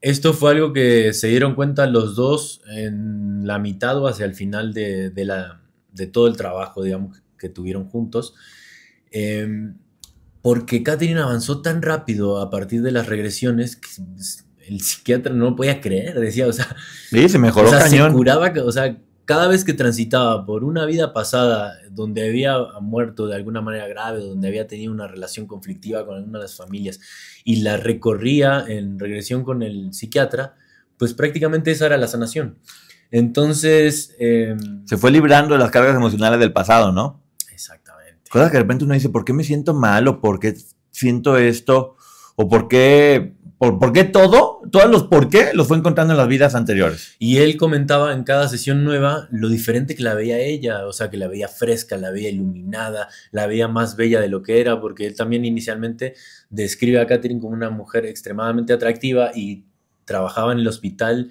esto 0.00 0.32
fue 0.32 0.52
algo 0.52 0.72
que 0.72 1.12
se 1.12 1.28
dieron 1.28 1.54
cuenta 1.54 1.86
los 1.86 2.16
dos 2.16 2.60
en 2.68 3.46
la 3.46 3.58
mitad 3.58 3.98
o 3.98 4.06
hacia 4.08 4.26
el 4.26 4.34
final 4.34 4.72
de, 4.74 5.10
de 5.10 5.24
la, 5.24 5.62
de 5.92 6.06
todo 6.06 6.26
el 6.28 6.36
trabajo, 6.36 6.82
digamos, 6.82 7.22
que 7.38 7.48
tuvieron 7.48 7.86
juntos. 7.88 8.34
Eh, 9.10 9.72
porque 10.42 10.82
Catherine 10.82 11.20
avanzó 11.20 11.60
tan 11.60 11.82
rápido 11.82 12.40
a 12.40 12.50
partir 12.50 12.82
de 12.82 12.92
las 12.92 13.06
regresiones 13.06 13.76
que 13.76 13.88
el 14.68 14.80
psiquiatra 14.80 15.32
no 15.32 15.46
lo 15.50 15.56
podía 15.56 15.80
creer, 15.80 16.20
decía, 16.20 16.46
o 16.46 16.52
sea, 16.52 16.74
Sí, 17.10 17.28
se 17.28 17.38
mejoró 17.38 17.66
o 17.66 17.70
sea, 17.70 17.80
se 17.88 17.96
cañón. 17.96 18.12
curaba, 18.12 18.52
o 18.64 18.70
sea, 18.72 18.96
cada 19.26 19.48
vez 19.48 19.64
que 19.64 19.74
transitaba 19.74 20.46
por 20.46 20.64
una 20.64 20.86
vida 20.86 21.12
pasada 21.12 21.74
donde 21.90 22.26
había 22.26 22.56
muerto 22.80 23.26
de 23.26 23.34
alguna 23.34 23.60
manera 23.60 23.88
grave, 23.88 24.20
donde 24.20 24.46
había 24.46 24.68
tenido 24.68 24.92
una 24.92 25.08
relación 25.08 25.46
conflictiva 25.46 26.06
con 26.06 26.16
alguna 26.16 26.38
de 26.38 26.44
las 26.44 26.56
familias 26.56 27.00
y 27.44 27.56
la 27.56 27.76
recorría 27.76 28.64
en 28.66 28.98
regresión 28.98 29.42
con 29.42 29.62
el 29.64 29.92
psiquiatra, 29.92 30.54
pues 30.96 31.12
prácticamente 31.12 31.72
esa 31.72 31.86
era 31.86 31.96
la 31.96 32.06
sanación. 32.06 32.58
Entonces, 33.10 34.14
eh, 34.18 34.56
Se 34.84 34.96
fue 34.96 35.10
librando 35.10 35.54
de 35.54 35.60
las 35.60 35.70
cargas 35.70 35.96
emocionales 35.96 36.38
del 36.38 36.52
pasado, 36.52 36.92
¿no? 36.92 37.22
exactamente. 37.52 38.30
Cosas 38.30 38.50
que 38.50 38.58
de 38.58 38.62
repente 38.62 38.84
uno 38.84 38.94
dice, 38.94 39.08
¿por 39.08 39.24
qué 39.24 39.32
me 39.32 39.44
siento 39.44 39.74
mal? 39.74 40.06
¿O 40.08 40.20
por 40.20 40.38
qué 40.38 40.54
siento 40.92 41.36
esto? 41.36 41.96
¿O 42.36 42.48
por 42.48 42.68
qué? 42.68 43.35
¿Por, 43.58 43.92
qué 43.94 44.04
todo? 44.04 44.60
Todos 44.70 44.90
los 44.90 45.04
por 45.04 45.30
qué 45.30 45.52
los 45.54 45.66
fue 45.66 45.78
encontrando 45.78 46.12
en 46.12 46.18
las 46.18 46.28
vidas 46.28 46.54
anteriores. 46.54 47.16
Y 47.18 47.38
él 47.38 47.56
comentaba 47.56 48.12
en 48.12 48.22
cada 48.22 48.48
sesión 48.48 48.84
nueva 48.84 49.28
lo 49.30 49.48
diferente 49.48 49.94
que 49.94 50.02
la 50.02 50.12
veía 50.12 50.38
ella, 50.38 50.86
o 50.86 50.92
sea, 50.92 51.08
que 51.08 51.16
la 51.16 51.26
veía 51.26 51.48
fresca, 51.48 51.96
la 51.96 52.10
veía 52.10 52.28
iluminada, 52.28 53.08
la 53.30 53.46
veía 53.46 53.66
más 53.66 53.96
bella 53.96 54.20
de 54.20 54.28
lo 54.28 54.42
que 54.42 54.60
era, 54.60 54.78
porque 54.78 55.06
él 55.06 55.16
también 55.16 55.46
inicialmente 55.46 56.14
describe 56.50 57.00
a 57.00 57.06
Catherine 57.06 57.40
como 57.40 57.54
una 57.54 57.70
mujer 57.70 58.04
extremadamente 58.04 58.74
atractiva 58.74 59.30
y 59.34 59.64
trabajaba 60.04 60.52
en 60.52 60.58
el 60.58 60.68
hospital. 60.68 61.30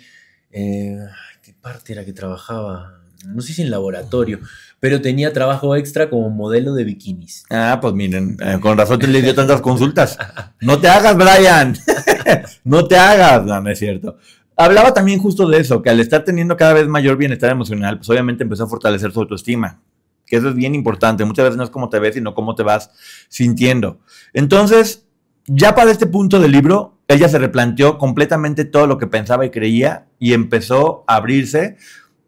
eh, 0.51 0.97
¿Qué 1.43 1.53
parte 1.53 1.93
era 1.93 2.05
que 2.05 2.13
trabajaba? 2.13 3.04
No 3.25 3.41
sé 3.41 3.53
si 3.53 3.61
en 3.61 3.71
laboratorio, 3.71 4.39
pero 4.79 5.01
tenía 5.01 5.33
trabajo 5.33 5.75
extra 5.75 6.09
como 6.09 6.29
modelo 6.29 6.73
de 6.73 6.83
bikinis. 6.83 7.45
Ah, 7.49 7.79
pues 7.81 7.93
miren, 7.93 8.37
eh, 8.41 8.57
con 8.61 8.77
razón 8.77 8.99
te 8.99 9.07
le 9.07 9.21
dio 9.21 9.33
tantas 9.33 9.61
consultas. 9.61 10.17
No 10.61 10.79
te 10.79 10.87
hagas, 10.87 11.15
Brian. 11.15 11.77
no 12.63 12.87
te 12.87 12.97
hagas. 12.97 13.45
No, 13.45 13.61
no 13.61 13.69
es 13.69 13.79
cierto. 13.79 14.17
Hablaba 14.57 14.93
también 14.93 15.19
justo 15.19 15.47
de 15.47 15.59
eso, 15.59 15.81
que 15.81 15.89
al 15.89 15.99
estar 15.99 16.23
teniendo 16.23 16.55
cada 16.55 16.73
vez 16.73 16.87
mayor 16.87 17.17
bienestar 17.17 17.51
emocional, 17.51 17.97
pues 17.97 18.09
obviamente 18.09 18.43
empezó 18.43 18.63
a 18.63 18.67
fortalecer 18.67 19.11
su 19.11 19.19
autoestima. 19.19 19.81
Que 20.25 20.37
eso 20.37 20.49
es 20.49 20.55
bien 20.55 20.73
importante. 20.73 21.25
Muchas 21.25 21.45
veces 21.45 21.57
no 21.57 21.63
es 21.63 21.69
cómo 21.69 21.89
te 21.89 21.99
ves, 21.99 22.15
sino 22.15 22.33
cómo 22.33 22.55
te 22.55 22.63
vas 22.63 22.89
sintiendo. 23.27 23.99
Entonces, 24.33 25.05
ya 25.45 25.75
para 25.75 25.91
este 25.91 26.07
punto 26.07 26.39
del 26.39 26.51
libro, 26.51 26.99
ella 27.07 27.29
se 27.29 27.37
replanteó 27.37 27.97
completamente 27.97 28.65
todo 28.65 28.87
lo 28.87 28.97
que 28.97 29.07
pensaba 29.07 29.45
y 29.45 29.51
creía 29.51 30.07
y 30.17 30.33
empezó 30.33 31.03
a 31.07 31.17
abrirse 31.17 31.77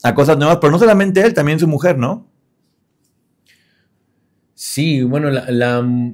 a 0.04 0.14
cosas 0.16 0.38
nuevas, 0.38 0.58
pero 0.62 0.72
no 0.72 0.80
solamente 0.80 1.22
él, 1.22 1.34
también 1.34 1.60
su 1.60 1.68
mujer, 1.68 1.98
¿no? 1.98 2.28
Sí, 4.54 5.04
bueno, 5.04 5.30
la, 5.30 5.46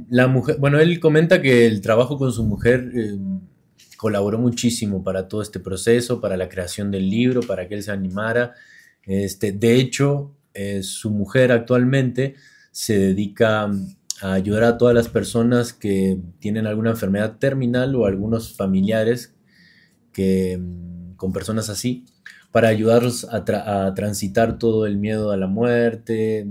la- 0.10 0.28
mujer, 0.28 0.58
bueno, 0.60 0.80
él 0.80 1.00
comenta 1.00 1.42
que 1.42 1.66
el 1.66 1.80
trabajo 1.82 2.18
con 2.18 2.32
su 2.34 2.44
mujer 2.44 2.92
eh, 2.94 3.18
colaboró 3.98 4.38
muchísimo 4.38 5.02
para 5.04 5.28
todo 5.30 5.42
este 5.42 5.60
proceso, 5.62 6.20
para 6.20 6.36
la 6.36 6.50
creación 6.50 6.92
del 6.92 7.10
libro, 7.10 7.42
para 7.42 7.68
que 7.70 7.76
él 7.76 7.84
se 7.84 7.92
animara. 7.92 8.54
Este, 9.06 9.54
de 9.54 9.76
hecho, 9.78 10.36
eh, 10.54 10.84
su 10.84 11.10
mujer 11.10 11.54
actualmente 11.54 12.36
se 12.72 12.98
dedica 13.00 13.72
a 14.22 14.34
ayudar 14.34 14.64
a 14.66 14.78
todas 14.78 14.94
las 14.96 15.08
personas 15.08 15.72
que 15.72 16.20
tienen 16.40 16.68
alguna 16.68 16.92
enfermedad 16.92 17.38
terminal 17.40 17.96
o 17.96 18.06
algunos 18.06 18.56
familiares 18.58 19.34
que, 20.14 20.58
mm, 20.60 21.16
con 21.16 21.34
personas 21.34 21.70
así, 21.70 22.06
para 22.54 22.68
ayudarlos 22.68 23.28
a, 23.32 23.94
transitar 23.96 24.60
todo 24.60 24.86
el 24.86 24.98
miedo 24.98 25.32
a 25.32 25.38
la 25.38 25.48
muerte, 25.48 26.46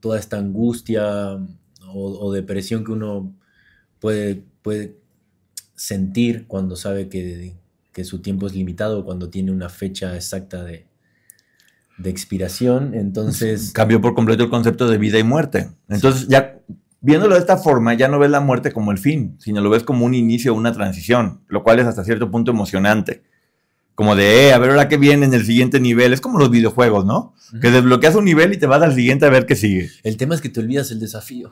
toda 0.00 0.18
esta 0.18 0.38
angustia 0.38 1.38
o, 1.86 2.32
depresión 2.32 2.82
que 2.82 2.92
uno 2.92 3.30
puede, 4.00 4.42
puede 4.62 4.96
sentir 5.74 6.46
cuando 6.46 6.76
sabe 6.76 7.10
que, 7.10 7.52
que 7.92 8.04
su 8.04 8.22
tiempo 8.22 8.46
es 8.46 8.54
limitado, 8.54 9.04
cuando 9.04 9.28
tiene 9.28 9.52
una 9.52 9.68
fecha 9.68 10.16
exacta 10.16 10.64
de, 10.64 10.86
de 11.98 12.08
expiración, 12.08 12.94
entonces... 12.94 13.72
Cambió 13.74 14.00
por 14.00 14.14
completo 14.14 14.44
el 14.44 14.50
concepto 14.50 14.88
de 14.88 14.96
vida 14.96 15.18
y 15.18 15.24
muerte. 15.24 15.68
Entonces, 15.90 16.26
ya 16.28 16.58
viéndolo 17.02 17.34
de 17.34 17.40
esta 17.40 17.58
forma, 17.58 17.92
ya 17.92 18.08
no 18.08 18.18
ves 18.18 18.30
la 18.30 18.40
muerte 18.40 18.72
como 18.72 18.92
el 18.92 18.98
fin, 18.98 19.36
sino 19.38 19.60
lo 19.60 19.68
ves 19.68 19.82
como 19.82 20.06
un 20.06 20.14
inicio, 20.14 20.54
una 20.54 20.72
transición, 20.72 21.42
lo 21.48 21.62
cual 21.62 21.80
es 21.80 21.86
hasta 21.86 22.02
cierto 22.02 22.30
punto 22.30 22.50
emocionante. 22.50 23.24
Como 23.98 24.14
de, 24.14 24.46
eh, 24.46 24.52
a 24.52 24.58
ver 24.58 24.70
ahora 24.70 24.88
qué 24.88 24.96
viene 24.96 25.26
en 25.26 25.34
el 25.34 25.44
siguiente 25.44 25.80
nivel. 25.80 26.12
Es 26.12 26.20
como 26.20 26.38
los 26.38 26.52
videojuegos, 26.52 27.04
¿no? 27.04 27.34
Que 27.60 27.72
desbloqueas 27.72 28.14
un 28.14 28.26
nivel 28.26 28.52
y 28.52 28.56
te 28.56 28.68
vas 28.68 28.80
al 28.80 28.94
siguiente 28.94 29.26
a 29.26 29.28
ver 29.28 29.44
qué 29.44 29.56
sigue. 29.56 29.90
El 30.04 30.16
tema 30.16 30.36
es 30.36 30.40
que 30.40 30.48
te 30.48 30.60
olvidas 30.60 30.92
el 30.92 31.00
desafío. 31.00 31.50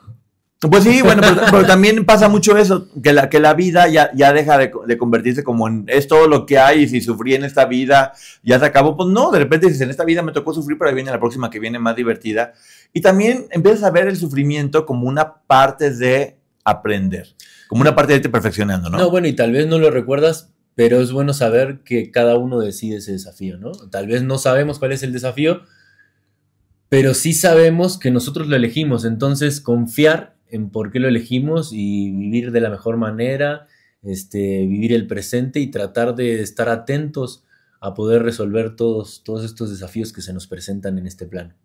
Pues 0.61 0.85
sí, 0.85 1.01
bueno, 1.01 1.23
pero, 1.51 1.65
también 1.67 2.05
pasa 2.05 2.29
mucho 2.29 2.55
eso, 2.55 2.87
que 3.03 3.11
la, 3.11 3.29
que 3.29 3.41
la 3.41 3.53
vida 3.53 3.89
ya, 3.89 4.11
ya 4.15 4.31
deja 4.31 4.57
de, 4.57 4.97
convertirse 4.97 5.43
como 5.43 5.67
en 5.67 5.83
es 5.87 6.07
todo 6.07 6.29
lo 6.29 6.45
que 6.45 6.57
hay 6.57 6.83
y 6.83 6.87
si 6.87 7.01
sufrí 7.01 7.35
en 7.35 7.43
esta 7.43 7.65
vida 7.65 8.13
ya 8.43 8.57
se 8.57 8.65
acabó. 8.65 8.95
Pues 8.95 9.09
no, 9.09 9.29
de 9.29 9.39
repente 9.39 9.65
dices, 9.65 9.81
en 9.81 9.89
esta 9.89 10.05
vida 10.05 10.21
me 10.21 10.31
tocó 10.31 10.53
sufrir, 10.53 10.77
pero 10.77 10.87
ahí 10.87 10.95
viene 10.95 11.11
la 11.11 11.19
próxima 11.19 11.49
que 11.49 11.59
viene 11.59 11.79
más 11.79 11.97
divertida. 11.97 12.53
Y 12.93 13.01
también 13.01 13.47
empiezas 13.51 13.83
a 13.83 13.91
ver 13.91 14.07
el 14.07 14.15
sufrimiento 14.15 14.85
como 14.85 15.09
una 15.09 15.33
parte 15.33 15.91
de 15.91 16.37
aprender, 16.63 17.27
como 17.67 17.81
una 17.81 17.93
parte 17.93 18.13
de 18.13 18.17
irte 18.19 18.29
perfeccionando, 18.29 18.89
¿no? 18.89 18.97
No, 18.97 19.09
bueno, 19.11 19.27
y 19.27 19.33
tal 19.33 19.51
vez 19.51 19.67
no 19.67 19.79
lo 19.79 19.91
recuerdas, 19.91 20.53
pero 20.77 21.01
es 21.01 21.11
bueno 21.11 21.33
saber 21.33 21.79
que 21.83 22.11
cada 22.11 22.37
uno 22.37 22.59
decide 22.59 22.97
ese 22.97 23.13
desafío, 23.13 23.57
¿no? 23.57 23.71
Tal 23.71 24.05
vez 24.05 24.21
no 24.21 24.37
sabemos 24.37 24.77
cuál 24.77 24.91
es 24.91 25.01
el 25.01 25.11
desafío, 25.11 25.63
pero 26.87 27.15
sí 27.15 27.33
sabemos 27.33 27.97
que 27.97 28.11
nosotros 28.11 28.47
lo 28.47 28.55
elegimos, 28.55 29.03
entonces 29.03 29.59
confiar 29.59 30.37
en 30.51 30.69
por 30.69 30.91
qué 30.91 30.99
lo 30.99 31.07
elegimos 31.07 31.71
y 31.73 32.11
vivir 32.11 32.51
de 32.51 32.61
la 32.61 32.69
mejor 32.69 32.95
manera, 32.95 33.65
este, 34.03 34.67
vivir 34.67 34.93
el 34.93 35.07
presente 35.07 35.59
y 35.59 35.71
tratar 35.71 36.13
de 36.13 36.43
estar 36.43 36.69
atentos 36.69 37.43
a 37.81 37.95
poder 37.95 38.21
resolver 38.21 38.75
todos, 38.75 39.23
todos 39.23 39.45
estos 39.45 39.71
desafíos 39.71 40.13
que 40.13 40.21
se 40.21 40.31
nos 40.31 40.45
presentan 40.45 40.99
en 40.99 41.07
este 41.07 41.25
plano. 41.25 41.55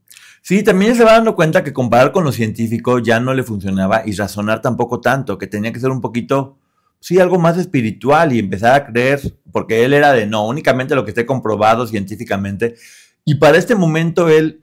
Sí, 0.40 0.62
también 0.62 0.96
se 0.96 1.04
va 1.04 1.12
dando 1.12 1.36
cuenta 1.36 1.62
que 1.62 1.74
comparar 1.74 2.12
con 2.12 2.24
lo 2.24 2.32
científico 2.32 2.98
ya 2.98 3.20
no 3.20 3.34
le 3.34 3.42
funcionaba 3.42 4.04
y 4.06 4.12
razonar 4.12 4.62
tampoco 4.62 5.02
tanto, 5.02 5.36
que 5.36 5.48
tenía 5.48 5.70
que 5.70 5.80
ser 5.80 5.90
un 5.90 6.00
poquito, 6.00 6.56
sí, 7.02 7.18
algo 7.18 7.36
más 7.38 7.58
espiritual 7.58 8.32
y 8.32 8.38
empezar 8.38 8.74
a 8.74 8.86
creer, 8.86 9.20
porque 9.50 9.84
él 9.84 9.92
era 9.92 10.12
de 10.12 10.24
no, 10.24 10.46
únicamente 10.46 10.94
lo 10.94 11.04
que 11.04 11.10
esté 11.10 11.26
comprobado 11.26 11.86
científicamente. 11.86 12.76
Y 13.24 13.34
para 13.34 13.58
este 13.58 13.74
momento 13.74 14.28
él 14.28 14.62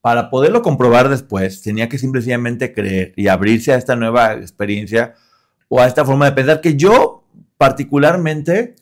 para 0.00 0.30
poderlo 0.30 0.62
comprobar 0.62 1.08
después, 1.08 1.62
tenía 1.62 1.88
que 1.88 1.98
simplemente 1.98 2.72
creer 2.72 3.12
y 3.16 3.28
abrirse 3.28 3.72
a 3.72 3.76
esta 3.76 3.96
nueva 3.96 4.34
experiencia 4.34 5.14
o 5.68 5.80
a 5.80 5.86
esta 5.86 6.04
forma 6.04 6.26
de 6.26 6.32
pensar 6.32 6.60
que 6.60 6.76
yo 6.76 7.24
particularmente 7.58 8.76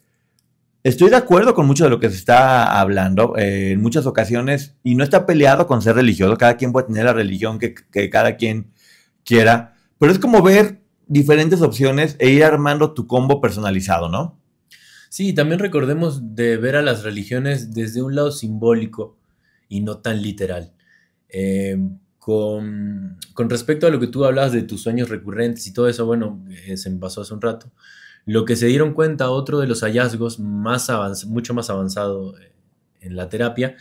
estoy 0.85 1.11
de 1.11 1.17
acuerdo 1.17 1.55
con 1.55 1.67
mucho 1.67 1.85
de 1.85 1.91
lo 1.91 1.99
que 1.99 2.09
se 2.11 2.17
está 2.17 2.79
hablando 2.79 3.37
eh, 3.37 3.73
en 3.73 3.83
muchas 3.83 4.07
ocasiones 4.07 4.77
y 4.85 4.95
no 4.95 5.03
está 5.03 5.27
peleado 5.27 5.67
con 5.67 5.83
ser 5.83 5.97
religioso, 5.97 6.37
cada 6.39 6.57
quien 6.57 6.73
puede 6.73 6.87
tener 6.87 7.05
la 7.05 7.13
religión 7.13 7.59
que, 7.59 7.75
que 7.75 8.09
cada 8.11 8.37
quien 8.37 8.71
quiera, 9.25 9.75
pero 9.99 10.13
es 10.13 10.21
como 10.21 10.41
ver 10.41 10.81
diferentes 11.09 11.63
opciones 11.63 12.17
e 12.19 12.31
ir 12.31 12.45
armando 12.45 12.93
tu 12.93 13.07
combo 13.07 13.41
personalizado, 13.41 14.09
¿no? 14.09 14.39
Sí, 15.09 15.33
también 15.33 15.59
recordemos 15.59 16.37
de 16.37 16.59
ver 16.59 16.77
a 16.77 16.83
las 16.83 17.03
religiones 17.03 17.73
desde 17.73 18.03
un 18.03 18.15
lado 18.15 18.31
simbólico 18.31 19.17
y 19.69 19.81
no 19.81 19.99
tan 19.99 20.23
literal. 20.23 20.73
Em, 21.31 21.99
con, 22.19 23.17
respecto 23.49 23.87
a 23.87 23.91
lo 23.91 23.99
que 23.99 24.07
tú 24.07 24.25
hablabas 24.25 24.53
de 24.53 24.63
tus 24.63 24.83
sueños 24.83 25.09
recurrentes 25.09 25.67
y 25.67 25.73
todo 25.73 25.89
eso, 25.89 26.05
bueno, 26.05 26.45
eh, 26.51 26.77
se 26.77 26.91
me 26.91 26.99
pasó 26.99 27.23
hace 27.23 27.33
un 27.33 27.41
rato. 27.41 27.73
Lo 28.27 28.45
que 28.45 28.57
se 28.57 28.67
dieron 28.67 28.93
cuenta, 28.93 29.31
otro 29.31 29.61
de 29.61 29.67
los 29.67 29.81
hallazgos 29.83 30.39
más 30.39 30.91
mucho 31.27 31.55
más 31.55 31.71
avanzado 31.71 32.39
eh, 32.39 32.53
en 33.01 33.17
la 33.17 33.31
terapia, 33.31 33.77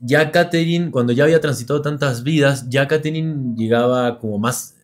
ya 0.00 0.30
Catherine, 0.30 0.90
cuando 0.90 1.12
ya 1.12 1.24
había 1.24 1.40
transitado 1.40 1.80
tantas 1.80 2.22
vidas, 2.22 2.68
ya 2.68 2.86
Catherine 2.86 3.54
llegaba 3.56 4.18
como 4.18 4.38
más 4.38 4.77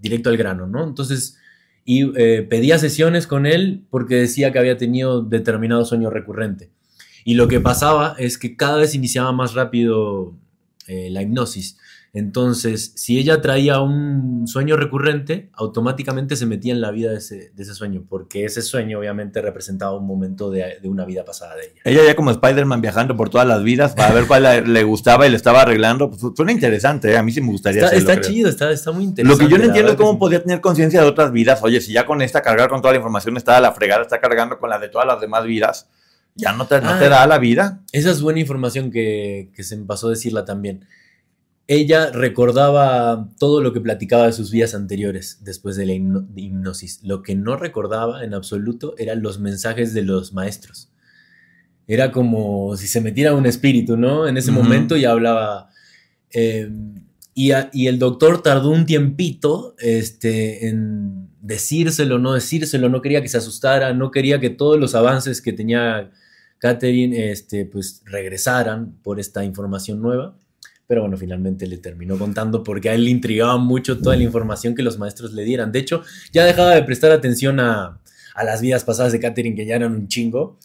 directo 0.00 0.30
al 0.30 0.36
grano, 0.36 0.66
¿no? 0.66 0.84
Entonces, 0.84 1.38
y 1.84 2.10
eh, 2.20 2.46
pedía 2.48 2.78
sesiones 2.78 3.26
con 3.26 3.46
él 3.46 3.84
porque 3.90 4.16
decía 4.16 4.52
que 4.52 4.58
había 4.58 4.76
tenido 4.76 5.22
determinado 5.22 5.84
sueño 5.84 6.10
recurrente. 6.10 6.70
Y 7.24 7.34
lo 7.34 7.48
que 7.48 7.60
pasaba 7.60 8.14
es 8.18 8.38
que 8.38 8.56
cada 8.56 8.78
vez 8.78 8.94
iniciaba 8.94 9.32
más 9.32 9.54
rápido 9.54 10.34
eh, 10.86 11.10
la 11.10 11.22
hipnosis. 11.22 11.78
Entonces, 12.12 12.92
si 12.96 13.18
ella 13.18 13.40
traía 13.40 13.80
un 13.80 14.48
sueño 14.48 14.76
recurrente, 14.76 15.48
automáticamente 15.52 16.34
se 16.34 16.44
metía 16.44 16.72
en 16.72 16.80
la 16.80 16.90
vida 16.90 17.10
de 17.10 17.18
ese, 17.18 17.74
sueño, 17.74 18.04
porque 18.08 18.44
ese 18.44 18.62
sueño 18.62 18.98
obviamente 18.98 19.40
representaba 19.40 19.96
un 19.96 20.06
momento 20.06 20.50
de, 20.50 20.80
una 20.84 21.04
vida 21.04 21.24
pasada 21.24 21.54
de 21.54 21.66
ella. 21.66 21.80
Ella 21.84 22.04
ya 22.04 22.16
como 22.16 22.32
Spider-Man 22.32 22.80
viajando 22.80 23.16
por 23.16 23.30
todas 23.30 23.46
las 23.46 23.62
vidas 23.62 23.94
para 23.94 24.12
ver 24.12 24.26
cuál 24.26 24.72
le, 24.72 24.82
gustaba 24.82 25.26
y 25.26 25.30
le 25.30 25.36
estaba 25.36 25.62
arreglando. 25.62 26.10
Pues, 26.10 26.20
suena 26.36 26.50
interesante, 26.50 27.12
¿eh? 27.12 27.16
a 27.16 27.22
mí 27.22 27.30
sí 27.30 27.40
me 27.40 27.48
gustaría 27.48 27.84
Está, 27.84 27.96
está 27.96 28.20
chido, 28.20 28.48
está, 28.48 28.72
está, 28.72 28.90
muy 28.90 29.04
interesante. 29.04 29.44
Lo 29.44 29.48
que 29.48 29.52
yo 29.52 29.58
no 29.58 29.64
entiendo 29.64 29.92
es 29.92 29.96
cómo 29.96 30.18
podía 30.18 30.42
tener 30.42 30.60
conciencia 30.60 31.00
de 31.00 31.06
otras 31.06 31.30
vidas. 31.30 31.60
Oye, 31.62 31.80
si 31.80 31.92
ya 31.92 32.06
con 32.06 32.22
esta 32.22 32.42
cargar 32.42 32.68
con 32.68 32.80
toda 32.82 32.92
la 32.92 32.98
información 32.98 33.36
está 33.36 33.60
la 33.60 33.72
fregada, 33.72 34.02
está 34.02 34.20
cargando 34.20 34.58
con 34.58 34.68
la 34.68 34.78
de 34.78 34.88
todas 34.88 35.06
las 35.06 35.20
demás 35.20 35.44
vidas 35.44 35.88
ya 36.34 36.52
no 36.52 36.66
te, 36.66 36.76
ah, 36.76 36.80
da 36.80 37.26
la 37.26 37.38
vida. 37.38 37.80
Esa 37.92 38.10
es 38.10 38.20
buena 38.20 38.40
información 38.40 38.90
que, 38.90 39.50
se 39.58 39.76
me 39.76 39.84
pasó 39.84 40.08
a 40.08 40.10
decirla 40.10 40.44
también. 40.44 40.86
Ella 41.72 42.10
recordaba 42.10 43.28
todo 43.38 43.60
lo 43.60 43.72
que 43.72 43.80
platicaba 43.80 44.26
de 44.26 44.32
sus 44.32 44.50
vidas 44.50 44.74
anteriores 44.74 45.38
después 45.44 45.76
de 45.76 45.86
la 45.86 45.92
hipnosis. 45.92 46.98
Lo 47.04 47.22
que 47.22 47.36
no 47.36 47.56
recordaba 47.56 48.24
en 48.24 48.34
absoluto 48.34 48.96
eran 48.98 49.22
los 49.22 49.38
mensajes 49.38 49.94
de 49.94 50.02
los 50.02 50.32
maestros. 50.32 50.90
Era 51.86 52.10
como 52.10 52.76
si 52.76 52.88
se 52.88 53.00
metiera 53.00 53.36
un 53.36 53.46
espíritu, 53.46 53.96
¿no? 53.96 54.26
En 54.26 54.36
ese 54.36 54.50
momento 54.50 54.96
ya 54.96 55.12
hablaba. 55.12 55.70
Y, 56.32 57.52
y, 57.72 57.86
el 57.86 58.00
doctor 58.00 58.42
tardó 58.42 58.70
un 58.70 58.84
tiempito 58.84 59.76
este, 59.78 60.66
en 60.66 61.28
decírselo, 61.40 62.18
no 62.18 62.32
decírselo, 62.32 62.88
no 62.88 63.00
quería 63.00 63.22
que 63.22 63.28
se 63.28 63.38
asustara, 63.38 63.94
no 63.94 64.10
quería 64.10 64.40
que 64.40 64.50
todos 64.50 64.76
los 64.76 64.96
avances 64.96 65.40
que 65.40 65.52
tenía 65.52 66.10
Catherine 66.58 67.30
este, 67.30 67.64
pues, 67.64 68.02
regresaran 68.06 68.96
por 69.04 69.20
esta 69.20 69.44
información 69.44 70.02
nueva. 70.02 70.36
Pero 70.90 71.02
bueno, 71.02 71.16
finalmente 71.16 71.68
le 71.68 71.76
terminó 71.76 72.18
contando 72.18 72.64
porque 72.64 72.90
a 72.90 72.94
él 72.94 73.04
le 73.04 73.10
intrigaba 73.12 73.58
mucho 73.58 74.00
toda 74.00 74.16
la 74.16 74.24
información 74.24 74.74
que 74.74 74.82
los 74.82 74.98
maestros 74.98 75.32
le 75.32 75.44
dieran. 75.44 75.70
De 75.70 75.78
hecho, 75.78 76.02
ya 76.32 76.44
dejaba 76.44 76.72
de 76.72 76.82
prestar 76.82 77.12
atención 77.12 77.60
a, 77.60 78.00
a 78.34 78.44
las 78.44 78.60
vidas 78.60 78.82
pasadas 78.82 79.12
de 79.12 79.20
Catherine, 79.20 79.54
que 79.54 79.64
ya 79.64 79.76
eran 79.76 79.92
un 79.92 80.08
chingo 80.08 80.58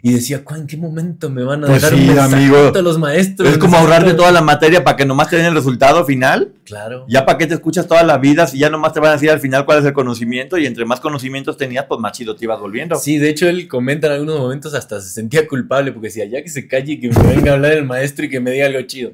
y 0.00 0.12
decía, 0.12 0.44
¿en 0.56 0.66
qué 0.66 0.76
momento 0.76 1.28
me 1.28 1.42
van 1.42 1.64
a 1.64 1.66
pues 1.66 1.82
dejar 1.82 1.98
un 1.98 2.18
amigo. 2.18 2.70
los 2.82 2.98
maestros? 2.98 3.48
Es 3.48 3.58
como 3.58 3.76
ahorrarte 3.76 4.14
toda 4.14 4.30
la 4.30 4.42
materia 4.42 4.84
para 4.84 4.96
que 4.96 5.04
nomás 5.04 5.28
te 5.28 5.36
den 5.36 5.46
el 5.46 5.54
resultado 5.54 6.04
final. 6.04 6.52
Claro. 6.64 7.04
Ya 7.08 7.26
para 7.26 7.36
qué 7.36 7.46
te 7.46 7.54
escuchas 7.54 7.88
toda 7.88 8.04
la 8.04 8.18
vida 8.18 8.46
si 8.46 8.58
ya 8.58 8.70
nomás 8.70 8.92
te 8.92 9.00
van 9.00 9.10
a 9.10 9.12
decir 9.14 9.30
al 9.30 9.40
final 9.40 9.64
cuál 9.64 9.80
es 9.80 9.84
el 9.84 9.92
conocimiento 9.92 10.56
y 10.56 10.66
entre 10.66 10.84
más 10.84 11.00
conocimientos 11.00 11.56
tenías, 11.56 11.86
pues 11.86 12.00
más 12.00 12.12
chido 12.12 12.36
te 12.36 12.44
ibas 12.44 12.60
volviendo. 12.60 12.96
Sí, 12.96 13.18
de 13.18 13.28
hecho 13.28 13.48
él 13.48 13.66
comenta 13.66 14.06
en 14.06 14.14
algunos 14.14 14.38
momentos 14.38 14.74
hasta 14.74 15.00
se 15.00 15.08
sentía 15.08 15.48
culpable 15.48 15.90
porque 15.90 16.08
decía, 16.08 16.26
ya 16.26 16.42
que 16.42 16.48
se 16.48 16.68
calle 16.68 16.92
y 16.92 17.00
que 17.00 17.08
me 17.08 17.34
venga 17.34 17.52
a 17.52 17.54
hablar 17.54 17.72
el 17.72 17.84
maestro 17.84 18.24
y 18.24 18.28
que 18.28 18.38
me 18.38 18.52
diga 18.52 18.66
algo 18.66 18.80
chido. 18.82 19.12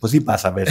Pues 0.00 0.12
sí 0.12 0.20
pasa, 0.20 0.48
a 0.48 0.52
ver. 0.52 0.68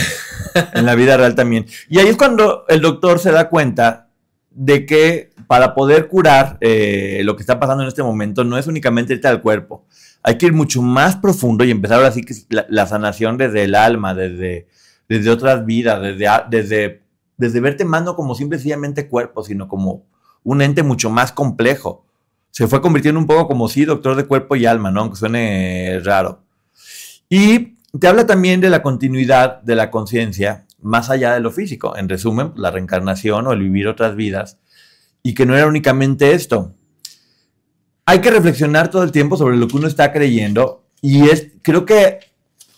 en 0.73 0.85
la 0.85 0.95
vida 0.95 1.17
real 1.17 1.35
también. 1.35 1.65
Y 1.89 1.99
ahí 1.99 2.07
es 2.07 2.17
cuando 2.17 2.65
el 2.67 2.81
doctor 2.81 3.19
se 3.19 3.31
da 3.31 3.49
cuenta 3.49 4.07
de 4.51 4.85
que 4.85 5.29
para 5.45 5.75
poder 5.75 6.07
curar 6.07 6.57
eh, 6.61 7.21
lo 7.23 7.35
que 7.35 7.41
está 7.41 7.59
pasando 7.59 7.83
en 7.83 7.89
este 7.89 8.03
momento 8.03 8.43
no 8.43 8.57
es 8.57 8.67
únicamente 8.67 9.13
irte 9.13 9.27
al 9.27 9.41
cuerpo. 9.41 9.85
Hay 10.23 10.37
que 10.37 10.47
ir 10.47 10.53
mucho 10.53 10.81
más 10.81 11.15
profundo 11.15 11.63
y 11.63 11.71
empezar 11.71 11.97
ahora 11.97 12.11
sí 12.11 12.21
que 12.23 12.35
la, 12.49 12.87
sanación 12.87 13.37
desde 13.37 13.63
el 13.63 13.75
alma, 13.75 14.13
desde, 14.13 14.67
desde 15.07 15.29
otras 15.29 15.65
vidas, 15.65 16.01
desde, 16.01 16.27
desde, 16.49 17.03
desde 17.37 17.59
verte 17.59 17.85
más 17.85 18.03
no 18.03 18.15
como 18.15 18.35
simplemente 18.35 19.07
cuerpo, 19.07 19.43
sino 19.43 19.67
como 19.67 20.05
un 20.43 20.61
ente 20.61 20.83
mucho 20.83 21.09
más 21.09 21.31
complejo. 21.31 22.05
Se 22.51 22.67
fue 22.67 22.81
convirtiendo 22.81 23.19
un 23.19 23.27
poco 23.27 23.47
como 23.47 23.69
sí, 23.69 23.85
doctor 23.85 24.15
de 24.15 24.25
cuerpo 24.25 24.55
y 24.55 24.65
alma, 24.65 24.89
¿no? 24.89 25.01
Aunque 25.01 25.17
suene 25.17 25.99
raro. 26.03 26.43
Y 27.29 27.76
te 27.99 28.07
habla 28.07 28.25
también 28.25 28.61
de 28.61 28.69
la 28.69 28.81
continuidad 28.81 29.61
de 29.61 29.75
la 29.75 29.91
conciencia 29.91 30.65
más 30.81 31.09
allá 31.09 31.33
de 31.33 31.39
lo 31.39 31.51
físico. 31.51 31.95
En 31.97 32.09
resumen, 32.09 32.53
la 32.55 32.71
reencarnación 32.71 33.47
o 33.47 33.53
el 33.53 33.59
vivir 33.59 33.87
otras 33.87 34.15
vidas 34.15 34.59
y 35.23 35.33
que 35.33 35.45
no 35.45 35.55
era 35.55 35.67
únicamente 35.67 36.33
esto. 36.33 36.75
Hay 38.05 38.21
que 38.21 38.31
reflexionar 38.31 38.89
todo 38.89 39.03
el 39.03 39.11
tiempo 39.11 39.35
sobre 39.37 39.57
lo 39.57 39.67
que 39.67 39.77
uno 39.77 39.87
está 39.87 40.11
creyendo 40.13 40.87
y 41.01 41.29
es, 41.29 41.51
creo 41.61 41.85
que 41.85 42.19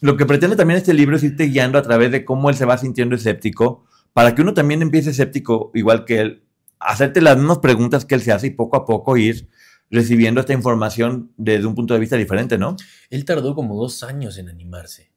lo 0.02 0.18
que 0.18 0.26
pretende 0.26 0.56
también 0.56 0.78
este 0.78 0.94
libro 0.94 1.16
es 1.16 1.24
irte 1.24 1.46
guiando 1.46 1.78
a 1.78 1.82
través 1.82 2.12
de 2.12 2.26
cómo 2.26 2.50
él 2.50 2.56
se 2.56 2.66
va 2.66 2.78
sintiendo 2.78 3.16
escéptico, 3.16 3.86
para 4.14 4.34
que 4.34 4.42
uno 4.42 4.54
también 4.54 4.82
empiece 4.82 5.12
escéptico, 5.12 5.72
igual 5.74 6.06
que 6.06 6.20
él, 6.20 6.44
hacerte 6.80 7.22
las 7.22 7.38
mismas 7.38 7.60
preguntas 7.60 8.06
que 8.06 8.16
él 8.16 8.22
se 8.22 8.32
hace 8.32 8.48
y 8.48 8.52
poco 8.52 8.78
a 8.78 8.86
poco 8.86 9.18
ir 9.18 9.50
recibiendo 9.92 10.40
esta 10.40 10.54
información 10.54 11.32
desde 11.36 11.66
un 11.66 11.76
punto 11.76 11.94
de 11.94 12.00
vista 12.00 12.16
diferente, 12.16 12.58
¿no? 12.58 12.76
Él 13.10 13.26
tardó 13.26 13.56
como 13.56 13.76
dos 13.76 14.04
años 14.04 14.38
en 14.38 14.50
animarse, 14.50 15.09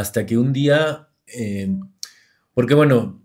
hasta 0.00 0.26
que 0.26 0.36
un 0.36 0.52
día, 0.52 1.08
eh, 1.28 1.72
porque 2.52 2.74
bueno, 2.74 3.22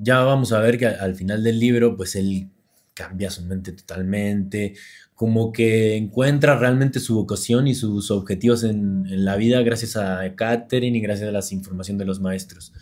ya 0.00 0.20
vamos 0.20 0.52
a 0.52 0.60
ver 0.60 0.78
que 0.78 0.86
al 0.86 1.16
final 1.16 1.42
del 1.42 1.58
libro, 1.58 1.96
pues 1.96 2.14
él 2.14 2.48
cambia 2.94 3.28
su 3.28 3.42
mente 3.44 3.72
totalmente, 3.72 4.74
como 5.16 5.52
que 5.52 5.96
encuentra 5.96 6.56
realmente 6.56 7.00
su 7.00 7.16
vocación 7.16 7.66
y 7.66 7.74
sus 7.74 8.12
objetivos 8.12 8.62
en, 8.62 9.24
la 9.24 9.34
vida 9.34 9.62
gracias 9.62 9.96
a 9.96 10.36
Catherine 10.36 10.96
y 10.96 11.00
gracias 11.00 11.28
a 11.28 11.32
la 11.32 11.42
información 11.50 11.98
de 11.98 12.04
los 12.04 12.20
maestros. 12.20 12.72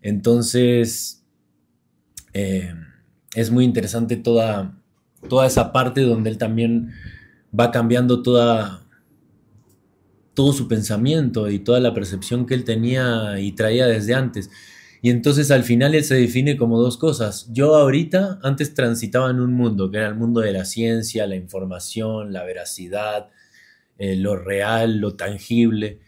Entonces, 0.00 1.22
eh, 2.32 2.74
es 3.34 3.50
muy 3.50 3.66
interesante 3.66 4.16
toda, 4.16 4.80
toda 5.28 5.46
esa 5.46 5.70
parte 5.70 6.00
donde 6.00 6.30
él 6.30 6.38
también 6.38 6.92
va 7.58 7.70
cambiando 7.72 8.22
toda, 8.22 8.86
todo 10.34 10.52
su 10.52 10.68
pensamiento 10.68 11.50
y 11.50 11.58
toda 11.58 11.80
la 11.80 11.94
percepción 11.94 12.46
que 12.46 12.54
él 12.54 12.64
tenía 12.64 13.38
y 13.40 13.52
traía 13.52 13.86
desde 13.86 14.14
antes. 14.14 14.50
Y 15.02 15.10
entonces 15.10 15.50
al 15.50 15.64
final 15.64 15.94
él 15.94 16.04
se 16.04 16.14
define 16.14 16.56
como 16.56 16.78
dos 16.78 16.98
cosas. 16.98 17.48
Yo 17.52 17.74
ahorita 17.76 18.38
antes 18.42 18.74
transitaba 18.74 19.30
en 19.30 19.40
un 19.40 19.54
mundo, 19.54 19.90
que 19.90 19.96
era 19.98 20.08
el 20.08 20.14
mundo 20.14 20.40
de 20.40 20.52
la 20.52 20.64
ciencia, 20.64 21.26
la 21.26 21.36
información, 21.36 22.32
la 22.32 22.44
veracidad, 22.44 23.30
eh, 23.98 24.16
lo 24.16 24.36
real, 24.36 24.98
lo 24.98 25.14
tangible. 25.16 26.00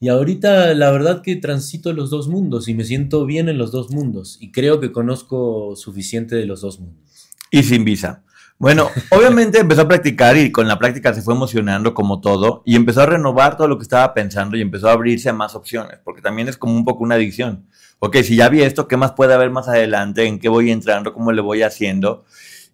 Y 0.00 0.08
ahorita 0.08 0.74
la 0.74 0.90
verdad 0.90 1.22
que 1.22 1.36
transito 1.36 1.92
los 1.92 2.10
dos 2.10 2.28
mundos 2.28 2.68
y 2.68 2.74
me 2.74 2.84
siento 2.84 3.26
bien 3.26 3.48
en 3.48 3.58
los 3.58 3.70
dos 3.70 3.90
mundos. 3.90 4.36
Y 4.40 4.50
creo 4.50 4.80
que 4.80 4.92
conozco 4.92 5.76
suficiente 5.76 6.34
de 6.34 6.46
los 6.46 6.62
dos 6.62 6.80
mundos. 6.80 7.28
Y 7.50 7.62
sin 7.62 7.84
visa. 7.84 8.24
Bueno, 8.60 8.90
obviamente 9.08 9.58
empezó 9.58 9.80
a 9.80 9.88
practicar 9.88 10.36
y 10.36 10.52
con 10.52 10.68
la 10.68 10.78
práctica 10.78 11.14
se 11.14 11.22
fue 11.22 11.32
emocionando 11.32 11.94
como 11.94 12.20
todo 12.20 12.62
y 12.66 12.76
empezó 12.76 13.00
a 13.00 13.06
renovar 13.06 13.56
todo 13.56 13.68
lo 13.68 13.78
que 13.78 13.84
estaba 13.84 14.12
pensando 14.12 14.54
y 14.54 14.60
empezó 14.60 14.90
a 14.90 14.92
abrirse 14.92 15.30
a 15.30 15.32
más 15.32 15.54
opciones, 15.54 15.98
porque 16.04 16.20
también 16.20 16.46
es 16.46 16.58
como 16.58 16.74
un 16.76 16.84
poco 16.84 17.02
una 17.02 17.14
adicción. 17.14 17.64
Ok, 18.00 18.18
si 18.18 18.36
ya 18.36 18.50
vi 18.50 18.60
esto, 18.60 18.86
¿qué 18.86 18.98
más 18.98 19.12
puede 19.12 19.32
haber 19.32 19.48
más 19.48 19.66
adelante? 19.66 20.26
¿En 20.26 20.38
qué 20.38 20.50
voy 20.50 20.70
entrando? 20.70 21.14
¿Cómo 21.14 21.32
le 21.32 21.40
voy 21.40 21.62
haciendo? 21.62 22.26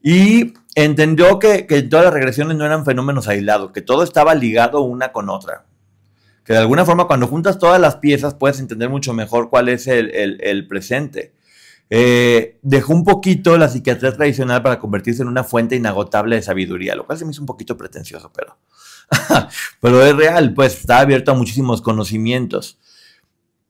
Y 0.02 0.54
entendió 0.74 1.38
que, 1.38 1.68
que 1.68 1.82
todas 1.82 2.06
las 2.06 2.14
regresiones 2.14 2.56
no 2.56 2.66
eran 2.66 2.84
fenómenos 2.84 3.28
aislados, 3.28 3.70
que 3.70 3.80
todo 3.80 4.02
estaba 4.02 4.34
ligado 4.34 4.80
una 4.80 5.12
con 5.12 5.30
otra. 5.30 5.66
Que 6.44 6.54
de 6.54 6.58
alguna 6.58 6.84
forma 6.84 7.06
cuando 7.06 7.28
juntas 7.28 7.60
todas 7.60 7.80
las 7.80 7.98
piezas 7.98 8.34
puedes 8.34 8.58
entender 8.58 8.88
mucho 8.88 9.12
mejor 9.12 9.50
cuál 9.50 9.68
es 9.68 9.86
el, 9.86 10.12
el, 10.12 10.40
el 10.42 10.66
presente. 10.66 11.35
Eh, 11.88 12.58
dejó 12.62 12.92
un 12.92 13.04
poquito 13.04 13.56
la 13.56 13.68
psiquiatría 13.68 14.12
tradicional 14.12 14.62
para 14.62 14.80
convertirse 14.80 15.22
en 15.22 15.28
una 15.28 15.44
fuente 15.44 15.76
inagotable 15.76 16.36
de 16.36 16.42
sabiduría, 16.42 16.96
lo 16.96 17.06
cual 17.06 17.18
se 17.18 17.24
me 17.24 17.30
hizo 17.30 17.42
un 17.42 17.46
poquito 17.46 17.76
pretencioso, 17.76 18.32
pero, 18.34 18.58
pero 19.80 20.04
es 20.04 20.16
real, 20.16 20.52
pues 20.52 20.80
está 20.80 20.98
abierto 20.98 21.30
a 21.32 21.34
muchísimos 21.34 21.82
conocimientos. 21.82 22.78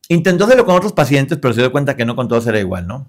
Intentó 0.08 0.44
hacerlo 0.44 0.64
con 0.64 0.76
otros 0.76 0.92
pacientes, 0.92 1.38
pero 1.40 1.52
se 1.52 1.60
dio 1.60 1.72
cuenta 1.72 1.96
que 1.96 2.04
no 2.04 2.16
con 2.16 2.28
todos 2.28 2.46
era 2.46 2.60
igual, 2.60 2.86
¿no? 2.86 3.08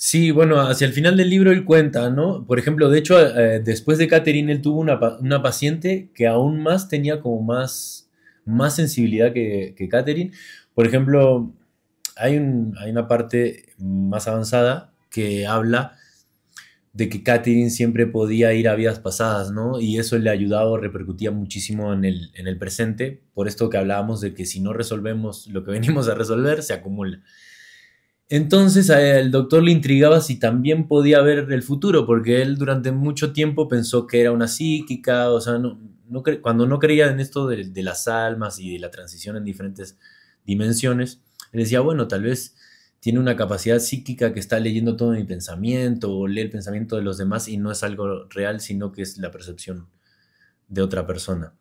Sí, 0.00 0.30
bueno, 0.30 0.60
hacia 0.60 0.86
el 0.86 0.92
final 0.92 1.16
del 1.16 1.28
libro 1.28 1.50
él 1.50 1.64
cuenta, 1.64 2.08
¿no? 2.08 2.46
Por 2.46 2.60
ejemplo, 2.60 2.88
de 2.88 3.00
hecho, 3.00 3.18
eh, 3.20 3.58
después 3.58 3.98
de 3.98 4.06
Catherine, 4.06 4.52
él 4.52 4.62
tuvo 4.62 4.78
una, 4.80 5.42
paciente 5.42 6.10
que 6.14 6.28
aún 6.28 6.62
más 6.62 6.88
tenía 6.88 7.20
como 7.20 7.42
más, 7.42 8.08
más 8.44 8.76
sensibilidad 8.76 9.32
que, 9.32 9.74
que 9.76 9.88
Catherine. 9.88 10.30
Por 10.72 10.86
ejemplo, 10.86 11.52
hay, 12.16 12.34
hay 12.78 12.90
una 12.92 13.08
parte 13.08 13.74
más 13.78 14.28
avanzada 14.28 14.92
que 15.10 15.48
habla 15.48 15.96
de 16.92 17.08
que 17.08 17.24
Catherine 17.24 17.70
siempre 17.70 18.06
podía 18.06 18.52
ir 18.52 18.68
a 18.68 18.76
vidas 18.76 19.00
pasadas, 19.00 19.50
¿no? 19.50 19.80
Y 19.80 19.98
eso 19.98 20.16
le 20.16 20.30
ayudaba 20.30 20.70
o 20.70 20.76
repercutía 20.76 21.32
muchísimo 21.32 21.92
en 21.92 22.04
el, 22.04 22.30
en 22.34 22.46
el 22.46 22.56
presente, 22.56 23.24
por 23.34 23.48
esto 23.48 23.68
que 23.68 23.78
hablábamos 23.78 24.20
de 24.20 24.32
que 24.32 24.46
si 24.46 24.60
no 24.60 24.72
resolvemos 24.72 25.48
lo 25.48 25.64
que 25.64 25.70
venimos 25.72 26.08
a 26.08 26.14
resolver, 26.14 26.62
se 26.62 26.74
acumula. 26.74 27.20
Entonces 28.30 28.90
el 28.90 29.30
doctor 29.30 29.62
le 29.62 29.72
intrigaba 29.72 30.20
si 30.20 30.38
también 30.38 30.86
podía 30.86 31.22
ver 31.22 31.50
el 31.50 31.62
futuro, 31.62 32.04
porque 32.06 32.42
él 32.42 32.56
durante 32.56 32.92
mucho 32.92 33.32
tiempo 33.32 33.68
pensó 33.68 34.06
que 34.06 34.20
era 34.20 34.32
una 34.32 34.48
psíquica, 34.48 35.30
o 35.30 35.40
sea, 35.40 35.58
no, 35.58 35.78
cuando 36.42 36.66
no 36.66 36.78
creía 36.78 37.10
en 37.10 37.20
esto 37.20 37.46
de, 37.46 37.82
las 37.82 38.06
almas 38.06 38.58
y 38.58 38.72
de 38.74 38.78
la 38.80 38.90
transición 38.90 39.36
en 39.36 39.44
diferentes 39.44 39.98
dimensiones, 40.44 41.20
él 41.52 41.60
decía, 41.60 41.80
bueno, 41.80 42.06
tal 42.06 42.22
vez 42.22 42.54
tiene 43.00 43.18
una 43.18 43.36
capacidad 43.36 43.78
psíquica 43.78 44.34
que 44.34 44.40
está 44.40 44.60
leyendo 44.60 44.96
todo 44.96 45.12
mi 45.12 45.24
pensamiento 45.24 46.12
o 46.14 46.26
lee 46.26 46.42
el 46.42 46.50
pensamiento 46.50 46.96
de 46.96 47.02
los 47.02 47.16
demás 47.16 47.48
y 47.48 47.56
no 47.56 47.70
es 47.70 47.82
algo 47.82 48.24
real, 48.28 48.60
sino 48.60 48.92
que 48.92 49.02
es 49.02 49.18
la 49.18 49.30
percepción 49.30 49.88
de 50.68 50.82
otra 50.82 51.06
persona. 51.06 51.54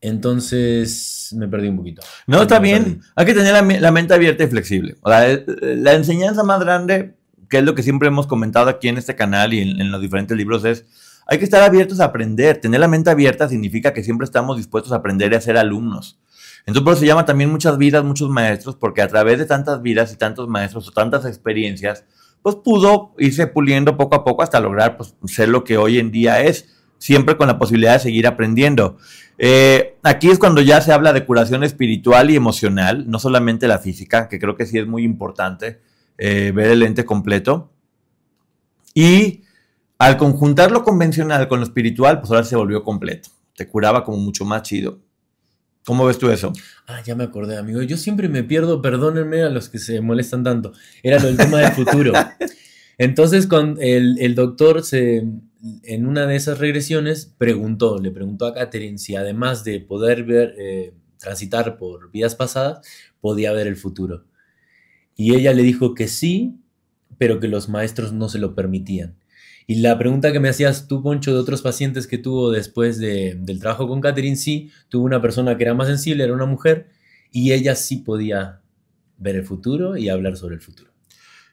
Entonces 0.00 1.34
me 1.36 1.48
perdí 1.48 1.68
un 1.68 1.76
poquito. 1.76 2.02
No, 2.26 2.42
está 2.42 2.58
bien. 2.58 3.02
Hay 3.14 3.26
que 3.26 3.34
tener 3.34 3.52
la, 3.52 3.92
mente 3.92 4.14
abierta 4.14 4.44
y 4.44 4.46
flexible. 4.46 4.96
Eh, 5.06 5.44
la 5.76 5.94
enseñanza 5.94 6.42
más 6.42 6.60
grande, 6.60 7.14
que 7.48 7.58
es 7.58 7.64
lo 7.64 7.74
que 7.74 7.82
siempre 7.82 8.08
hemos 8.08 8.26
comentado 8.26 8.70
aquí 8.70 8.88
en 8.88 8.98
este 8.98 9.14
canal 9.14 9.52
y 9.52 9.60
en, 9.60 9.90
los 9.90 10.00
diferentes 10.00 10.36
libros, 10.36 10.64
es 10.64 10.86
hay 11.26 11.38
que 11.38 11.44
estar 11.44 11.62
abiertos 11.62 12.00
a 12.00 12.06
aprender. 12.06 12.58
Tener 12.58 12.80
la 12.80 12.88
mente 12.88 13.10
abierta 13.10 13.48
significa 13.48 13.92
que 13.92 14.02
siempre 14.02 14.24
estamos 14.24 14.56
dispuestos 14.56 14.92
a 14.92 14.96
aprender 14.96 15.32
y 15.32 15.36
a 15.36 15.40
ser 15.40 15.56
alumnos. 15.56 16.18
Entonces, 16.60 16.82
por 16.82 16.92
eso 16.92 17.00
se 17.00 17.06
llama 17.06 17.24
también 17.24 17.50
muchas 17.50 17.78
vidas, 17.78 18.04
muchos 18.04 18.28
maestros, 18.30 18.76
porque 18.76 19.02
a 19.02 19.08
través 19.08 19.38
de 19.38 19.46
tantas 19.46 19.82
vidas 19.82 20.12
y 20.12 20.16
tantos 20.16 20.48
maestros 20.48 20.88
o 20.88 20.92
tantas 20.92 21.24
experiencias, 21.24 22.04
pues 22.42 22.56
pudo 22.56 23.14
irse 23.18 23.46
puliendo 23.46 23.96
poco 23.96 24.16
a 24.16 24.24
poco 24.24 24.42
hasta 24.42 24.60
lograr 24.60 24.96
pues, 24.96 25.14
ser 25.26 25.48
lo 25.48 25.64
que 25.64 25.76
hoy 25.76 25.98
en 25.98 26.10
día 26.10 26.40
es 26.42 26.79
siempre 27.00 27.36
con 27.36 27.48
la 27.48 27.58
posibilidad 27.58 27.94
de 27.94 27.98
seguir 27.98 28.26
aprendiendo. 28.26 28.98
Eh, 29.38 29.96
aquí 30.02 30.28
es 30.28 30.38
cuando 30.38 30.60
ya 30.60 30.82
se 30.82 30.92
habla 30.92 31.14
de 31.14 31.24
curación 31.24 31.64
espiritual 31.64 32.30
y 32.30 32.36
emocional, 32.36 33.10
no 33.10 33.18
solamente 33.18 33.66
la 33.66 33.78
física, 33.78 34.28
que 34.28 34.38
creo 34.38 34.54
que 34.54 34.66
sí 34.66 34.78
es 34.78 34.86
muy 34.86 35.02
importante 35.02 35.80
eh, 36.18 36.52
ver 36.54 36.70
el 36.70 36.82
ente 36.82 37.06
completo. 37.06 37.72
Y 38.94 39.44
al 39.98 40.18
conjuntar 40.18 40.70
lo 40.70 40.84
convencional 40.84 41.48
con 41.48 41.60
lo 41.60 41.64
espiritual, 41.64 42.20
pues 42.20 42.30
ahora 42.30 42.44
se 42.44 42.54
volvió 42.54 42.84
completo. 42.84 43.30
Te 43.56 43.66
curaba 43.66 44.04
como 44.04 44.18
mucho 44.18 44.44
más 44.44 44.62
chido. 44.62 45.00
¿Cómo 45.86 46.04
ves 46.04 46.18
tú 46.18 46.28
eso? 46.28 46.52
Ah, 46.86 47.00
ya 47.02 47.14
me 47.14 47.24
acordé, 47.24 47.56
amigo. 47.56 47.80
Yo 47.80 47.96
siempre 47.96 48.28
me 48.28 48.44
pierdo, 48.44 48.82
perdónenme 48.82 49.42
a 49.42 49.48
los 49.48 49.70
que 49.70 49.78
se 49.78 50.02
molestan 50.02 50.44
tanto. 50.44 50.72
Era 51.02 51.18
lo 51.18 51.28
del 51.28 51.38
tema 51.38 51.60
del 51.60 51.72
futuro. 51.72 52.12
Entonces, 52.98 53.46
con 53.46 53.78
el 53.80 54.34
doctor 54.34 54.84
se, 54.84 55.24
en 55.82 56.06
una 56.06 56.26
de 56.26 56.36
esas 56.36 56.58
regresiones 56.58 57.34
preguntó, 57.36 57.98
le 57.98 58.10
preguntó 58.10 58.46
a 58.46 58.54
Catherine 58.54 58.98
si 58.98 59.16
además 59.16 59.64
de 59.64 59.80
poder 59.80 60.24
ver, 60.24 60.54
eh, 60.58 60.94
transitar 61.18 61.76
por 61.76 62.10
vidas 62.10 62.34
pasadas, 62.34 62.86
podía 63.20 63.52
ver 63.52 63.66
el 63.66 63.76
futuro. 63.76 64.24
Y 65.16 65.34
ella 65.34 65.52
le 65.52 65.62
dijo 65.62 65.94
que 65.94 66.08
sí, 66.08 66.56
pero 67.18 67.40
que 67.40 67.48
los 67.48 67.68
maestros 67.68 68.12
no 68.12 68.28
se 68.28 68.38
lo 68.38 68.54
permitían. 68.54 69.16
Y 69.66 69.76
la 69.76 69.98
pregunta 69.98 70.32
que 70.32 70.40
me 70.40 70.48
hacías 70.48 70.88
tú, 70.88 71.02
Poncho, 71.02 71.32
de 71.32 71.38
otros 71.38 71.62
pacientes 71.62 72.06
que 72.06 72.18
tuvo 72.18 72.50
después 72.50 72.98
del 72.98 73.60
trabajo 73.60 73.86
con 73.86 74.00
Catherine, 74.00 74.36
sí, 74.36 74.70
tuvo 74.88 75.04
una 75.04 75.20
persona 75.20 75.56
que 75.56 75.64
era 75.64 75.74
más 75.74 75.86
sensible, 75.86 76.24
era 76.24 76.32
una 76.32 76.46
mujer, 76.46 76.88
y 77.30 77.52
ella 77.52 77.76
sí 77.76 77.98
podía 77.98 78.62
ver 79.18 79.36
el 79.36 79.44
futuro 79.44 79.96
y 79.96 80.08
hablar 80.08 80.36
sobre 80.36 80.56
el 80.56 80.60
futuro. 80.60 80.90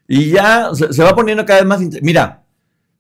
Y 0.08 0.32
ya 0.32 0.72
se 0.74 1.04
va 1.04 1.14
poniendo 1.14 1.46
cada 1.46 1.60
vez 1.60 1.68
más... 1.68 2.02
Mira, 2.02 2.47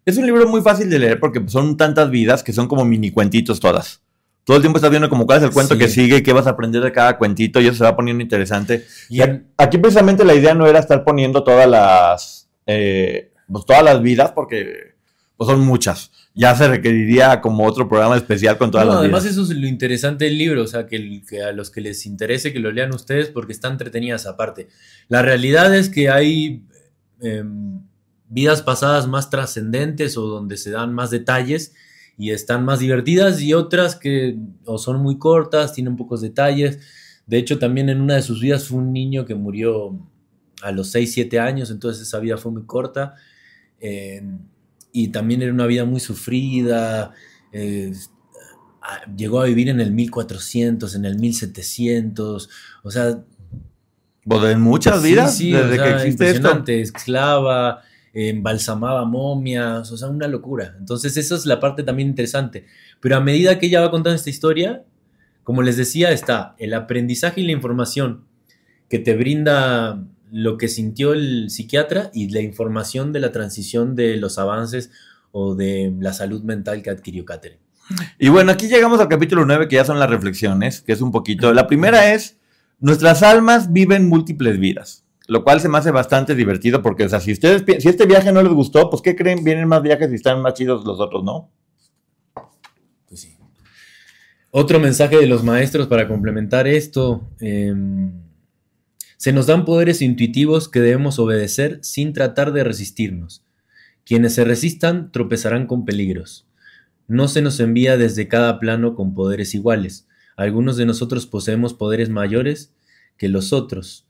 es 0.07 0.17
un 0.17 0.25
libro 0.25 0.47
muy 0.47 0.61
fácil 0.61 0.89
de 0.89 0.99
leer 0.99 1.19
porque 1.19 1.43
son 1.47 1.75
tantas 1.75 2.09
vidas 2.09 2.41
que 2.41 2.53
son 2.53 2.67
como 2.69 2.85
mini 2.85 3.11
cuentitos 3.11 3.59
todas. 3.59 4.01
Todo 4.45 4.55
el 4.55 4.63
tiempo 4.63 4.77
estás 4.77 4.89
viendo 4.89 5.09
como 5.09 5.25
cuál 5.25 5.39
es 5.39 5.43
el 5.43 5.51
cuento 5.51 5.77
que 5.77 5.89
sigue, 5.89 6.23
qué 6.23 6.31
vas 6.31 6.47
a 6.47 6.51
aprender 6.51 6.81
de 6.81 6.93
cada 6.93 7.17
cuentito 7.17 7.59
y 7.59 7.67
eso 7.67 7.75
se 7.79 7.83
va 7.83 7.97
poniendo 7.97 8.23
interesante. 8.23 8.85
Y 9.09 9.19
aquí 9.57 9.77
precisamente 9.77 10.23
la 10.23 10.33
idea 10.33 10.53
no 10.53 10.65
era 10.65 10.79
estar 10.79 11.03
poniendo 11.03 11.43
todas 11.43 11.69
las, 11.69 12.49
eh, 12.65 13.33
pues 13.51 13.65
todas 13.65 13.83
las 13.83 14.01
vidas 14.01 14.31
porque 14.31 14.95
pues 15.35 15.49
son 15.49 15.59
muchas. 15.59 16.11
ya 16.33 16.55
se 16.55 16.67
requeriría 16.69 17.41
como 17.41 17.65
otro 17.65 17.89
programa 17.89 18.15
especial 18.15 18.57
con 18.57 18.71
todas 18.71 18.87
No, 18.87 18.93
las 18.93 19.01
además 19.01 19.23
vidas. 19.23 19.37
eso 19.37 19.51
es 19.51 19.57
lo 19.59 19.67
interesante 19.67 20.23
del 20.25 20.37
libro, 20.37 20.63
o 20.63 20.67
sea, 20.67 20.87
que, 20.87 21.21
que 21.27 21.43
a 21.43 21.51
los 21.51 21.69
que 21.69 21.81
les 21.81 22.05
interese 22.05 22.53
que 22.53 22.59
lo 22.59 22.71
lean 22.71 22.93
ustedes 22.93 23.27
porque 23.27 23.51
está 23.51 23.67
entretenida 23.67 24.15
esa 24.15 24.37
parte. 24.37 24.69
La 25.09 25.21
realidad 25.21 25.75
es 25.75 25.89
que 25.89 26.09
hay 26.09 26.63
em, 27.19 27.81
vidas 28.29 28.61
pasadas 28.61 29.07
más 29.07 29.29
trascendentes 29.29 30.17
o 30.17 30.23
donde 30.27 30.57
se 30.57 30.71
dan 30.71 30.93
más 30.93 31.11
detalles 31.11 31.73
y 32.17 32.31
están 32.31 32.65
más 32.65 32.79
divertidas 32.79 33.41
y 33.41 33.53
otras 33.53 33.95
que 33.95 34.37
o 34.65 34.77
son 34.77 35.01
muy 35.01 35.17
cortas, 35.19 35.73
tienen 35.73 35.95
pocos 35.95 36.21
detalles. 36.21 36.79
De 37.25 37.37
hecho, 37.37 37.59
también 37.59 37.89
en 37.89 38.01
una 38.01 38.15
de 38.15 38.21
sus 38.21 38.41
vidas 38.41 38.67
fue 38.67 38.79
un 38.79 38.91
niño 38.93 39.25
que 39.25 39.35
murió 39.35 39.99
a 40.61 40.71
los 40.71 40.89
6, 40.91 41.13
7 41.13 41.39
años, 41.39 41.69
entonces 41.71 42.03
esa 42.07 42.19
vida 42.19 42.37
fue 42.37 42.51
muy 42.51 42.65
corta. 42.65 43.15
Em, 43.79 44.39
y 44.91 45.09
también 45.09 45.41
era 45.41 45.53
una 45.53 45.67
vida 45.67 45.85
muy 45.85 45.99
sufrida. 45.99 47.13
eh, 47.51 47.91
llegó 49.15 49.41
a 49.41 49.45
vivir 49.45 49.69
en 49.69 49.79
el 49.79 49.91
1400, 49.91 50.95
en 50.95 51.05
el 51.05 51.17
1700. 51.19 52.49
O 52.83 52.91
sea, 52.91 53.23
Pues 54.27 54.43
en 54.45 54.61
muchas 54.61 55.01
sí, 55.01 55.07
vidas, 55.09 55.35
sí, 55.37 55.53
o 55.55 55.63
desde 55.63 55.79
sea, 55.79 55.83
que 55.83 55.89
existe 55.91 56.29
esto. 56.29 56.63
esclava, 56.81 57.81
eh, 57.81 57.86
embalsamaba 58.17 59.05
momias, 59.05 59.91
o 59.91 59.97
sea, 59.97 60.09
una 60.09 60.27
locura. 60.27 60.75
Entonces, 60.79 61.17
esa 61.17 61.35
es 61.35 61.45
la 61.45 61.59
parte 61.59 61.83
también 61.83 62.09
interesante. 62.09 62.65
Pero 62.99 63.15
a 63.15 63.19
medida 63.19 63.59
que 63.59 63.67
ella 63.67 63.81
va 63.81 63.91
contando 63.91 64.15
esta 64.15 64.29
historia, 64.29 64.83
como 65.43 65.61
les 65.61 65.77
decía, 65.77 66.11
está 66.11 66.55
el 66.57 66.73
aprendizaje 66.73 67.41
y 67.41 67.45
la 67.45 67.51
información 67.51 68.25
que 68.89 68.99
te 68.99 69.15
brinda 69.15 70.03
lo 70.31 70.57
que 70.57 70.67
sintió 70.67 71.13
el 71.13 71.49
psiquiatra 71.49 72.09
y 72.13 72.29
la 72.29 72.41
información 72.41 73.13
de 73.13 73.19
la 73.19 73.31
transición 73.31 73.95
de 73.95 74.17
los 74.17 74.39
avances 74.39 74.91
o 75.31 75.55
de 75.55 75.93
la 75.99 76.13
salud 76.13 76.43
mental 76.43 76.81
que 76.81 76.89
adquirió 76.89 77.23
Catherine. 77.23 77.61
Y 78.19 78.29
bueno, 78.29 78.51
aquí 78.51 78.67
llegamos 78.67 78.99
al 78.99 79.07
capítulo 79.07 79.45
9, 79.45 79.67
que 79.67 79.75
ya 79.75 79.85
son 79.85 79.99
las 79.99 80.09
reflexiones, 80.09 80.81
que 80.81 80.91
es 80.91 81.01
un 81.01 81.11
poquito. 81.11 81.53
La 81.53 81.67
primera 81.67 82.13
es, 82.13 82.37
nuestras 82.79 83.23
almas 83.23 83.71
viven 83.71 84.09
múltiples 84.09 84.59
vidas, 84.59 85.05
lo 85.27 85.43
cual 85.43 85.59
se 85.59 85.69
me 85.69 85.77
hace 85.77 85.91
bastante 85.91 86.33
divertido 86.35 86.81
porque, 86.81 87.03
o 87.03 87.09
sea, 87.09 87.19
si 87.19 87.33
ustedes, 87.33 87.63
si 87.81 87.89
este 87.89 88.05
viaje 88.05 88.31
no 88.31 88.41
les 88.41 88.53
gustó, 88.53 88.89
pues 88.89 89.01
¿qué 89.01 89.15
creen? 89.15 89.43
Vienen 89.43 89.67
más 89.67 89.81
viajes 89.81 90.09
y 90.11 90.15
están 90.15 90.41
más 90.41 90.53
chidos 90.53 90.85
los 90.85 90.99
otros, 90.99 91.23
¿no? 91.23 91.51
Pues 93.07 93.21
sí. 93.21 93.37
Otro 94.51 94.79
mensaje 94.79 95.17
de 95.17 95.27
los 95.27 95.43
maestros 95.43 95.87
para 95.87 96.07
complementar 96.07 96.67
esto. 96.67 97.29
em, 97.41 98.27
se 99.17 99.33
nos 99.33 99.47
dan 99.47 99.65
poderes 99.65 100.01
intuitivos 100.01 100.69
que 100.69 100.79
debemos 100.79 101.19
obedecer 101.19 101.79
sin 101.81 102.13
tratar 102.13 102.53
de 102.53 102.63
resistirnos. 102.63 103.43
Quienes 104.05 104.35
se 104.35 104.45
resistan 104.45 105.11
tropezarán 105.11 105.67
con 105.67 105.85
peligros. 105.85 106.47
No 107.07 107.27
se 107.27 107.41
nos 107.41 107.59
envía 107.59 107.97
desde 107.97 108.27
cada 108.27 108.59
plano 108.59 108.95
con 108.95 109.13
poderes 109.13 109.55
iguales. 109.55 110.07
Algunos 110.37 110.77
de 110.77 110.85
nosotros 110.85 111.25
poseemos 111.25 111.73
poderes 111.73 112.09
mayores 112.09 112.73
que 113.17 113.27
los 113.27 113.53
otros, 113.53 114.06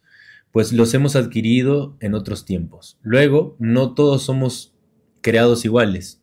pues 0.52 0.74
los 0.74 0.94
hemos 0.94 1.16
adquirido 1.16 1.98
en 2.00 2.14
otros 2.14 2.46
tiempos. 2.46 2.98
Luego, 3.02 3.56
no 3.60 3.94
todos 3.94 4.24
somos 4.24 4.76
creados 5.22 5.66
iguales, 5.66 6.22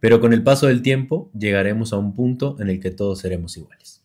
pero 0.00 0.20
con 0.20 0.32
el 0.32 0.42
paso 0.42 0.66
del 0.66 0.82
tiempo 0.82 1.30
llegaremos 1.38 1.92
a 1.92 1.96
un 1.96 2.14
punto 2.14 2.56
en 2.58 2.70
el 2.70 2.80
que 2.80 2.90
todos 2.90 3.20
seremos 3.20 3.56
iguales. 3.56 4.02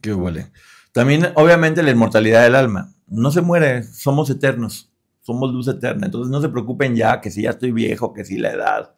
Qué 0.00 0.14
huele. 0.14 0.52
También, 0.92 1.28
obviamente, 1.34 1.82
la 1.82 1.90
inmortalidad 1.90 2.44
del 2.44 2.54
alma. 2.54 2.92
No 3.06 3.30
se 3.30 3.40
muere, 3.40 3.82
somos 3.82 4.28
eternos, 4.30 4.92
somos 5.20 5.52
luz 5.52 5.68
eterna. 5.68 6.06
Entonces 6.06 6.30
no 6.30 6.40
se 6.40 6.48
preocupen 6.48 6.94
ya 6.94 7.20
que 7.20 7.30
si 7.30 7.42
ya 7.42 7.50
estoy 7.50 7.72
viejo, 7.72 8.12
que 8.12 8.24
si 8.24 8.38
la 8.38 8.52
edad. 8.52 8.94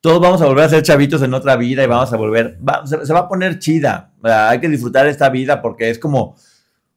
Todos 0.00 0.20
vamos 0.20 0.40
a 0.40 0.46
volver 0.46 0.64
a 0.64 0.68
ser 0.68 0.82
chavitos 0.82 1.20
en 1.22 1.34
otra 1.34 1.56
vida 1.56 1.84
y 1.84 1.86
vamos 1.86 2.12
a 2.12 2.16
volver, 2.16 2.58
se, 2.86 3.04
se 3.04 3.12
va 3.12 3.20
a 3.20 3.28
poner 3.28 3.58
chida. 3.58 4.14
Hay 4.22 4.58
que 4.60 4.68
disfrutar 4.68 5.06
esta 5.06 5.28
vida 5.28 5.60
porque 5.60 5.90
es 5.90 5.98
como, 5.98 6.36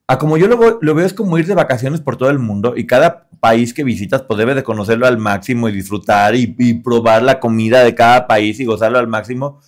a 0.08 0.18
como 0.18 0.38
yo 0.38 0.48
lo, 0.48 0.80
lo 0.82 0.96
veo 0.96 1.06
es 1.06 1.14
como 1.14 1.38
ir 1.38 1.48
de 1.48 1.56
vacaciones 1.56 2.02
por 2.02 2.18
todo 2.18 2.30
el 2.30 2.40
mundo 2.40 2.74
y 2.76 2.86
cada 2.86 3.30
país 3.40 3.74
que 3.74 3.84
visitas 3.84 4.24
pues 4.24 4.38
debes 4.38 4.56
de 4.56 4.64
conocerlo 4.64 5.08
al 5.08 5.18
máximo 5.18 5.70
y 5.70 5.72
disfrutar 5.72 6.36
y, 6.36 6.56
y 6.58 6.74
probar 6.76 7.24
la 7.24 7.40
comida 7.40 7.84
de 7.84 7.96
cada 7.96 8.28
país 8.28 8.60
y 8.60 8.66
gozarlo 8.66 9.00
al 9.00 9.08
máximo. 9.08 9.62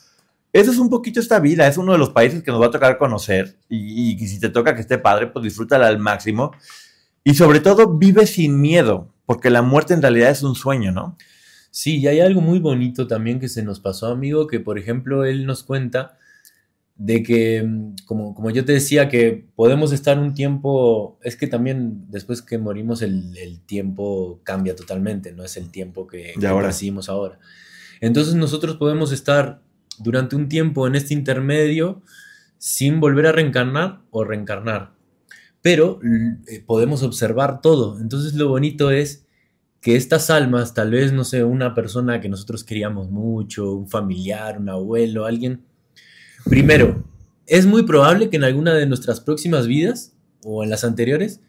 Eso 0.53 0.71
es 0.71 0.77
un 0.77 0.89
poquito 0.89 1.19
esta 1.19 1.39
vida, 1.39 1.67
es 1.67 1.77
uno 1.77 1.91
de 1.91 1.97
los 1.97 2.11
países 2.11 2.41
que 2.41 2.51
nos 2.51 2.61
va 2.61 2.67
a 2.67 2.71
tocar 2.71 2.97
conocer 2.97 3.57
y, 3.67 4.11
y 4.13 4.27
si 4.27 4.39
te 4.39 4.49
toca 4.49 4.73
que 4.73 4.81
esté 4.81 4.97
padre, 4.97 5.27
pues 5.27 5.43
disfrútala 5.43 5.87
al 5.87 5.99
máximo 5.99 6.51
y 7.23 7.33
sobre 7.33 7.59
todo 7.59 7.97
vive 7.97 8.27
sin 8.27 8.61
miedo, 8.61 9.09
porque 9.25 9.49
la 9.49 9.61
muerte 9.61 9.93
en 9.93 10.01
realidad 10.01 10.29
es 10.29 10.43
un 10.43 10.55
sueño, 10.55 10.91
¿no? 10.91 11.17
Sí, 11.71 11.97
y 11.97 12.07
hay 12.07 12.21
algo 12.21 12.39
muy 12.39 12.59
bonito 12.59 13.07
también 13.07 13.39
que 13.39 13.49
se 13.49 13.63
nos 13.63 13.81
pasó, 13.81 14.07
amigo, 14.07 14.47
que 14.47 14.61
por 14.61 14.79
ejemplo 14.79 15.25
él 15.25 15.45
nos 15.45 15.63
cuenta 15.63 16.17
de 16.97 17.23
que, 17.23 17.63
mm, 17.63 17.95
como, 18.05 18.33
como 18.33 18.49
yo 18.51 18.63
te 18.65 18.71
decía, 18.73 19.09
que 19.09 19.45
podemos 19.55 19.91
estar 19.91 20.17
un 20.19 20.33
tiempo, 20.33 21.19
es 21.23 21.35
que 21.35 21.47
también 21.47 22.05
después 22.09 22.41
que 22.41 22.57
morimos 22.57 23.01
el, 23.01 23.37
el 23.37 23.59
tiempo 23.61 24.39
cambia 24.43 24.75
totalmente, 24.75 25.31
no 25.33 25.43
es 25.43 25.57
el 25.57 25.71
tiempo 25.71 26.07
que, 26.07 26.33
De 26.37 26.39
que 26.39 26.47
ahora. 26.47 26.67
percibimos 26.67 27.09
ahora. 27.09 27.39
Entonces 28.01 28.35
nosotros 28.35 28.77
podemos 28.77 29.11
estar 29.11 29.61
durante 29.99 30.35
un 30.35 30.49
tiempo 30.49 30.87
en 30.87 30.95
este 30.95 31.13
intermedio 31.13 32.01
sin 32.57 32.99
volver 32.99 33.27
a 33.27 33.31
reencarnar 33.31 34.01
o 34.11 34.23
reencarnar, 34.23 34.93
pero 35.61 35.99
eh, 36.47 36.63
podemos 36.65 37.03
observar 37.03 37.61
todo. 37.61 37.99
Entonces 37.99 38.33
lo 38.33 38.49
bonito 38.49 38.91
es 38.91 39.25
que 39.81 39.95
estas 39.95 40.29
almas, 40.29 40.73
tal 40.73 40.91
vez, 40.91 41.13
no 41.13 41.23
sé, 41.23 41.43
una 41.43 41.75
persona 41.75 42.19
que 42.19 42.29
nosotros 42.29 42.63
queríamos 42.63 43.11
mucho, 43.11 43.73
un 43.73 43.87
familiar, 43.87 44.59
un 44.59 44.69
abuelo, 44.69 45.25
alguien, 45.25 45.61
primero, 46.43 47.03
es 47.47 47.65
muy 47.65 47.83
probable 47.83 48.29
que 48.29 48.37
en 48.37 48.43
alguna 48.43 48.73
de 48.73 48.85
nuestras 48.85 49.21
próximas 49.21 49.67
vidas 49.67 50.13
o 50.43 50.63
en 50.63 50.69
las 50.69 50.83
anteriores, 50.83 51.41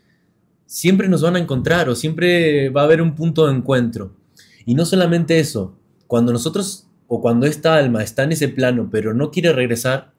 siempre 0.67 1.09
nos 1.09 1.23
van 1.23 1.37
a 1.37 1.39
encontrar 1.39 1.89
o 1.89 1.95
siempre 1.95 2.71
va 2.71 2.83
a 2.83 2.85
haber 2.85 3.01
un 3.01 3.15
punto 3.15 3.47
de 3.47 3.55
encuentro. 3.55 4.17
Y 4.65 4.75
no 4.75 4.85
solamente 4.85 5.39
eso, 5.39 5.79
cuando 6.07 6.33
nosotros 6.33 6.89
o 7.07 7.21
cuando 7.21 7.47
esta 7.47 7.77
alma 7.77 8.03
está 8.03 8.25
en 8.25 8.33
ese 8.33 8.49
plano 8.49 8.89
pero 8.91 9.15
no 9.15 9.31
quiere 9.31 9.53
regresar, 9.53 10.13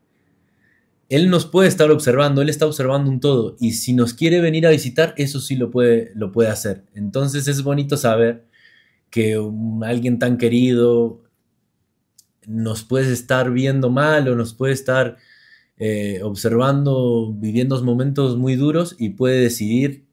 él 1.09 1.29
nos 1.29 1.45
puede 1.45 1.69
estar 1.69 1.89
observando, 1.91 2.41
él 2.41 2.49
está 2.49 2.65
observando 2.65 3.09
un 3.09 3.19
todo 3.19 3.55
y 3.59 3.73
si 3.73 3.93
nos 3.93 4.13
quiere 4.13 4.41
venir 4.41 4.67
a 4.67 4.71
visitar, 4.71 5.13
eso 5.17 5.39
sí 5.39 5.55
lo 5.55 5.71
puede, 5.71 6.11
lo 6.15 6.31
puede 6.31 6.49
hacer. 6.49 6.83
Entonces 6.93 7.47
es 7.47 7.63
bonito 7.63 7.97
saber 7.97 8.45
que 9.09 9.41
alguien 9.83 10.19
tan 10.19 10.37
querido 10.37 11.21
nos 12.47 12.83
puede 12.83 13.13
estar 13.13 13.51
viendo 13.51 13.91
mal 13.91 14.27
o 14.27 14.35
nos 14.35 14.53
puede 14.55 14.73
estar 14.73 15.17
eh, 15.77 16.21
observando, 16.23 17.31
viviendo 17.35 17.81
momentos 17.83 18.35
muy 18.37 18.55
duros 18.55 18.95
y 18.97 19.09
puede 19.09 19.39
decidir 19.41 20.07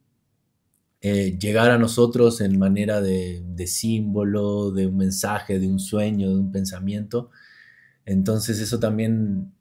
eh, 1.01 1.39
llegar 1.39 1.71
a 1.71 1.79
nosotros 1.79 2.41
en 2.43 2.59
manera 2.59 3.01
de, 3.01 3.43
de 3.47 3.67
símbolo, 3.67 4.71
de 4.73 4.87
un 4.89 4.97
mensaje, 4.99 5.59
de 5.59 5.69
un 5.69 5.79
sueño, 5.79 6.29
de 6.29 6.37
un 6.37 6.53
pensamiento. 6.53 7.31
Entonces 8.05 8.61
eso 8.61 8.79
también 8.79 9.53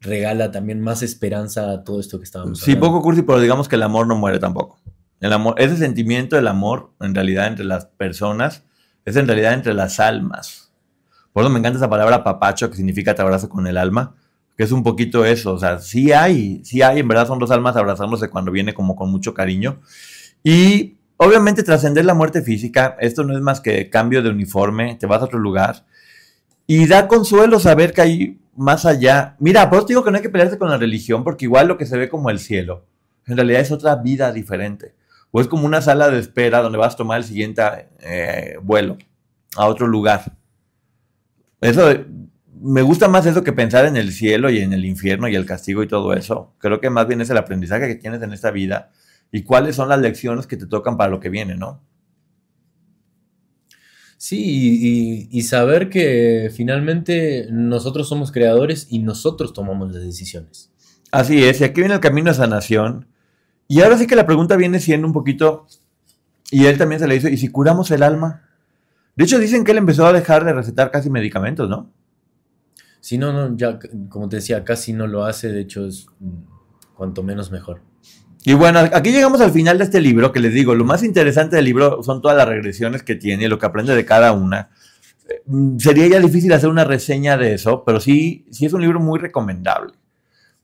regala 0.00 0.50
también 0.50 0.80
más 0.80 1.02
esperanza 1.02 1.70
a 1.70 1.84
todo 1.84 2.00
esto 2.00 2.18
que 2.18 2.24
estábamos 2.24 2.60
Sí, 2.60 2.72
hablando. 2.72 2.86
poco 2.88 3.02
cursi, 3.02 3.22
pero 3.22 3.40
digamos 3.40 3.68
que 3.68 3.76
el 3.76 3.82
amor 3.82 4.06
no 4.06 4.16
muere 4.16 4.38
tampoco. 4.38 4.80
El 5.20 5.32
amor, 5.32 5.54
ese 5.58 5.76
sentimiento 5.76 6.36
del 6.36 6.46
amor, 6.46 6.92
en 7.00 7.14
realidad, 7.14 7.46
entre 7.46 7.64
las 7.64 7.86
personas, 7.86 8.64
es 9.04 9.16
en 9.16 9.26
realidad 9.26 9.54
entre 9.54 9.74
las 9.74 9.98
almas. 9.98 10.65
Por 11.36 11.42
eso 11.42 11.50
me 11.50 11.58
encanta 11.58 11.76
esa 11.76 11.90
palabra 11.90 12.24
papacho, 12.24 12.70
que 12.70 12.76
significa 12.76 13.14
te 13.14 13.20
abrazo 13.20 13.50
con 13.50 13.66
el 13.66 13.76
alma, 13.76 14.14
que 14.56 14.64
es 14.64 14.72
un 14.72 14.82
poquito 14.82 15.26
eso. 15.26 15.52
O 15.52 15.58
sea, 15.58 15.80
sí 15.80 16.10
hay, 16.10 16.64
sí 16.64 16.80
hay, 16.80 17.00
en 17.00 17.08
verdad 17.08 17.26
son 17.26 17.38
dos 17.38 17.50
almas 17.50 17.76
abrazándose 17.76 18.30
cuando 18.30 18.50
viene 18.50 18.72
como 18.72 18.96
con 18.96 19.10
mucho 19.10 19.34
cariño. 19.34 19.82
Y 20.42 20.96
obviamente 21.18 21.62
trascender 21.62 22.06
la 22.06 22.14
muerte 22.14 22.40
física, 22.40 22.96
esto 23.00 23.22
no 23.22 23.34
es 23.34 23.42
más 23.42 23.60
que 23.60 23.90
cambio 23.90 24.22
de 24.22 24.30
uniforme, 24.30 24.94
te 24.94 25.04
vas 25.04 25.20
a 25.20 25.26
otro 25.26 25.38
lugar. 25.38 25.84
Y 26.66 26.86
da 26.86 27.06
consuelo 27.06 27.60
saber 27.60 27.92
que 27.92 28.00
hay 28.00 28.40
más 28.56 28.86
allá. 28.86 29.36
Mira, 29.38 29.68
por 29.68 29.80
eso 29.80 29.88
te 29.88 29.92
digo 29.92 30.04
que 30.04 30.12
no 30.12 30.16
hay 30.16 30.22
que 30.22 30.30
pelearse 30.30 30.56
con 30.56 30.70
la 30.70 30.78
religión, 30.78 31.22
porque 31.22 31.44
igual 31.44 31.68
lo 31.68 31.76
que 31.76 31.84
se 31.84 31.98
ve 31.98 32.08
como 32.08 32.30
el 32.30 32.38
cielo, 32.38 32.86
en 33.26 33.36
realidad 33.36 33.60
es 33.60 33.70
otra 33.70 33.94
vida 33.96 34.32
diferente. 34.32 34.94
O 35.32 35.42
es 35.42 35.48
como 35.48 35.66
una 35.66 35.82
sala 35.82 36.08
de 36.08 36.18
espera 36.18 36.62
donde 36.62 36.78
vas 36.78 36.94
a 36.94 36.96
tomar 36.96 37.18
el 37.18 37.24
siguiente 37.24 37.60
eh, 38.00 38.56
vuelo 38.62 38.96
a 39.54 39.66
otro 39.66 39.86
lugar. 39.86 40.32
Eso, 41.60 41.88
me 42.60 42.82
gusta 42.82 43.08
más 43.08 43.26
eso 43.26 43.44
que 43.44 43.52
pensar 43.52 43.86
en 43.86 43.96
el 43.96 44.12
cielo 44.12 44.50
y 44.50 44.58
en 44.58 44.72
el 44.72 44.84
infierno 44.84 45.28
y 45.28 45.34
el 45.34 45.46
castigo 45.46 45.82
y 45.82 45.88
todo 45.88 46.14
eso. 46.14 46.54
Creo 46.58 46.80
que 46.80 46.90
más 46.90 47.06
bien 47.06 47.20
es 47.20 47.30
el 47.30 47.36
aprendizaje 47.36 47.86
que 47.86 47.94
tienes 47.96 48.22
en 48.22 48.32
esta 48.32 48.50
vida 48.50 48.90
y 49.30 49.42
cuáles 49.42 49.76
son 49.76 49.88
las 49.88 50.00
lecciones 50.00 50.46
que 50.46 50.56
te 50.56 50.66
tocan 50.66 50.96
para 50.96 51.10
lo 51.10 51.20
que 51.20 51.28
viene, 51.28 51.56
¿no? 51.56 51.82
Sí, 54.18 55.28
y, 55.30 55.42
saber 55.42 55.90
que 55.90 56.50
finalmente 56.54 57.48
nosotros 57.50 58.08
somos 58.08 58.32
creadores 58.32 58.86
y 58.88 59.00
nosotros 59.00 59.52
tomamos 59.52 59.92
las 59.92 60.02
decisiones. 60.02 60.70
Así 61.12 61.44
es, 61.44 61.60
y 61.60 61.64
aquí 61.64 61.82
viene 61.82 61.94
el 61.94 62.00
camino 62.00 62.30
de 62.30 62.36
sanación. 62.36 63.06
Y 63.68 63.82
ahora 63.82 63.98
sí 63.98 64.06
que 64.06 64.16
la 64.16 64.26
pregunta 64.26 64.56
viene 64.56 64.80
siendo 64.80 65.06
un 65.06 65.12
poquito, 65.12 65.66
y 66.50 66.64
él 66.64 66.78
también 66.78 67.00
se 67.00 67.06
le 67.06 67.16
hizo, 67.16 67.28
¿y 67.28 67.36
si 67.36 67.48
curamos 67.48 67.90
el 67.90 68.02
alma? 68.02 68.45
De 69.16 69.24
hecho, 69.24 69.38
dicen 69.38 69.64
que 69.64 69.72
él 69.72 69.78
empezó 69.78 70.06
a 70.06 70.12
dejar 70.12 70.44
de 70.44 70.52
recetar 70.52 70.90
casi 70.90 71.08
medicamentos, 71.08 71.70
¿no? 71.70 71.90
Si 73.00 73.16
no, 73.16 73.32
no, 73.32 73.56
ya, 73.56 73.78
como 74.10 74.28
te 74.28 74.36
decía, 74.36 74.62
casi 74.62 74.92
no 74.92 75.06
lo 75.06 75.24
hace, 75.24 75.48
de 75.48 75.60
hecho 75.60 75.86
es 75.86 76.06
mm, 76.20 76.94
cuanto 76.94 77.22
menos 77.22 77.50
mejor. 77.50 77.80
Y 78.44 78.52
bueno, 78.54 78.78
aquí 78.78 79.12
llegamos 79.12 79.40
al 79.40 79.52
final 79.52 79.78
de 79.78 79.84
este 79.84 80.00
libro, 80.00 80.32
que 80.32 80.40
les 80.40 80.52
digo, 80.52 80.74
lo 80.74 80.84
más 80.84 81.02
interesante 81.02 81.56
del 81.56 81.64
libro 81.64 82.02
son 82.02 82.20
todas 82.20 82.36
las 82.36 82.46
regresiones 82.46 83.02
que 83.02 83.14
tiene 83.14 83.44
y 83.44 83.48
lo 83.48 83.58
que 83.58 83.66
aprende 83.66 83.94
de 83.94 84.04
cada 84.04 84.32
una. 84.32 84.70
Eh, 85.28 85.42
mm, 85.46 85.78
Sería 85.78 86.06
ya 86.08 86.20
difícil 86.20 86.52
hacer 86.52 86.68
una 86.68 86.84
reseña 86.84 87.38
de 87.38 87.54
eso, 87.54 87.84
pero 87.84 88.00
sí, 88.00 88.44
sí 88.50 88.66
es 88.66 88.72
un 88.74 88.82
libro 88.82 89.00
muy 89.00 89.18
recomendable. 89.18 89.94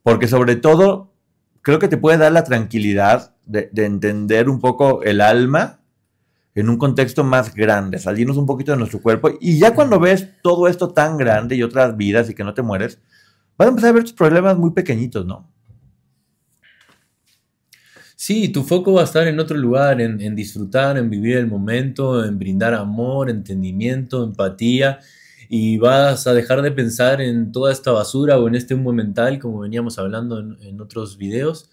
Porque 0.02 0.28
sobre 0.28 0.56
todo, 0.56 1.14
creo 1.62 1.78
que 1.78 1.88
te 1.88 1.96
puede 1.96 2.18
dar 2.18 2.32
la 2.32 2.44
tranquilidad 2.44 3.34
de, 3.46 3.70
de 3.72 3.86
entender 3.86 4.50
un 4.50 4.60
poco 4.60 5.02
el 5.04 5.20
alma 5.22 5.81
en 6.54 6.68
un 6.68 6.76
contexto 6.76 7.24
más 7.24 7.54
grande, 7.54 7.98
salirnos 7.98 8.36
un 8.36 8.46
poquito 8.46 8.72
de 8.72 8.78
nuestro 8.78 9.00
cuerpo. 9.00 9.30
Y 9.40 9.58
ya 9.58 9.74
cuando 9.74 9.98
ves 9.98 10.28
todo 10.42 10.68
esto 10.68 10.90
tan 10.90 11.16
grande 11.16 11.56
y 11.56 11.62
otras 11.62 11.96
vidas 11.96 12.28
y 12.28 12.34
que 12.34 12.44
no 12.44 12.54
te 12.54 12.62
mueres, 12.62 12.98
vas 13.56 13.66
a 13.66 13.70
empezar 13.70 13.90
a 13.90 13.92
ver 13.94 14.02
tus 14.02 14.12
problemas 14.12 14.58
muy 14.58 14.72
pequeñitos, 14.72 15.24
¿no? 15.24 15.50
Sí, 18.16 18.50
tu 18.50 18.62
foco 18.62 18.92
va 18.92 19.00
a 19.00 19.04
estar 19.04 19.26
en 19.26 19.40
otro 19.40 19.56
lugar, 19.56 20.00
en, 20.00 20.20
en 20.20 20.36
disfrutar, 20.36 20.96
en 20.96 21.10
vivir 21.10 21.38
el 21.38 21.48
momento, 21.48 22.24
en 22.24 22.38
brindar 22.38 22.72
amor, 22.74 23.28
entendimiento, 23.28 24.22
empatía, 24.22 25.00
y 25.48 25.76
vas 25.78 26.26
a 26.28 26.32
dejar 26.32 26.62
de 26.62 26.70
pensar 26.70 27.20
en 27.20 27.50
toda 27.50 27.72
esta 27.72 27.90
basura 27.90 28.38
o 28.38 28.46
en 28.46 28.54
este 28.54 28.74
humo 28.74 28.92
mental, 28.92 29.40
como 29.40 29.58
veníamos 29.60 29.98
hablando 29.98 30.38
en, 30.38 30.56
en 30.62 30.80
otros 30.80 31.18
videos. 31.18 31.68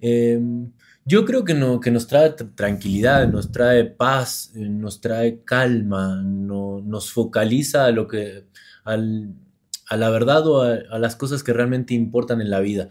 Em, 0.00 0.72
yo 1.08 1.24
creo 1.24 1.44
que, 1.44 1.54
no, 1.54 1.78
que 1.80 1.90
nos 1.92 2.08
trae 2.08 2.34
tr- 2.36 2.54
tranquilidad, 2.56 3.28
nos 3.28 3.52
trae 3.52 3.84
paz, 3.84 4.50
nos 4.54 5.00
trae 5.00 5.40
calma, 5.44 6.20
no- 6.24 6.80
nos 6.84 7.12
focaliza 7.12 7.86
a 7.86 7.92
lo 7.92 8.08
que, 8.08 8.44
al- 8.84 9.32
a 9.88 9.96
la 9.96 10.10
verdad 10.10 10.46
o 10.48 10.62
a, 10.62 10.74
a 10.90 10.98
las 10.98 11.14
cosas 11.16 11.42
que 11.44 11.52
realmente 11.52 11.94
importan 11.94 12.40
en 12.40 12.50
la 12.50 12.58
vida. 12.60 12.88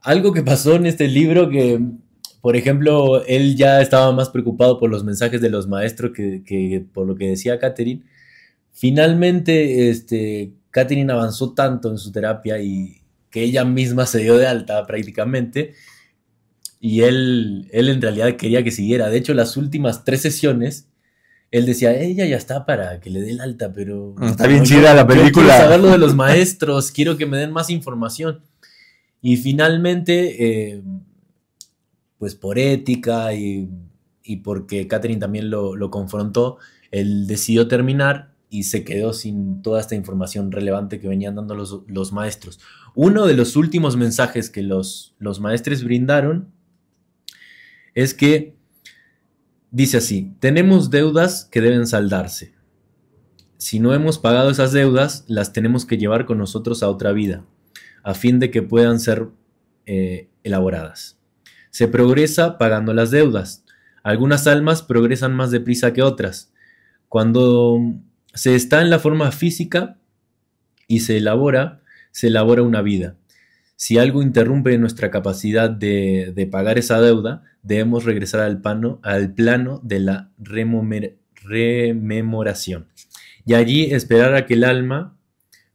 Algo 0.00 0.32
que 0.32 0.42
pasó 0.42 0.76
en 0.76 0.86
este 0.86 1.08
libro 1.08 1.50
que, 1.50 1.80
por 2.40 2.56
ejemplo, 2.56 3.22
él 3.26 3.56
ya 3.56 3.82
estaba 3.82 4.12
más 4.12 4.30
preocupado 4.30 4.78
por 4.78 4.90
los 4.90 5.04
mensajes 5.04 5.40
de 5.42 5.50
los 5.50 5.68
maestros 5.68 6.12
que, 6.14 6.42
que 6.44 6.86
por 6.92 7.06
lo 7.06 7.16
que 7.16 7.28
decía 7.28 7.58
Catherine. 7.58 8.02
Finalmente, 8.72 9.90
este, 9.90 10.52
Catherine 10.70 11.12
avanzó 11.12 11.54
tanto 11.54 11.90
en 11.90 11.98
su 11.98 12.12
terapia 12.12 12.58
y 12.60 13.02
que 13.30 13.42
ella 13.42 13.64
misma 13.64 14.06
se 14.06 14.20
dio 14.20 14.36
de 14.38 14.46
alta 14.46 14.86
prácticamente 14.86 15.74
y 16.80 17.02
él, 17.02 17.68
él 17.72 17.88
en 17.88 18.02
realidad 18.02 18.36
quería 18.36 18.62
que 18.62 18.70
siguiera. 18.70 19.08
De 19.08 19.18
hecho, 19.18 19.34
las 19.34 19.56
últimas 19.56 20.04
tres 20.04 20.22
sesiones, 20.22 20.88
él 21.50 21.66
decía, 21.66 21.98
ella 21.98 22.26
ya 22.26 22.36
está 22.36 22.66
para 22.66 23.00
que 23.00 23.10
le 23.10 23.20
dé 23.20 23.30
el 23.30 23.40
alta, 23.40 23.72
pero... 23.72 24.14
Está 24.22 24.46
bien 24.46 24.64
chida 24.64 24.94
la 24.94 25.02
yo 25.02 25.06
quiero 25.06 25.22
película. 25.22 25.56
saber 25.56 25.80
lo 25.80 25.90
de 25.90 25.98
los 25.98 26.14
maestros, 26.16 26.90
quiero 26.92 27.16
que 27.16 27.26
me 27.26 27.38
den 27.38 27.52
más 27.52 27.70
información. 27.70 28.42
Y 29.22 29.36
finalmente, 29.38 30.72
eh, 30.74 30.82
pues 32.18 32.34
por 32.34 32.58
ética 32.58 33.32
y, 33.34 33.68
y 34.22 34.36
porque 34.36 34.86
Catherine 34.86 35.20
también 35.20 35.50
lo, 35.50 35.76
lo 35.76 35.90
confrontó, 35.90 36.58
él 36.90 37.26
decidió 37.26 37.68
terminar 37.68 38.34
y 38.48 38.64
se 38.64 38.84
quedó 38.84 39.12
sin 39.12 39.62
toda 39.62 39.80
esta 39.80 39.94
información 39.94 40.52
relevante 40.52 41.00
que 41.00 41.08
venían 41.08 41.34
dando 41.34 41.54
los, 41.54 41.80
los 41.88 42.12
maestros. 42.12 42.60
Uno 42.94 43.26
de 43.26 43.34
los 43.34 43.56
últimos 43.56 43.96
mensajes 43.96 44.50
que 44.50 44.62
los, 44.62 45.14
los 45.18 45.40
maestros 45.40 45.82
brindaron 45.82 46.52
es 47.96 48.12
que 48.12 48.54
dice 49.70 49.96
así, 49.96 50.36
tenemos 50.38 50.90
deudas 50.90 51.48
que 51.50 51.62
deben 51.62 51.86
saldarse. 51.86 52.54
Si 53.56 53.80
no 53.80 53.94
hemos 53.94 54.18
pagado 54.18 54.50
esas 54.50 54.72
deudas, 54.72 55.24
las 55.28 55.54
tenemos 55.54 55.86
que 55.86 55.96
llevar 55.96 56.26
con 56.26 56.36
nosotros 56.36 56.82
a 56.82 56.90
otra 56.90 57.12
vida, 57.12 57.46
a 58.02 58.12
fin 58.12 58.38
de 58.38 58.50
que 58.50 58.60
puedan 58.60 59.00
ser 59.00 59.28
eh, 59.86 60.28
elaboradas. 60.44 61.18
Se 61.70 61.88
progresa 61.88 62.58
pagando 62.58 62.92
las 62.92 63.10
deudas. 63.10 63.64
Algunas 64.02 64.46
almas 64.46 64.82
progresan 64.82 65.34
más 65.34 65.50
deprisa 65.50 65.94
que 65.94 66.02
otras. 66.02 66.52
Cuando 67.08 67.80
se 68.34 68.54
está 68.54 68.82
en 68.82 68.90
la 68.90 68.98
forma 68.98 69.32
física 69.32 69.98
y 70.86 71.00
se 71.00 71.16
elabora, 71.16 71.80
se 72.10 72.26
elabora 72.26 72.62
una 72.62 72.82
vida. 72.82 73.16
Si 73.76 73.98
algo 73.98 74.22
interrumpe 74.22 74.76
nuestra 74.78 75.10
capacidad 75.10 75.70
de, 75.70 76.32
de 76.34 76.46
pagar 76.46 76.78
esa 76.78 77.00
deuda, 77.00 77.42
debemos 77.62 78.04
regresar 78.04 78.40
al, 78.40 78.60
pano, 78.60 79.00
al 79.02 79.34
plano 79.34 79.80
de 79.84 80.00
la 80.00 80.32
rememoración. 81.36 82.88
Y 83.44 83.54
allí 83.54 83.92
esperar 83.92 84.34
a 84.34 84.46
que 84.46 84.54
el 84.54 84.64
alma 84.64 85.16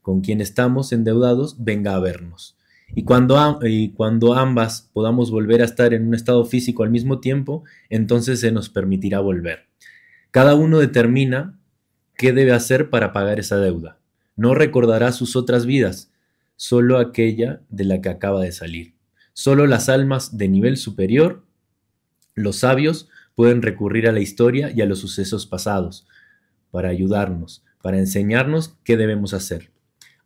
con 0.02 0.22
quien 0.22 0.42
estamos 0.42 0.92
endeudados 0.92 1.64
venga 1.64 1.96
a 1.96 2.00
vernos. 2.00 2.58
Y 2.94 3.04
cuando, 3.04 3.60
y 3.64 3.92
cuando 3.92 4.34
ambas 4.34 4.90
podamos 4.94 5.32
volver 5.32 5.62
a 5.62 5.66
estar 5.66 5.94
en 5.94 6.08
un 6.08 6.14
estado 6.14 6.44
físico 6.46 6.84
al 6.84 6.90
mismo 6.90 7.20
tiempo, 7.20 7.64
entonces 7.90 8.42
se 8.42 8.52
nos 8.52 8.70
permitirá 8.70 9.20
volver. 9.20 9.68
Cada 10.32 10.56
uno 10.56 10.80
determina 10.80 11.58
qué 12.16 12.34
debe 12.34 12.52
hacer 12.52 12.90
para 12.90 13.14
pagar 13.14 13.40
esa 13.40 13.58
deuda. 13.58 14.00
No 14.36 14.54
recordará 14.54 15.12
sus 15.12 15.36
otras 15.36 15.66
vidas, 15.66 16.11
solo 16.62 17.00
aquella 17.00 17.60
de 17.70 17.86
la 17.86 18.02
que 18.02 18.10
acaba 18.10 18.44
de 18.44 18.52
salir. 18.52 18.94
Solo 19.34 19.66
las 19.66 19.90
almas 19.90 20.38
de 20.38 20.48
nivel 20.48 20.78
superior, 20.78 21.44
los 22.36 22.58
sabios, 22.58 23.10
pueden 23.34 23.64
recurrir 23.64 24.08
a 24.08 24.12
la 24.12 24.20
historia 24.20 24.72
y 24.72 24.82
a 24.82 24.86
los 24.86 25.00
sucesos 25.00 25.48
pasados 25.48 26.06
para 26.70 26.90
ayudarnos, 26.90 27.64
para 27.82 27.98
enseñarnos 27.98 28.78
qué 28.84 28.96
debemos 28.96 29.34
hacer. 29.34 29.72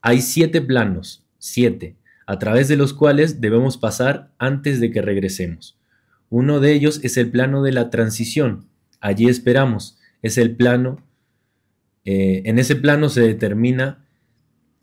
Hay 0.02 0.22
siete 0.22 0.60
planos, 0.60 1.26
siete, 1.38 1.96
a 2.28 2.38
través 2.38 2.68
de 2.68 2.76
los 2.76 2.94
cuales 2.94 3.40
debemos 3.40 3.78
pasar 3.78 4.34
antes 4.38 4.82
de 4.82 4.92
que 4.92 5.02
regresemos. 5.02 5.80
Uno 6.30 6.60
de 6.60 6.74
ellos 6.74 7.00
es 7.06 7.16
el 7.16 7.32
plano 7.32 7.64
de 7.64 7.72
la 7.72 7.90
transición. 7.90 8.68
Allí 9.00 9.30
esperamos. 9.30 10.00
Es 10.22 10.38
el 10.38 10.54
plano. 10.58 11.02
eh, 12.04 12.42
en 12.44 12.60
ese 12.60 12.76
plano 12.76 13.08
se 13.08 13.22
determina 13.22 14.05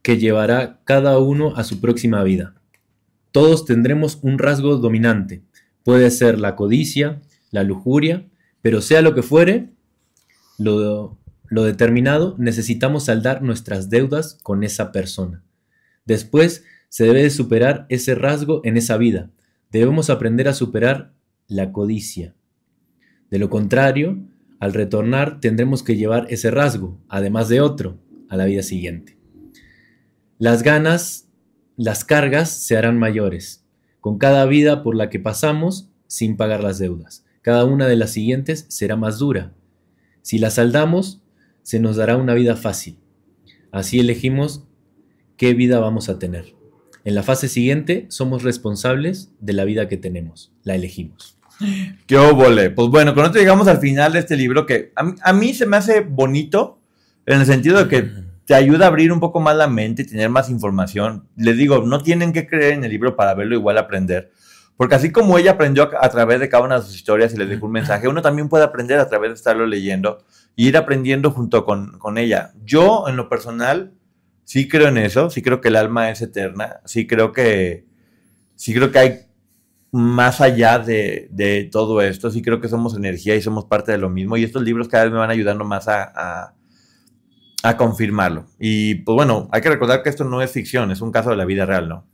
que 0.02 0.18
llevará 0.18 0.80
cada 0.84 1.18
uno 1.18 1.56
a 1.56 1.64
su 1.64 1.80
próxima 1.80 2.22
vida. 2.24 2.54
Todos 3.30 3.64
tendremos 3.64 4.18
un 4.22 4.38
rasgo 4.38 4.76
dominante. 4.76 5.42
Puede 5.84 6.10
ser 6.10 6.38
la 6.38 6.54
codicia, 6.54 7.22
la 7.50 7.62
lujuria, 7.62 8.28
pero 8.60 8.80
sea 8.80 9.00
lo 9.00 9.14
que 9.14 9.22
fuere, 9.22 9.70
lo, 10.58 11.18
determinado, 11.50 12.34
necesitamos 12.38 13.04
saldar 13.04 13.42
nuestras 13.42 13.90
deudas 13.90 14.38
con 14.42 14.64
esa 14.64 14.92
persona. 14.92 15.42
Después, 16.04 16.64
se 16.88 17.04
debe 17.04 17.22
de 17.22 17.30
superar 17.30 17.86
ese 17.88 18.14
rasgo 18.14 18.60
en 18.64 18.76
esa 18.76 18.96
vida. 18.96 19.30
Debemos 19.70 20.10
aprender 20.10 20.48
a 20.48 20.54
superar 20.54 21.14
la 21.48 21.72
codicia. 21.72 22.34
De 23.30 23.38
lo 23.38 23.48
contrario, 23.48 24.18
al 24.60 24.74
retornar 24.74 25.40
tendremos 25.40 25.82
que 25.82 25.96
llevar 25.96 26.26
ese 26.28 26.50
rasgo, 26.50 27.00
además 27.08 27.48
de 27.48 27.60
otro, 27.60 27.98
a 28.28 28.36
la 28.36 28.44
vida 28.44 28.62
siguiente. 28.62 29.21
Las 30.42 30.64
ganas, 30.64 31.28
las 31.76 32.04
cargas 32.04 32.50
se 32.50 32.76
harán 32.76 32.98
mayores, 32.98 33.64
con 34.00 34.18
cada 34.18 34.44
vida 34.44 34.82
por 34.82 34.96
la 34.96 35.08
que 35.08 35.20
pasamos 35.20 35.88
sin 36.08 36.36
pagar 36.36 36.64
las 36.64 36.80
deudas. 36.80 37.24
Cada 37.42 37.64
una 37.64 37.86
de 37.86 37.94
las 37.94 38.10
siguientes 38.10 38.66
será 38.68 38.96
más 38.96 39.20
dura. 39.20 39.52
Si 40.20 40.38
la 40.38 40.50
saldamos, 40.50 41.22
se 41.62 41.78
nos 41.78 41.94
dará 41.94 42.16
una 42.16 42.34
vida 42.34 42.56
fácil. 42.56 42.98
Así 43.70 44.00
elegimos 44.00 44.64
qué 45.36 45.54
vida 45.54 45.78
vamos 45.78 46.08
a 46.08 46.18
tener. 46.18 46.56
En 47.04 47.14
la 47.14 47.22
fase 47.22 47.46
siguiente 47.46 48.06
somos 48.08 48.42
responsables 48.42 49.30
de 49.38 49.52
la 49.52 49.62
vida 49.64 49.86
que 49.86 49.96
tenemos. 49.96 50.52
La 50.64 50.74
elegimos. 50.74 51.38
¡Qué 52.08 52.16
óvole! 52.16 52.70
Pues 52.70 52.88
bueno, 52.88 53.14
con 53.14 53.26
esto 53.26 53.38
llegamos 53.38 53.68
al 53.68 53.78
final 53.78 54.14
de 54.14 54.18
este 54.18 54.36
libro 54.36 54.66
que 54.66 54.90
a 54.96 55.32
mí 55.32 55.54
se 55.54 55.66
me 55.66 55.76
hace 55.76 56.00
bonito 56.00 56.80
en 57.26 57.38
el 57.38 57.46
sentido 57.46 57.78
de 57.84 57.88
que 57.88 58.31
te 58.46 58.54
ayuda 58.54 58.86
a 58.86 58.88
abrir 58.88 59.12
un 59.12 59.20
poco 59.20 59.40
más 59.40 59.56
la 59.56 59.68
mente 59.68 60.02
y 60.02 60.06
tener 60.06 60.28
más 60.28 60.50
información. 60.50 61.28
Les 61.36 61.56
digo, 61.56 61.82
no 61.82 62.02
tienen 62.02 62.32
que 62.32 62.46
creer 62.46 62.74
en 62.74 62.84
el 62.84 62.90
libro 62.90 63.16
para 63.16 63.34
verlo 63.34 63.54
igual 63.54 63.78
aprender. 63.78 64.32
Porque 64.76 64.94
así 64.94 65.12
como 65.12 65.38
ella 65.38 65.52
aprendió 65.52 65.90
a, 66.00 66.08
través 66.08 66.40
de 66.40 66.48
cada 66.48 66.64
una 66.64 66.76
de 66.76 66.82
sus 66.82 66.94
historias 66.94 67.32
y 67.34 67.36
les 67.36 67.48
dejó 67.48 67.66
un 67.66 67.72
mensaje, 67.72 68.08
uno 68.08 68.22
también 68.22 68.48
puede 68.48 68.64
aprender 68.64 68.98
a 68.98 69.08
través 69.08 69.30
de 69.30 69.34
estarlo 69.34 69.66
leyendo 69.66 70.24
y 70.56 70.68
ir 70.68 70.76
aprendiendo 70.76 71.30
junto 71.30 71.64
con, 71.64 71.98
con 71.98 72.18
ella. 72.18 72.52
Yo, 72.64 73.04
en 73.08 73.16
lo 73.16 73.28
personal, 73.28 73.92
sí 74.44 74.68
creo 74.68 74.88
en 74.88 74.98
eso, 74.98 75.30
sí 75.30 75.42
creo 75.42 75.60
que 75.60 75.68
el 75.68 75.76
alma 75.76 76.10
es 76.10 76.20
eterna, 76.22 76.80
sí 76.84 77.06
creo 77.06 77.32
que, 77.32 77.86
sí 78.56 78.74
creo 78.74 78.90
que 78.90 78.98
hay 78.98 79.20
más 79.92 80.40
allá 80.40 80.78
de, 80.78 81.28
de 81.30 81.68
todo 81.70 82.00
esto, 82.00 82.30
sí 82.30 82.42
creo 82.42 82.60
que 82.60 82.68
somos 82.68 82.96
energía 82.96 83.36
y 83.36 83.42
somos 83.42 83.66
parte 83.66 83.92
de 83.92 83.98
lo 83.98 84.08
mismo 84.08 84.36
y 84.36 84.44
estos 84.44 84.62
libros 84.62 84.88
cada 84.88 85.04
vez 85.04 85.12
me 85.12 85.18
van 85.18 85.30
ayudando 85.30 85.64
más 85.64 85.86
a, 85.86 86.54
a 87.62 87.76
confirmarlo. 87.76 88.46
Y 88.58 88.96
pues 88.96 89.14
bueno, 89.14 89.48
hay 89.52 89.60
que 89.60 89.68
recordar 89.68 90.02
que 90.02 90.10
esto 90.10 90.24
no 90.24 90.42
es 90.42 90.50
ficción, 90.50 90.90
es 90.90 91.00
un 91.00 91.12
caso 91.12 91.30
de 91.30 91.36
la 91.36 91.44
vida 91.44 91.66
real, 91.66 91.88
¿no? 91.88 92.06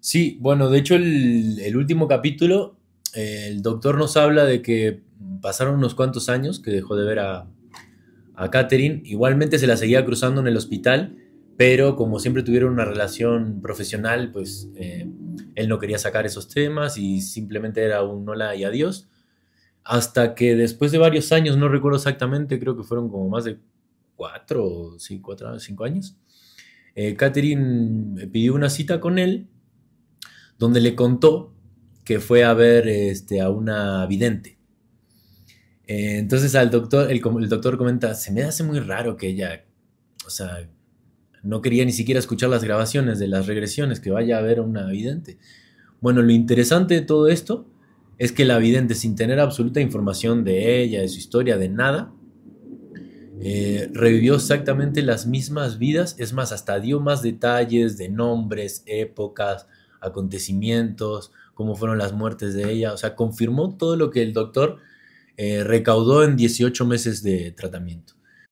Sí, 0.00 0.38
bueno, 0.40 0.68
de 0.68 0.78
hecho 0.78 0.96
el, 0.96 1.76
último 1.76 2.08
capítulo, 2.08 2.76
el 3.14 3.62
doctor 3.62 3.96
nos 3.96 4.16
habla 4.16 4.44
de 4.44 4.60
que 4.60 5.02
pasaron 5.40 5.76
unos 5.76 5.94
cuantos 5.94 6.28
años 6.28 6.60
que 6.60 6.70
dejó 6.70 6.96
de 6.96 7.06
ver 7.06 7.20
a, 7.20 7.46
a 8.34 8.50
Catherine, 8.50 9.02
igualmente 9.04 9.58
se 9.58 9.66
la 9.66 9.76
seguía 9.76 10.04
cruzando 10.04 10.40
en 10.40 10.48
el 10.48 10.56
hospital, 10.56 11.16
pero 11.56 11.96
como 11.96 12.18
siempre 12.18 12.42
tuvieron 12.42 12.72
una 12.72 12.84
relación 12.84 13.60
profesional, 13.62 14.32
pues 14.32 14.68
eh, 14.76 15.08
él 15.54 15.68
no 15.68 15.78
quería 15.78 15.98
sacar 15.98 16.26
esos 16.26 16.48
temas 16.48 16.98
y 16.98 17.20
simplemente 17.20 17.82
era 17.82 18.02
un 18.02 18.28
hola 18.28 18.54
y 18.56 18.64
adiós. 18.64 19.08
Hasta 19.84 20.34
que 20.34 20.56
después 20.56 20.92
de 20.92 20.98
varios 20.98 21.30
años, 21.30 21.56
no 21.56 21.68
recuerdo 21.68 21.98
exactamente, 21.98 22.58
creo 22.58 22.76
que 22.76 22.82
fueron 22.82 23.08
como 23.08 23.28
más 23.28 23.44
de 23.44 23.58
cuatro, 24.16 24.96
sí, 24.98 25.20
cuatro, 25.20 25.58
cinco 25.58 25.84
años, 25.84 26.16
eh, 26.94 27.14
Catherine 27.16 28.28
pidió 28.28 28.54
una 28.54 28.70
cita 28.70 29.00
con 29.00 29.18
él 29.18 29.48
donde 30.58 30.80
le 30.80 30.94
contó 30.94 31.52
que 32.04 32.20
fue 32.20 32.44
a 32.44 32.54
ver 32.54 32.86
este, 32.86 33.40
a 33.40 33.50
una 33.50 34.06
vidente. 34.06 34.58
Eh, 35.86 36.18
entonces 36.18 36.54
al 36.54 36.70
doctor, 36.70 37.10
el, 37.10 37.20
el 37.40 37.48
doctor 37.48 37.76
comenta, 37.76 38.14
se 38.14 38.32
me 38.32 38.42
hace 38.42 38.62
muy 38.62 38.78
raro 38.80 39.16
que 39.16 39.28
ella, 39.28 39.64
o 40.26 40.30
sea, 40.30 40.68
no 41.42 41.60
quería 41.60 41.84
ni 41.84 41.92
siquiera 41.92 42.18
escuchar 42.18 42.48
las 42.50 42.64
grabaciones 42.64 43.18
de 43.18 43.28
las 43.28 43.46
regresiones, 43.46 44.00
que 44.00 44.10
vaya 44.10 44.38
a 44.38 44.42
ver 44.42 44.58
a 44.58 44.62
una 44.62 44.86
vidente. 44.86 45.38
Bueno, 46.00 46.22
lo 46.22 46.32
interesante 46.32 46.94
de 46.94 47.02
todo 47.02 47.28
esto 47.28 47.66
es 48.18 48.32
que 48.32 48.44
la 48.44 48.58
vidente, 48.58 48.94
sin 48.94 49.16
tener 49.16 49.40
absoluta 49.40 49.80
información 49.80 50.44
de 50.44 50.82
ella, 50.82 51.00
de 51.00 51.08
su 51.08 51.18
historia, 51.18 51.58
de 51.58 51.68
nada, 51.68 52.12
eh, 53.40 53.90
revivió 53.92 54.36
exactamente 54.36 55.02
las 55.02 55.26
mismas 55.26 55.78
vidas, 55.78 56.16
es 56.18 56.32
más, 56.32 56.52
hasta 56.52 56.80
dio 56.80 57.00
más 57.00 57.22
detalles 57.22 57.96
de 57.96 58.08
nombres, 58.08 58.82
épocas, 58.86 59.66
acontecimientos, 60.00 61.32
cómo 61.54 61.74
fueron 61.74 61.98
las 61.98 62.12
muertes 62.12 62.54
de 62.54 62.70
ella, 62.70 62.92
o 62.92 62.96
sea, 62.96 63.14
confirmó 63.14 63.76
todo 63.76 63.96
lo 63.96 64.10
que 64.10 64.22
el 64.22 64.32
doctor 64.32 64.78
eh, 65.36 65.64
recaudó 65.64 66.24
en 66.24 66.36
18 66.36 66.84
meses 66.84 67.22
de 67.22 67.50
tratamiento 67.50 68.14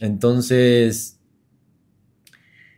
Entonces, 0.00 1.20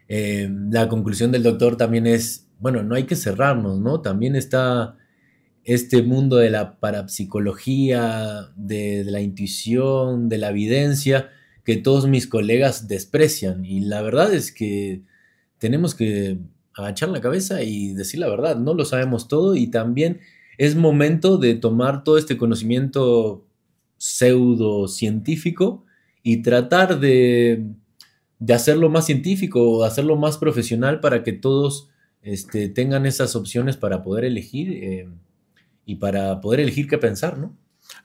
eh, 0.09 0.51
la 0.71 0.89
conclusión 0.89 1.33
del 1.33 1.45
doctor 1.45 1.77
también 1.77 2.07
es, 2.07 2.49
bueno, 2.59 2.83
no 2.83 2.97
hay 2.97 3.05
que 3.05 3.17
cerrarnos, 3.17 3.81
¿no? 3.81 4.03
También 4.03 4.37
está 4.37 4.99
este 5.65 6.03
mundo 6.03 6.37
de 6.37 6.51
la 6.51 6.81
parapsicología, 6.81 8.51
de, 8.57 9.05
la 9.05 9.21
intuición, 9.21 10.29
de 10.29 10.39
la 10.39 10.51
evidencia, 10.51 11.31
que 11.65 11.77
todos 11.77 12.09
mis 12.09 12.27
colegas 12.27 12.89
desprecian. 12.89 13.65
Y 13.65 13.81
la 13.81 14.03
verdad 14.03 14.35
es 14.35 14.51
que 14.51 15.03
tenemos 15.59 15.95
que 15.95 16.41
agachar 16.75 17.11
la 17.11 17.21
cabeza 17.21 17.63
y 17.63 17.95
decir 17.95 18.19
la 18.19 18.29
verdad, 18.29 18.57
no 18.57 18.75
lo 18.75 18.85
sabemos 18.85 19.29
todo 19.29 19.55
y 19.55 19.69
también 19.69 20.21
es 20.59 20.75
momento 20.75 21.39
de 21.39 21.55
tomar 21.55 22.03
todo 22.03 22.19
este 22.19 22.37
conocimiento 22.37 23.47
pseudocientífico 23.99 25.85
y 26.23 26.43
tratar 26.43 27.01
de, 27.01 27.65
hacerlo 28.53 28.89
más 28.89 29.07
científico 29.07 29.63
o 29.63 29.85
hacerlo 29.85 30.17
más 30.17 30.39
profesional 30.39 31.01
para 31.01 31.23
que 31.23 31.33
todos 31.33 31.89
este, 32.23 32.69
tengan 32.69 33.07
esas 33.07 33.37
opciones 33.37 33.77
para 33.77 34.03
poder 34.03 34.25
elegir 34.25 34.73
eh, 34.73 35.09
y 35.85 35.97
para 35.97 36.41
poder 36.41 36.61
elegir 36.61 36.89
qué 36.89 36.99
pensar, 36.99 37.39
¿no? 37.39 37.57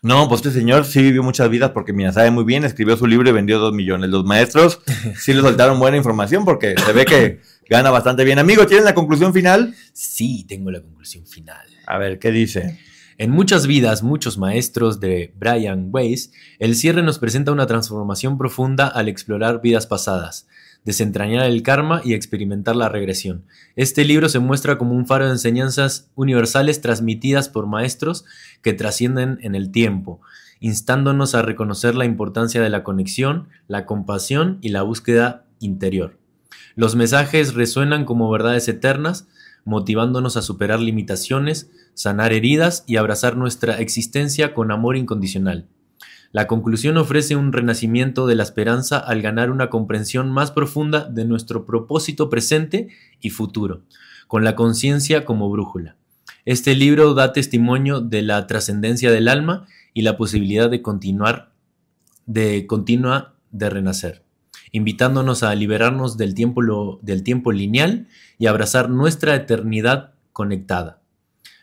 No, 0.02 0.28
pues 0.28 0.46
este 0.46 0.60
señor 0.60 0.86
sí 0.86 1.02
vivió 1.02 1.24
muchas 1.24 1.50
vidas 1.50 1.72
porque, 1.72 1.94
mira, 1.94 2.12
sabe 2.12 2.30
muy 2.30 2.44
bien, 2.44 2.64
escribió 2.64 2.98
su 2.98 3.08
libro 3.08 3.30
y 3.30 3.32
vendió 3.32 3.58
dos 3.58 3.74
millones. 3.74 4.10
Los 4.10 4.26
maestros 4.26 4.82
sí 5.18 5.34
le 5.34 5.42
soltaron 5.42 5.80
buena 5.80 5.98
información 5.98 6.46
porque 6.46 6.76
se 6.78 6.94
ve 6.94 7.06
que 7.06 7.40
gana 7.70 7.90
bastante 7.90 8.24
bien. 8.24 8.40
Amigo, 8.40 8.68
¿tienes 8.68 8.86
la 8.86 8.94
conclusión 8.94 9.34
final? 9.34 9.76
Sí, 9.94 10.46
tengo 10.48 10.72
la 10.72 10.82
conclusión 10.82 11.26
final. 11.26 11.68
A 11.86 11.98
ver, 11.98 12.20
¿qué 12.20 12.32
dice? 12.32 12.80
En 13.20 13.32
muchas 13.32 13.66
vidas, 13.66 14.04
muchos 14.04 14.38
maestros 14.38 15.00
de 15.00 15.34
Brian 15.40 15.90
Weiss, 15.92 16.32
el 16.60 16.76
cierre 16.76 17.02
nos 17.02 17.18
presenta 17.18 17.52
una 17.52 17.66
transformación 17.66 18.38
profunda 18.38 18.88
al 18.88 19.08
explorar 19.08 19.60
vidas 19.60 19.88
pasadas, 19.88 20.48
desentrañar 20.86 21.48
el 21.48 21.64
karma 21.64 22.02
y 22.06 22.14
experimentar 22.14 22.76
la 22.76 22.90
regresión. 22.90 23.44
Este 23.76 24.06
libro 24.06 24.30
se 24.30 24.38
muestra 24.38 24.78
como 24.78 24.94
un 24.94 25.08
faro 25.08 25.26
de 25.26 25.32
enseñanzas 25.32 26.12
universales 26.14 26.80
transmitidas 26.80 27.50
por 27.50 27.66
maestros 27.66 28.24
que 28.62 28.74
trascienden 28.74 29.40
en 29.42 29.56
el 29.56 29.72
tiempo, 29.72 30.22
instándonos 30.60 31.34
a 31.34 31.42
reconocer 31.42 31.96
la 31.96 32.06
importancia 32.06 32.62
de 32.62 32.70
la 32.70 32.84
conexión, 32.84 33.48
la 33.68 33.88
compasión 33.88 34.60
y 34.62 34.70
la 34.70 34.84
búsqueda 34.84 35.44
interior. 35.60 36.20
Los 36.76 36.96
mensajes 36.96 37.56
resuenan 37.56 38.06
como 38.06 38.30
verdades 38.30 38.68
eternas, 38.68 39.28
motivándonos 39.68 40.38
a 40.38 40.42
superar 40.42 40.80
limitaciones, 40.80 41.70
sanar 41.94 42.32
heridas 42.32 42.86
y 42.88 42.96
abrazar 42.96 43.36
nuestra 43.36 43.80
existencia 43.80 44.54
con 44.54 44.72
amor 44.72 44.96
incondicional. 44.96 45.68
La 46.32 46.48
conclusión 46.48 46.98
ofrece 46.98 47.36
un 47.36 47.52
renacimiento 47.52 48.28
de 48.28 48.36
la 48.36 48.44
esperanza 48.44 48.98
al 48.98 49.22
ganar 49.22 49.52
una 49.52 49.70
comprensión 49.70 50.32
más 50.32 50.52
profunda 50.52 51.04
de 51.06 51.26
nuestro 51.26 51.66
propósito 51.66 52.30
presente 52.30 52.88
y 53.20 53.30
futuro, 53.30 53.84
con 54.28 54.44
la 54.44 54.56
conciencia 54.56 55.26
como 55.26 55.50
brújula. 55.50 55.98
Este 56.46 56.74
libro 56.74 57.14
da 57.14 57.34
testimonio 57.34 58.00
de 58.00 58.22
la 58.22 58.48
trascendencia 58.48 59.12
del 59.12 59.28
alma 59.28 59.68
y 59.94 60.04
la 60.04 60.16
posibilidad 60.16 60.70
de 60.70 60.82
continuar, 60.82 61.52
de 62.26 62.68
continua 62.68 63.36
de 63.52 63.70
renacer 63.70 64.27
invitándonos 64.72 65.44
a 65.44 65.54
liberarnos 65.56 66.18
del 66.18 66.34
tiempo, 66.34 67.00
del 67.02 67.24
tiempo 67.24 67.52
lineal 67.52 68.08
y 68.38 68.48
abrazar 68.48 68.90
nuestra 68.90 69.36
eternidad 69.36 70.14
conectada. 70.34 71.02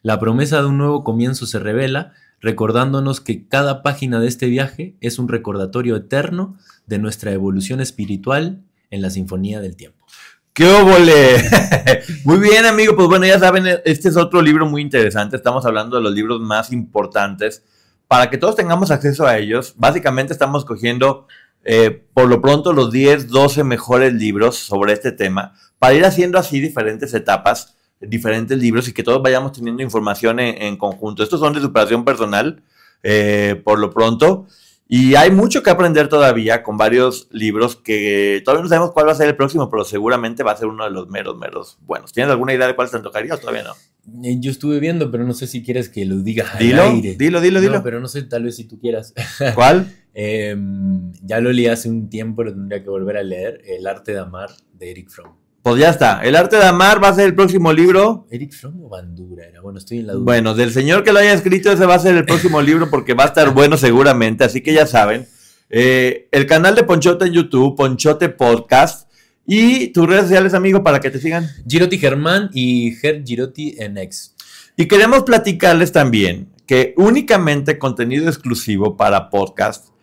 La 0.02 0.18
promesa 0.20 0.60
de 0.60 0.66
un 0.66 0.78
nuevo 0.78 1.04
comienzo 1.04 1.46
se 1.46 1.58
revela, 1.58 2.12
recordándonos 2.40 3.20
que 3.20 3.48
cada 3.48 3.82
página 3.82 4.20
de 4.20 4.28
este 4.28 4.46
viaje 4.46 4.96
es 5.00 5.18
un 5.18 5.28
recordatorio 5.28 5.96
eterno 5.96 6.56
de 6.86 6.98
nuestra 6.98 7.32
evolución 7.32 7.80
espiritual 7.80 8.62
en 8.90 9.00
la 9.00 9.10
Sinfonía 9.10 9.60
del 9.60 9.76
Tiempo. 9.76 10.04
¡Qué 10.52 10.66
óvole! 10.68 11.42
muy 12.24 12.38
bien, 12.38 12.64
amigo. 12.64 12.94
Pues 12.94 13.08
bueno, 13.08 13.26
ya 13.26 13.40
saben, 13.40 13.66
este 13.84 14.08
es 14.08 14.16
otro 14.16 14.40
libro 14.40 14.66
muy 14.66 14.82
interesante. 14.82 15.36
Estamos 15.36 15.66
hablando 15.66 15.96
de 15.96 16.02
los 16.02 16.12
libros 16.12 16.40
más 16.40 16.70
importantes. 16.70 17.64
Para 18.06 18.30
que 18.30 18.38
todos 18.38 18.54
tengamos 18.54 18.92
acceso 18.92 19.26
a 19.26 19.36
ellos, 19.38 19.74
básicamente 19.78 20.32
estamos 20.32 20.64
cogiendo 20.64 21.26
eh, 21.64 22.04
por 22.12 22.28
lo 22.28 22.40
pronto 22.40 22.72
los 22.72 22.92
10, 22.92 23.28
12 23.28 23.64
mejores 23.64 24.12
libros 24.12 24.56
sobre 24.56 24.92
este 24.92 25.12
tema, 25.12 25.54
para 25.78 25.94
ir 25.94 26.04
haciendo 26.04 26.38
así 26.38 26.60
diferentes 26.60 27.14
etapas, 27.14 27.74
diferentes 28.00 28.58
libros 28.58 28.88
y 28.88 28.92
que 28.92 29.02
todos 29.02 29.22
vayamos 29.22 29.52
teniendo 29.52 29.82
información 29.82 30.40
en, 30.40 30.76
conjunto. 30.76 31.22
Estos 31.22 31.40
son 31.40 31.54
de 31.54 31.60
superación 31.60 32.04
personal, 32.04 32.62
eh, 33.02 33.60
por 33.64 33.78
lo 33.78 33.90
pronto. 33.90 34.46
Y 34.86 35.14
hay 35.14 35.30
mucho 35.30 35.62
que 35.62 35.70
aprender 35.70 36.08
todavía 36.08 36.62
con 36.62 36.76
varios 36.76 37.28
libros 37.30 37.74
que 37.76 38.42
todavía 38.44 38.62
no 38.62 38.68
sabemos 38.68 38.92
cuál 38.92 39.08
va 39.08 39.12
a 39.12 39.14
ser 39.14 39.28
el 39.28 39.36
próximo, 39.36 39.70
pero 39.70 39.84
seguramente 39.84 40.42
va 40.42 40.52
a 40.52 40.56
ser 40.56 40.66
uno 40.66 40.84
de 40.84 40.90
los 40.90 41.08
meros, 41.08 41.38
meros 41.38 41.78
buenos. 41.80 42.12
¿Tienes 42.12 42.30
alguna 42.30 42.52
idea 42.52 42.66
de 42.66 42.76
cuál 42.76 42.90
te 42.90 42.98
tocaría 42.98 43.34
o 43.34 43.38
todavía 43.38 43.62
no? 43.62 43.74
Eh, 44.22 44.36
yo 44.38 44.50
estuve 44.50 44.80
viendo, 44.80 45.10
pero 45.10 45.24
no 45.24 45.32
sé 45.32 45.46
si 45.46 45.62
quieres 45.62 45.88
que 45.88 46.04
lo 46.04 46.16
diga 46.16 46.44
dilo, 46.58 46.82
aire. 46.82 47.14
Dilo, 47.14 47.40
dilo, 47.40 47.62
dilo. 47.62 47.82
pero 47.82 47.98
no 47.98 48.08
sé, 48.08 48.22
tal 48.24 48.44
vez 48.44 48.56
si 48.56 48.64
tú 48.64 48.78
quieras. 48.78 49.14
¿Cuál? 49.54 49.90
Em, 50.14 51.12
ya 51.22 51.40
lo 51.40 51.52
leí 51.52 51.66
hace 51.66 51.88
un 51.88 52.08
tiempo, 52.08 52.44
lo 52.44 52.52
tendría 52.52 52.82
que 52.82 52.88
volver 52.88 53.16
a 53.16 53.22
leer. 53.22 53.60
El 53.66 53.86
arte 53.86 54.12
de 54.12 54.20
amar 54.20 54.50
de 54.72 54.90
Eric 54.90 55.10
Fromm. 55.10 55.34
Pues 55.62 55.78
ya 55.78 55.88
está. 55.88 56.20
El 56.22 56.36
arte 56.36 56.56
de 56.56 56.64
amar 56.64 57.02
va 57.02 57.08
a 57.08 57.14
ser 57.14 57.24
el 57.24 57.34
próximo 57.34 57.72
libro. 57.72 58.26
Eric 58.30 58.52
Fromm 58.52 58.84
o 58.84 58.88
Bandura 58.90 59.46
era. 59.46 59.62
Bueno, 59.62 59.78
estoy 59.78 60.00
en 60.00 60.06
la 60.08 60.12
duda. 60.12 60.24
Bueno, 60.24 60.54
del 60.54 60.70
señor 60.70 61.02
que 61.02 61.12
lo 61.12 61.18
haya 61.20 61.32
escrito, 61.32 61.72
ese 61.72 61.86
va 61.86 61.94
a 61.94 61.98
ser 61.98 62.14
el 62.16 62.26
próximo 62.26 62.60
libro 62.62 62.90
porque 62.90 63.14
va 63.14 63.24
a 63.24 63.28
estar 63.28 63.52
bueno 63.54 63.76
seguramente. 63.76 64.44
Así 64.44 64.60
que 64.60 64.74
ya 64.74 64.86
saben. 64.86 65.26
Eh, 65.70 66.28
el 66.32 66.46
canal 66.46 66.74
de 66.74 66.84
Ponchote 66.84 67.24
en 67.24 67.32
YouTube, 67.32 67.76
Ponchote 67.76 68.28
Podcast. 68.28 69.10
Y 69.46 69.88
tus 69.88 70.06
redes 70.06 70.24
sociales, 70.24 70.52
amigo, 70.54 70.82
para 70.82 71.00
que 71.00 71.10
te 71.10 71.18
sigan. 71.18 71.48
Giroti 71.66 71.98
Germán 71.98 72.50
y 72.52 72.92
Ger 72.96 73.24
Giroti 73.24 73.74
en 73.78 73.96
X. 73.96 74.34
Y 74.76 74.86
queremos 74.86 75.22
platicarles 75.22 75.92
también 75.92 76.50
que 76.66 76.94
únicamente 76.98 77.78
contenido 77.78 78.28
exclusivo 78.28 78.96
para 78.96 79.30
podcast 79.30 79.93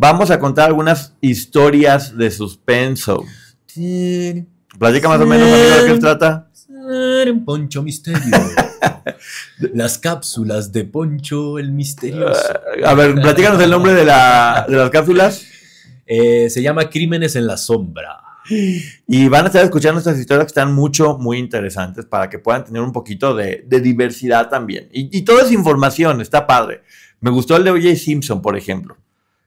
vamos 0.00 0.30
a 0.30 0.40
contar 0.40 0.68
algunas 0.68 1.12
historias 1.20 2.16
de 2.16 2.30
suspenso. 2.30 3.22
Platica 4.78 5.08
más 5.08 5.20
o 5.20 5.26
menos, 5.26 5.46
amigo, 5.46 5.76
de 5.76 5.86
qué 5.86 5.94
se 5.94 6.00
trata. 6.00 6.48
Poncho 7.44 7.82
Misterio. 7.82 8.18
las 9.74 9.98
cápsulas 9.98 10.72
de 10.72 10.84
Poncho 10.84 11.58
el 11.58 11.70
Misterioso. 11.70 12.40
Eh, 12.76 12.82
a 12.84 12.94
ver, 12.94 13.14
platícanos 13.14 13.62
el 13.62 13.70
nombre 13.70 13.92
de, 13.92 14.06
la, 14.06 14.64
de 14.66 14.76
las 14.76 14.88
cápsulas. 14.88 15.44
Eh, 16.06 16.48
se 16.48 16.62
llama 16.62 16.88
Crímenes 16.88 17.36
en 17.36 17.46
la 17.46 17.58
Sombra. 17.58 18.22
Y 19.06 19.28
van 19.28 19.44
a 19.44 19.46
estar 19.48 19.62
escuchando 19.62 19.98
estas 19.98 20.18
historias 20.18 20.46
que 20.46 20.50
están 20.50 20.72
mucho, 20.72 21.18
muy 21.18 21.38
interesantes 21.38 22.06
para 22.06 22.28
que 22.28 22.38
puedan 22.38 22.64
tener 22.64 22.80
un 22.82 22.90
poquito 22.90 23.34
de, 23.34 23.64
diversidad 23.68 24.48
también. 24.48 24.88
Y, 24.92 25.16
y 25.16 25.22
toda 25.22 25.42
esa 25.42 25.52
información, 25.52 26.20
está 26.22 26.46
padre. 26.46 26.82
Me 27.20 27.30
gustó 27.30 27.56
el 27.56 27.64
de 27.64 27.70
O.J. 27.70 27.94
Simpson, 27.96 28.40
por 28.40 28.56
ejemplo, 28.56 28.96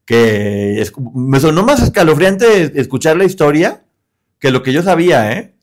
que 0.05 0.83
me 1.15 1.39
sonó 1.39 1.63
más 1.63 1.81
escalofriante 1.81 2.79
escuchar 2.79 3.17
la 3.17 3.25
historia 3.25 3.83
que 4.39 4.51
lo 4.51 4.61
que 4.61 4.73
yo 4.73 4.83
sabía, 4.83 5.31
¿eh? 5.39 5.53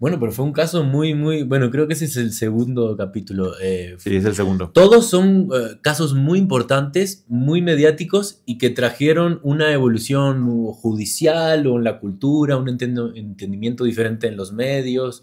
Bueno, 0.00 0.18
pero 0.18 0.32
fue 0.32 0.44
un 0.44 0.52
caso 0.52 0.82
muy, 0.82 1.14
muy. 1.14 1.44
Bueno, 1.44 1.70
creo 1.70 1.86
que 1.86 1.94
ese 1.94 2.06
es 2.06 2.16
el 2.16 2.32
segundo 2.32 2.96
capítulo. 2.96 3.52
Eh, 3.62 3.94
sí, 3.98 4.16
es 4.16 4.24
el 4.24 4.34
segundo. 4.34 4.70
Todos 4.70 5.08
son 5.08 5.48
eh, 5.54 5.78
casos 5.80 6.14
muy 6.14 6.40
importantes, 6.40 7.24
muy 7.28 7.62
mediáticos 7.62 8.42
y 8.44 8.58
que 8.58 8.70
trajeron 8.70 9.38
una 9.44 9.72
evolución 9.72 10.44
judicial 10.72 11.66
o 11.68 11.78
en 11.78 11.84
la 11.84 12.00
cultura, 12.00 12.56
un 12.56 12.68
entendimiento 12.68 13.84
diferente 13.84 14.26
en 14.26 14.36
los 14.36 14.52
medios. 14.52 15.22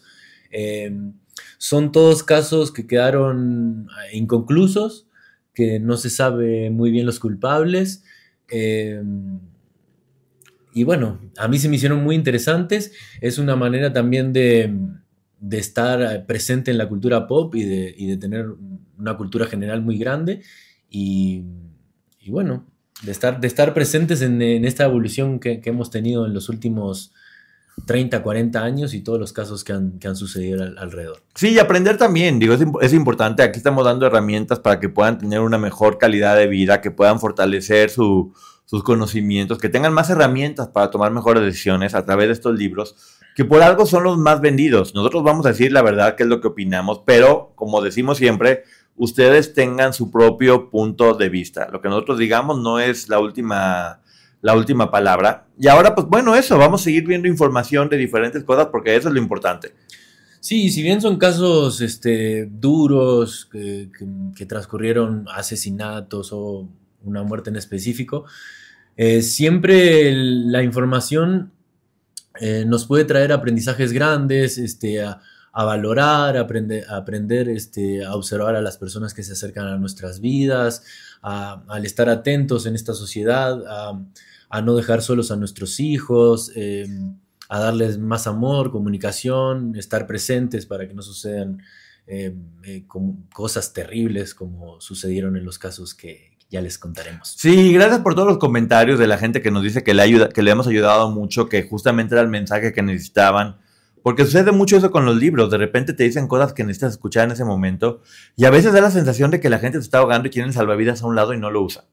Em, 0.49 1.13
son 1.57 1.91
todos 1.91 2.23
casos 2.23 2.71
que 2.71 2.87
quedaron 2.87 3.87
eh, 3.89 4.17
inconclusos, 4.17 5.07
que 5.53 5.79
no 5.79 5.97
se 5.97 6.09
sabe 6.09 6.69
muy 6.69 6.91
bien 6.91 7.05
los 7.05 7.19
culpables. 7.19 8.03
Em, 8.51 9.39
y 10.73 10.83
bueno, 10.83 11.19
a 11.37 11.47
mí 11.47 11.57
se 11.57 11.69
me 11.69 11.75
hicieron 11.77 12.03
muy 12.03 12.15
interesantes. 12.15 12.91
Es 13.21 13.37
una 13.37 13.55
manera 13.55 13.91
también 13.93 14.33
de, 14.33 14.73
estar 15.51 16.25
presente 16.25 16.71
en 16.71 16.77
la 16.77 16.87
cultura 16.87 17.27
pop 17.27 17.55
y 17.55 17.63
de, 17.63 18.17
tener 18.17 18.47
una 18.97 19.17
cultura 19.17 19.47
general 19.47 19.81
muy 19.81 19.97
grande. 19.97 20.41
Y, 20.89 21.43
bueno, 22.27 22.65
de 23.03 23.11
estar, 23.11 23.39
de 23.41 23.47
estar 23.47 23.73
presentes 23.73 24.21
en, 24.21 24.41
esta 24.41 24.85
evolución 24.85 25.39
que, 25.39 25.61
hemos 25.65 25.89
tenido 25.89 26.25
en 26.25 26.33
los 26.33 26.49
últimos 26.49 27.13
30, 27.85 28.21
40 28.21 28.63
años 28.63 28.93
y 28.93 29.01
todos 29.01 29.19
los 29.19 29.33
casos 29.33 29.63
que 29.63 29.73
han, 29.73 30.15
sucedido 30.15 30.63
alrededor. 30.77 31.21
Sí, 31.35 31.49
y 31.49 31.59
aprender 31.59 31.97
también, 31.97 32.39
digo, 32.39 32.55
es, 32.81 32.93
importante. 32.93 33.43
Aquí 33.43 33.57
estamos 33.57 33.85
dando 33.85 34.05
herramientas 34.05 34.59
para 34.59 34.79
que 34.79 34.89
puedan 34.89 35.17
tener 35.17 35.39
una 35.39 35.57
mejor 35.57 35.97
calidad 35.97 36.35
de 36.35 36.47
vida, 36.47 36.81
que 36.81 36.91
puedan 36.91 37.19
fortalecer 37.19 37.89
su, 37.89 38.33
sus 38.65 38.83
conocimientos, 38.83 39.57
que 39.57 39.69
tengan 39.69 39.93
más 39.93 40.09
herramientas 40.09 40.67
para 40.67 40.91
tomar 40.91 41.11
mejores 41.11 41.43
decisiones 41.43 41.95
a 41.95 42.05
través 42.05 42.27
de 42.27 42.33
estos 42.33 42.57
libros, 42.57 42.95
que 43.35 43.45
por 43.45 43.61
algo 43.61 43.85
son 43.85 44.03
los 44.03 44.17
más 44.17 44.41
vendidos. 44.41 44.93
Nosotros 44.93 45.23
vamos 45.23 45.45
a 45.45 45.49
decir 45.49 45.71
la 45.71 45.81
verdad, 45.81 46.15
qué 46.15 46.23
es 46.23 46.29
lo 46.29 46.41
que 46.41 46.49
opinamos, 46.49 47.01
pero 47.05 47.53
como 47.55 47.81
decimos 47.81 48.17
siempre, 48.17 48.63
ustedes 48.95 49.53
tengan 49.53 49.93
su 49.93 50.11
propio 50.11 50.69
punto 50.69 51.15
de 51.15 51.29
vista. 51.29 51.69
Lo 51.71 51.81
que 51.81 51.89
nosotros 51.89 52.19
digamos 52.19 52.59
no 52.59 52.79
es 52.79 53.09
la 53.09 53.19
última 53.19 54.00
la 54.41 54.55
última 54.55 54.91
palabra. 54.91 55.47
Y 55.57 55.67
ahora, 55.67 55.93
pues 55.95 56.07
bueno, 56.07 56.35
eso, 56.35 56.57
vamos 56.57 56.81
a 56.81 56.83
seguir 56.85 57.05
viendo 57.05 57.27
información 57.27 57.89
de 57.89 57.97
diferentes 57.97 58.43
cosas 58.43 58.67
porque 58.71 58.95
eso 58.95 59.07
es 59.07 59.13
lo 59.13 59.19
importante. 59.19 59.73
Sí, 60.39 60.71
si 60.71 60.81
bien 60.81 61.01
son 61.01 61.17
casos 61.17 61.81
este, 61.81 62.47
duros, 62.51 63.47
que, 63.51 63.89
que 64.35 64.45
transcurrieron 64.45 65.27
asesinatos 65.33 66.31
o 66.33 66.67
una 67.03 67.23
muerte 67.23 67.51
en 67.51 67.57
específico, 67.57 68.25
eh, 68.97 69.21
siempre 69.21 70.11
la 70.13 70.63
información 70.63 71.51
eh, 72.39 72.65
nos 72.65 72.85
puede 72.85 73.05
traer 73.05 73.31
aprendizajes 73.31 73.93
grandes, 73.93 74.57
este, 74.57 75.01
a, 75.03 75.19
valorar, 75.53 76.37
a 76.37 76.41
aprender, 76.41 76.85
a, 76.89 76.97
aprender 76.97 77.49
este, 77.49 78.05
a 78.05 78.15
observar 78.15 78.55
a 78.55 78.61
las 78.61 78.77
personas 78.77 79.13
que 79.13 79.23
se 79.23 79.33
acercan 79.33 79.67
a 79.67 79.77
nuestras 79.77 80.19
vidas, 80.21 80.83
al 81.21 81.85
estar 81.85 82.09
atentos 82.09 82.65
en 82.65 82.75
esta 82.75 82.93
sociedad, 82.93 83.61
a, 83.67 83.99
no 84.59 84.75
dejar 84.75 85.01
solos 85.01 85.31
a 85.31 85.37
nuestros 85.37 85.79
hijos, 85.79 86.51
em, 86.55 87.15
a 87.47 87.59
darles 87.59 87.97
más 87.97 88.27
amor, 88.27 88.71
comunicación, 88.71 89.75
estar 89.77 90.07
presentes 90.07 90.65
para 90.65 90.87
que 90.87 90.93
no 90.93 91.01
sucedan 91.01 91.61
em, 92.07 92.35
eh, 92.63 92.85
cosas 93.31 93.71
terribles 93.71 94.33
como 94.35 94.81
sucedieron 94.81 95.37
en 95.37 95.45
los 95.45 95.57
casos 95.57 95.93
que, 95.93 96.31
ya 96.51 96.61
les 96.61 96.77
contaremos. 96.77 97.29
Sí, 97.37 97.73
gracias 97.73 98.01
por 98.01 98.13
todos 98.13 98.27
los 98.27 98.37
comentarios 98.37 98.99
de 98.99 99.07
la 99.07 99.17
gente 99.17 99.41
que 99.41 99.51
nos 99.51 99.63
dice 99.63 99.83
que 99.83 99.93
le, 99.93 100.01
ayuda, 100.01 100.29
que 100.29 100.43
le 100.43 100.51
hemos 100.51 100.67
ayudado 100.67 101.09
mucho, 101.09 101.47
que 101.47 101.63
justamente 101.63 102.13
era 102.13 102.21
el 102.21 102.27
mensaje 102.27 102.73
que 102.73 102.81
necesitaban. 102.81 103.57
Porque 104.03 104.25
sucede 104.25 104.51
mucho 104.51 104.75
eso 104.75 104.91
con 104.91 105.05
los 105.05 105.15
libros. 105.15 105.49
De 105.49 105.57
repente 105.57 105.93
te 105.93 106.03
dicen 106.03 106.27
cosas 106.27 106.53
que 106.53 106.63
necesitas 106.63 106.93
escuchar 106.93 107.25
en 107.25 107.31
ese 107.31 107.45
momento. 107.45 108.01
Y 108.35 108.45
a 108.45 108.49
veces 108.49 108.73
da 108.73 108.81
la 108.81 108.91
sensación 108.91 109.31
de 109.31 109.39
que 109.39 109.49
la 109.49 109.59
gente 109.59 109.77
se 109.77 109.83
está 109.83 109.99
ahogando 109.99 110.27
y 110.27 110.31
quieren 110.31 110.51
salvavidas 110.51 111.01
a 111.01 111.07
un 111.07 111.15
lado 111.15 111.33
y 111.33 111.39
no 111.39 111.51
lo 111.51 111.61
usa. 111.61 111.85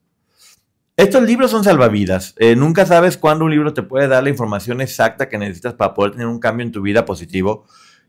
Estos 0.99 1.23
libros 1.23 1.53
son 1.53 1.63
salvavidas. 1.63 2.35
Eh, 2.39 2.57
nunca 2.57 2.85
sabes 2.85 3.17
cuándo 3.17 3.45
un 3.45 3.53
libro 3.53 3.73
te 3.73 3.85
puede 3.85 4.09
dar 4.09 4.25
la 4.25 4.31
información 4.31 4.81
exacta 4.81 5.29
que 5.29 5.39
necesitas 5.39 5.75
para 5.75 5.95
poder 5.95 6.11
tener 6.11 6.27
un 6.27 6.41
cambio 6.41 6.67
en 6.67 6.73
tu 6.73 6.83
vida 6.83 7.05
positivo. 7.05 7.67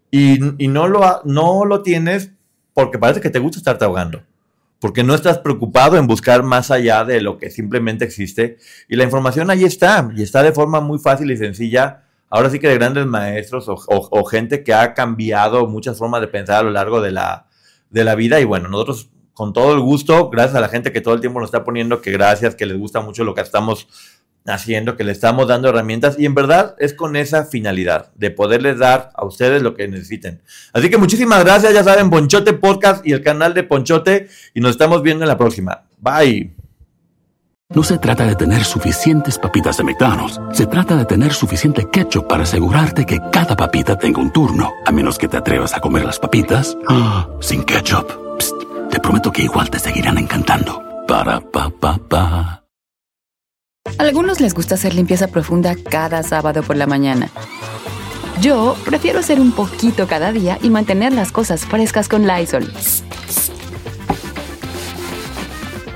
Y, 0.09 0.39
no, 0.39 0.87
lo, 0.87 1.21
no 1.23 1.65
lo 1.65 1.83
tienes 1.83 2.31
porque 2.73 2.97
parece 2.97 3.21
que 3.21 3.29
te 3.29 3.37
gusta 3.37 3.59
estarte 3.59 3.85
ahogando 3.85 4.23
porque 4.79 5.03
no 5.03 5.13
estás 5.13 5.37
preocupado 5.37 5.97
en 5.97 6.07
buscar 6.07 6.41
más 6.41 6.71
allá 6.71 7.03
de 7.05 7.21
lo 7.21 7.37
que 7.37 7.51
simplemente 7.51 8.05
existe. 8.05 8.57
Y 8.87 8.95
la 8.95 9.03
información 9.03 9.51
ahí 9.51 9.65
está, 9.65 10.09
y 10.15 10.23
está 10.23 10.41
de 10.41 10.51
forma 10.51 10.79
muy 10.79 10.97
fácil 10.97 11.29
y 11.29 11.37
sencilla. 11.37 12.05
Ahora 12.27 12.49
sí 12.49 12.57
que 12.57 12.69
de 12.69 12.75
grandes 12.75 13.05
maestros 13.05 13.65
o, 13.67 14.23
gente 14.25 14.63
que 14.63 14.73
ha 14.73 14.95
cambiado 14.95 15.67
muchas 15.67 15.99
formas 15.99 16.21
de 16.21 16.27
pensar 16.27 16.61
a 16.61 16.63
lo 16.63 16.71
largo 16.71 17.01
de 17.01 17.11
la, 17.11 17.45
de 17.91 18.03
la 18.03 18.15
vida. 18.15 18.39
Y 18.39 18.45
bueno, 18.45 18.67
nosotros 18.67 19.11
con 19.39 19.53
todo 19.53 19.73
el 19.73 19.79
gusto, 19.79 20.29
gracias 20.29 20.57
a 20.57 20.59
la 20.59 20.67
gente 20.67 20.91
que 20.91 20.99
todo 20.99 21.13
el 21.13 21.21
tiempo 21.21 21.39
nos 21.39 21.47
está 21.47 21.63
poniendo 21.63 22.01
que 22.01 22.11
gracias, 22.11 22.55
que 22.55 22.65
les 22.65 22.77
gusta 22.77 22.99
mucho 22.99 23.23
lo 23.23 23.33
que 23.33 23.39
estamos 23.39 23.87
haciendo, 24.45 24.97
que 24.97 25.05
le 25.05 25.13
estamos 25.13 25.47
dando 25.47 25.69
herramientas 25.69 26.19
y 26.19 26.25
en 26.25 26.35
verdad 26.35 26.75
es 26.77 26.93
con 26.93 27.15
esa 27.15 27.45
finalidad 27.45 28.11
de 28.15 28.31
poderles 28.31 28.79
dar 28.79 29.11
a 29.15 29.23
ustedes 29.23 29.61
lo 29.61 29.75
que 29.75 29.87
necesiten. 29.87 30.41
Así 30.73 30.89
que 30.89 30.97
muchísimas 30.97 31.41
gracias, 31.45 31.73
ya 31.73 31.85
saben, 31.85 32.09
Ponchote 32.09 32.51
Podcast 32.51 33.07
y 33.07 33.13
el 33.13 33.23
canal 33.23 33.53
de 33.53 33.63
Ponchote 33.63 34.27
y 34.53 34.59
nos 34.59 34.71
estamos 34.71 35.03
viendo 35.03 35.23
en 35.23 35.29
la 35.29 35.37
próxima. 35.37 35.85
Bye. 35.99 36.53
No 37.69 37.83
se 37.83 37.97
trata 37.97 38.25
de 38.25 38.35
tener 38.35 38.65
suficientes 38.65 39.39
papitas 39.39 39.77
de 39.77 39.85
McDonald's, 39.85 40.37
se 40.51 40.65
trata 40.65 40.97
de 40.97 41.05
tener 41.05 41.31
suficiente 41.31 41.87
ketchup 41.89 42.27
para 42.27 42.43
asegurarte 42.43 43.05
que 43.05 43.21
cada 43.31 43.55
papita 43.55 43.97
tenga 43.97 44.19
un 44.19 44.33
turno, 44.33 44.73
a 44.85 44.91
menos 44.91 45.17
que 45.17 45.29
te 45.29 45.37
atrevas 45.37 45.73
a 45.73 45.79
comer 45.79 46.03
las 46.03 46.19
papitas 46.19 46.77
ah, 46.89 47.29
sin 47.39 47.63
ketchup. 47.63 48.27
Te 48.89 48.99
prometo 48.99 49.31
que 49.31 49.43
igual 49.43 49.69
te 49.69 49.79
seguirán 49.79 50.17
encantando. 50.17 50.83
Para 51.07 51.39
pa 51.39 51.69
pa 51.69 51.97
pa. 51.97 52.63
Algunos 53.97 54.39
les 54.39 54.53
gusta 54.53 54.75
hacer 54.75 54.93
limpieza 54.93 55.27
profunda 55.27 55.75
cada 55.75 56.21
sábado 56.23 56.63
por 56.63 56.77
la 56.77 56.85
mañana. 56.85 57.29
Yo 58.41 58.75
prefiero 58.85 59.19
hacer 59.19 59.39
un 59.41 59.51
poquito 59.51 60.07
cada 60.07 60.31
día 60.31 60.57
y 60.61 60.69
mantener 60.69 61.11
las 61.13 61.31
cosas 61.31 61.65
frescas 61.65 62.07
con 62.07 62.25
Lysol. 62.25 62.71